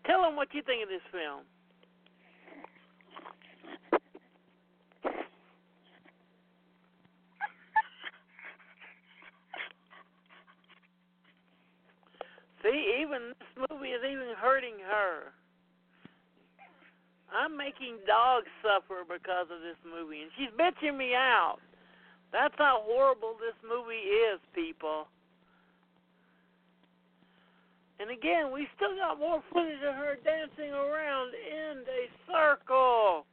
Tell 0.07 0.23
them 0.23 0.37
what 0.37 0.55
you 0.55 0.63
think 0.63 0.83
of 0.83 0.89
this 0.89 1.03
film. 1.11 1.43
See, 12.63 13.01
even 13.03 13.35
this 13.39 13.67
movie 13.71 13.91
is 13.91 14.03
even 14.05 14.35
hurting 14.39 14.79
her. 14.87 15.33
I'm 17.35 17.57
making 17.57 17.99
dogs 18.07 18.47
suffer 18.63 19.03
because 19.03 19.51
of 19.51 19.61
this 19.61 19.77
movie, 19.85 20.23
and 20.23 20.31
she's 20.39 20.51
bitching 20.55 20.97
me 20.97 21.15
out. 21.15 21.59
That's 22.33 22.55
how 22.57 22.83
horrible 22.87 23.35
this 23.41 23.57
movie 23.67 23.95
is, 23.95 24.41
people. 24.55 25.09
And 27.99 28.11
again, 28.11 28.53
we 28.53 28.69
still 28.77 28.95
got 28.97 29.19
more 29.19 29.43
footage 29.53 29.83
of 29.87 29.95
her 29.95 30.17
dancing 30.23 30.73
around 30.73 31.33
in 31.33 31.79
a 31.79 32.09
circle. 32.31 33.25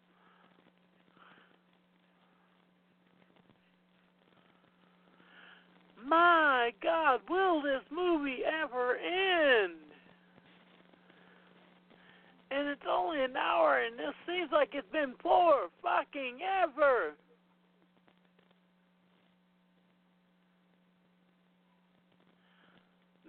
My 6.06 6.72
God, 6.82 7.22
will 7.30 7.62
this 7.62 7.82
movie 7.92 8.40
ever 8.46 8.96
end? 8.98 9.74
And 12.52 12.68
it's 12.68 12.82
only 12.88 13.24
an 13.24 13.36
hour, 13.36 13.80
and 13.80 13.98
this 13.98 14.14
seems 14.28 14.52
like 14.52 14.70
it's 14.74 14.88
been 14.92 15.14
four 15.22 15.70
fucking 15.82 16.40
ever. 16.64 17.14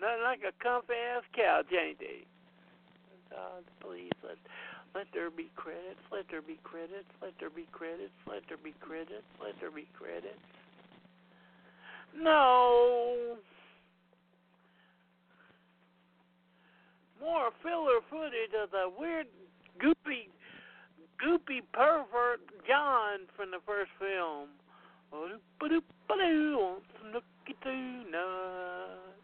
Nothing 0.05 0.23
like 0.23 0.41
a 0.45 0.53
comfy 0.63 0.93
ass 1.17 1.25
couch, 1.33 1.73
ain't 1.73 1.99
they? 1.99 2.29
God, 3.31 3.65
please 3.81 4.13
let 4.23 4.37
let 4.95 5.07
there 5.15 5.31
be 5.31 5.49
credits, 5.57 6.05
let 6.13 6.27
there 6.31 6.43
be 6.43 6.59
credits, 6.63 7.09
let 7.23 7.33
there 7.41 7.49
be 7.49 7.67
credits, 7.73 8.13
let 8.29 8.43
there 8.47 8.59
be 8.63 8.75
credits, 8.81 9.25
let 9.43 9.55
there 9.61 9.71
be 9.71 9.89
credits. 9.97 10.45
No. 12.15 13.39
More 17.19 17.49
filler 17.63 18.05
footage 18.11 18.53
of 18.63 18.71
the 18.73 18.93
weird, 18.99 19.27
goopy, 19.81 20.29
goopy 21.17 21.63
pervert 21.73 22.41
John 22.69 23.21
from 23.35 23.51
the 23.51 23.59
first 23.65 23.91
film. 23.99 24.49
Want 25.11 25.41
some 27.01 27.11
nookie 27.11 27.57
tuna. 27.63 29.15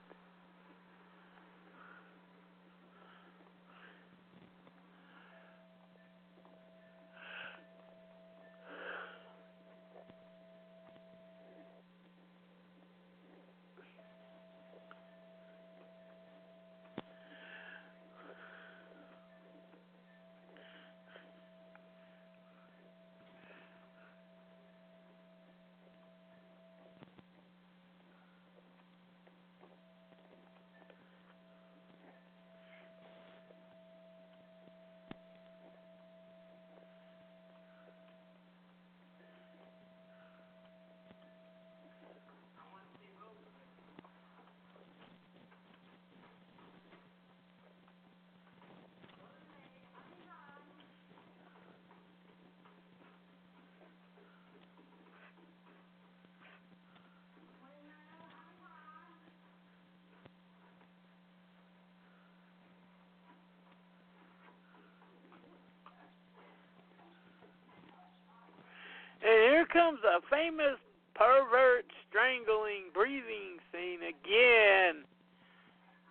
And 69.23 69.53
here 69.53 69.60
comes 69.73 69.99
a 70.05 70.21
famous 70.29 70.79
pervert 71.15 71.87
strangling 72.09 72.91
breathing 72.95 73.59
scene 73.73 74.01
again. 74.03 75.05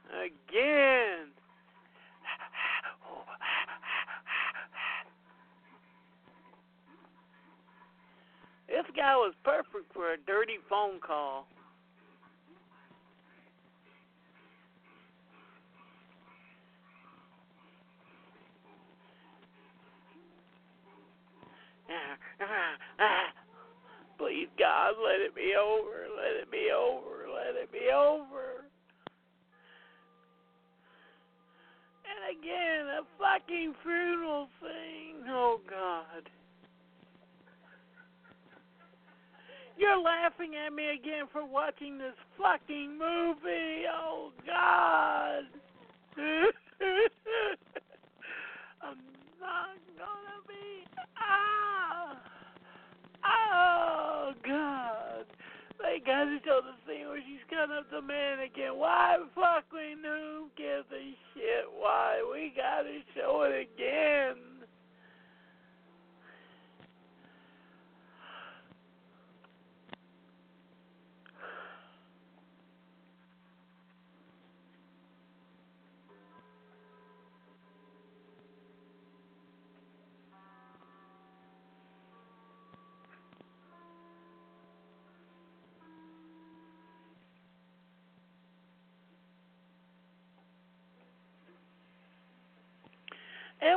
Again. 0.10 1.28
This 8.68 8.86
guy 8.96 9.16
was 9.16 9.34
perfect 9.44 9.92
for 9.94 10.14
a 10.14 10.18
dirty 10.18 10.58
phone 10.70 11.00
call. 11.00 11.48
Ah, 21.90 22.18
ah, 22.42 22.78
ah. 23.00 23.39
Please, 24.40 24.48
God, 24.58 24.94
let 25.04 25.20
it 25.20 25.36
be 25.36 25.54
over. 25.60 26.08
Let 26.16 26.42
it 26.42 26.50
be 26.50 26.72
over. 26.72 27.28
Let 27.28 27.62
it 27.62 27.72
be 27.74 27.92
over. 27.94 28.64
And 32.06 32.38
again, 32.38 32.88
a 32.88 33.04
fucking 33.20 33.74
funeral 33.84 34.48
thing. 34.62 35.26
Oh, 35.28 35.60
God. 35.70 36.30
You're 39.78 40.02
laughing 40.02 40.56
at 40.56 40.72
me 40.72 40.92
again 40.92 41.26
for 41.34 41.46
watching 41.46 41.98
this 41.98 42.16
fucking 42.38 42.98
movie. 42.98 43.84
Oh, 43.94 44.32
God. 44.46 45.44
I'm 48.82 49.00
not 49.42 49.76
gonna 49.98 50.40
be. 50.48 50.86
Ah! 51.18 52.18
Oh, 53.26 54.34
God. 54.46 55.26
To 56.20 56.38
show 56.44 56.60
the 56.60 56.76
scene 56.84 57.08
where 57.08 57.24
she's 57.24 57.40
cutting 57.50 57.78
up 57.80 57.90
the 57.90 58.02
mannequin. 58.02 58.76
Why 58.76 59.16
fucking 59.34 60.04
who 60.04 60.52
gives 60.58 60.84
a 60.92 61.16
shit? 61.32 61.64
Why? 61.80 62.20
We 62.30 62.52
got 62.52 62.84
to 62.84 63.00
show 63.16 63.48
it 63.48 63.56
again. 63.72 64.59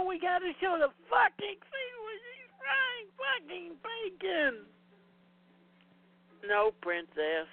We 0.06 0.18
got 0.18 0.40
to 0.40 0.52
show 0.60 0.76
the 0.78 0.92
fucking 1.08 1.56
scene 1.56 1.96
where 2.04 2.20
she's 2.20 2.50
frying 2.60 3.08
fucking 3.16 3.70
bacon. 3.80 4.66
No, 6.46 6.72
princess. 6.82 7.48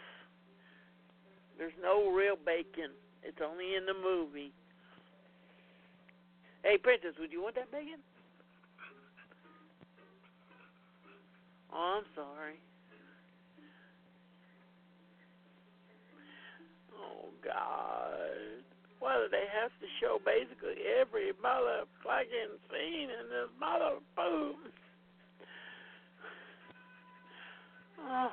There's 1.58 1.78
no 1.82 2.12
real 2.12 2.36
bacon. 2.36 2.92
It's 3.24 3.38
only 3.46 3.76
in 3.76 3.86
the 3.86 3.94
movie. 3.94 4.52
Hey, 6.64 6.78
princess, 6.78 7.14
would 7.20 7.32
you 7.32 7.42
want 7.42 7.56
that 7.56 7.72
bacon? 7.72 8.00
Oh, 11.72 12.00
I'm 12.00 12.04
sorry. 12.16 12.60
Oh 17.00 17.30
God. 17.44 18.59
Do 19.00 19.28
they 19.32 19.46
have 19.62 19.72
to 19.80 19.88
show 20.00 20.20
basically 20.26 20.84
every 21.00 21.32
motherfucking 21.44 22.56
scene 22.70 23.10
in 23.10 23.30
this 23.30 23.50
mother 23.60 24.00
boom? 24.16 24.56
Oh 28.00 28.32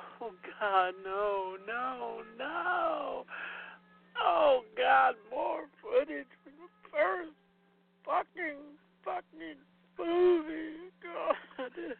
God, 0.59 0.93
no, 1.03 1.57
no, 1.67 2.21
no. 2.37 3.25
Oh 4.19 4.61
God, 4.77 5.15
more 5.29 5.65
footage 5.81 6.25
from 6.43 6.53
the 6.57 6.89
first 6.89 7.35
fucking 8.05 8.57
fucking 9.03 9.59
movie. 9.99 10.91
God. 11.03 11.97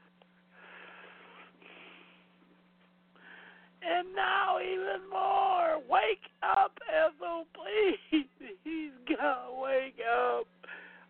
And 3.81 4.13
now 4.15 4.59
even 4.61 5.09
more. 5.09 5.79
Wake 5.89 6.29
up, 6.43 6.77
Ethel, 6.89 7.45
please. 7.53 8.25
He's 8.63 8.91
got 9.07 9.47
to 9.47 9.53
wake 9.61 9.99
up. 10.01 10.47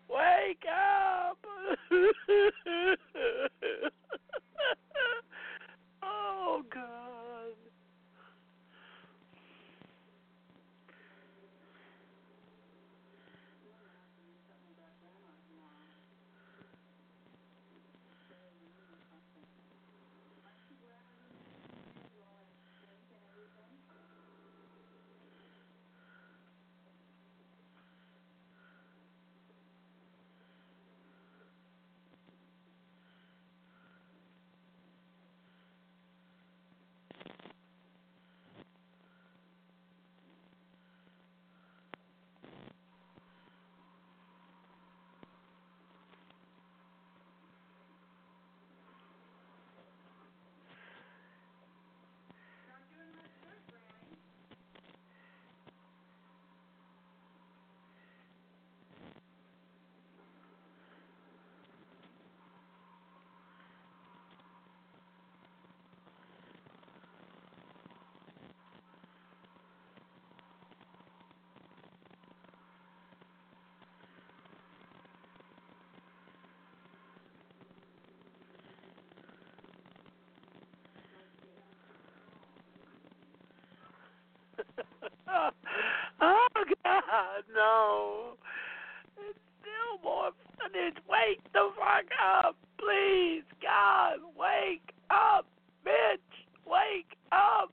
Wake 0.08 0.64
up. 0.68 1.38
oh, 6.02 6.62
God. 6.72 7.54
oh 86.20 86.46
God, 86.84 87.02
no! 87.54 88.34
It's 89.18 89.38
still 89.60 90.02
more 90.02 90.30
footage. 90.56 90.96
Wake 91.08 91.42
the 91.52 91.70
fuck 91.76 92.06
up, 92.18 92.56
please, 92.78 93.44
God! 93.62 94.18
Wake 94.36 94.94
up, 95.10 95.46
bitch! 95.84 96.18
Wake 96.66 97.16
up! 97.32 97.72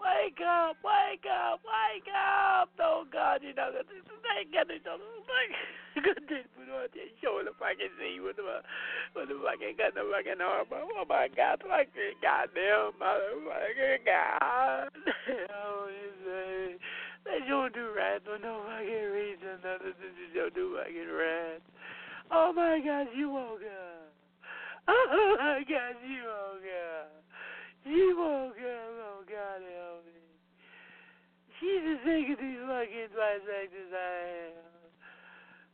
Wake 0.00 0.40
up! 0.40 0.76
Wake 0.82 1.26
up! 1.28 1.60
Wake 1.60 2.08
up! 2.08 2.70
Oh 2.80 3.04
God, 3.12 3.42
you 3.42 3.54
know 3.54 3.70
they 3.72 4.50
get 4.50 4.70
it 4.70 4.86
on 4.88 5.00
like 5.28 5.52
good 6.02 6.26
day 6.28 6.44
put 6.56 6.72
on 6.72 6.88
there 6.94 7.12
showing 7.20 7.44
the 7.44 7.52
fucking 7.58 7.92
scene 7.98 8.24
with 8.24 8.36
the 8.36 8.64
with 9.12 9.28
the 9.28 9.36
fucking 9.44 9.76
got 9.76 9.92
the 9.92 10.06
fucking 10.08 10.40
armor. 10.40 10.80
Oh 10.80 11.04
my 11.04 11.28
God, 11.28 11.60
the 11.60 11.68
goddamn 12.22 12.96
motherfucking 12.96 14.00
God. 14.06 14.88
oh, 15.52 15.90
they 16.24 16.80
they 17.30 17.46
don't 17.46 17.72
do 17.74 17.94
rats 17.94 18.26
for 18.26 18.38
no 18.42 18.62
fucking 18.66 19.06
reason 19.14 19.62
than 19.62 19.78
they 19.86 20.28
don't 20.34 20.54
do 20.54 20.74
fucking 20.74 21.12
rats. 21.14 21.62
Oh 22.30 22.52
my 22.52 22.80
God, 22.82 23.06
you 23.14 23.30
woke 23.30 23.62
up. 23.62 24.10
Oh 24.88 25.36
my 25.38 25.62
God, 25.62 25.94
you 26.02 26.22
woke 26.26 26.66
up. 26.66 27.22
You 27.86 28.14
woke 28.18 28.58
up. 28.58 28.90
Oh 28.98 29.22
God, 29.30 29.62
help 29.62 30.04
me. 30.06 30.18
She's 31.58 31.84
as 31.86 31.98
sick 32.02 32.34
of 32.34 32.38
these 32.42 32.62
fucking 32.66 33.10
bisexuals 33.14 33.94
I 33.94 34.18
am. 34.50 34.70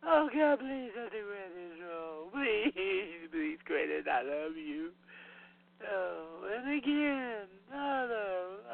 Oh 0.05 0.29
God, 0.29 0.59
please 0.61 0.93
don't 0.95 1.13
do 1.13 1.25
this 1.25 1.81
wrong. 1.81 2.31
Please, 2.37 3.29
please, 3.33 3.59
Credit, 3.65 4.07
I 4.07 4.23
love 4.23 4.57
you. 4.57 4.91
Oh, 5.83 6.47
and 6.55 6.79
again, 6.79 7.49
another. 7.73 8.66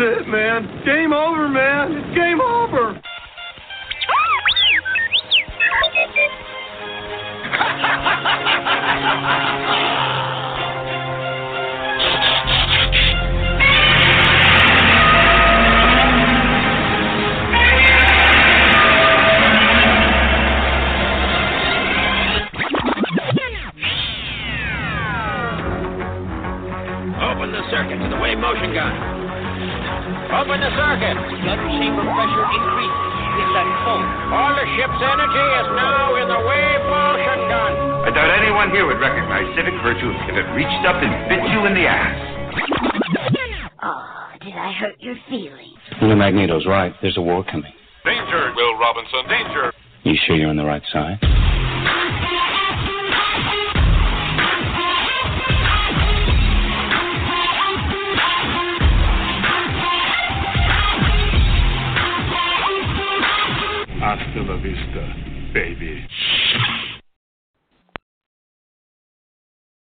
It, 0.00 0.28
man. 0.28 0.47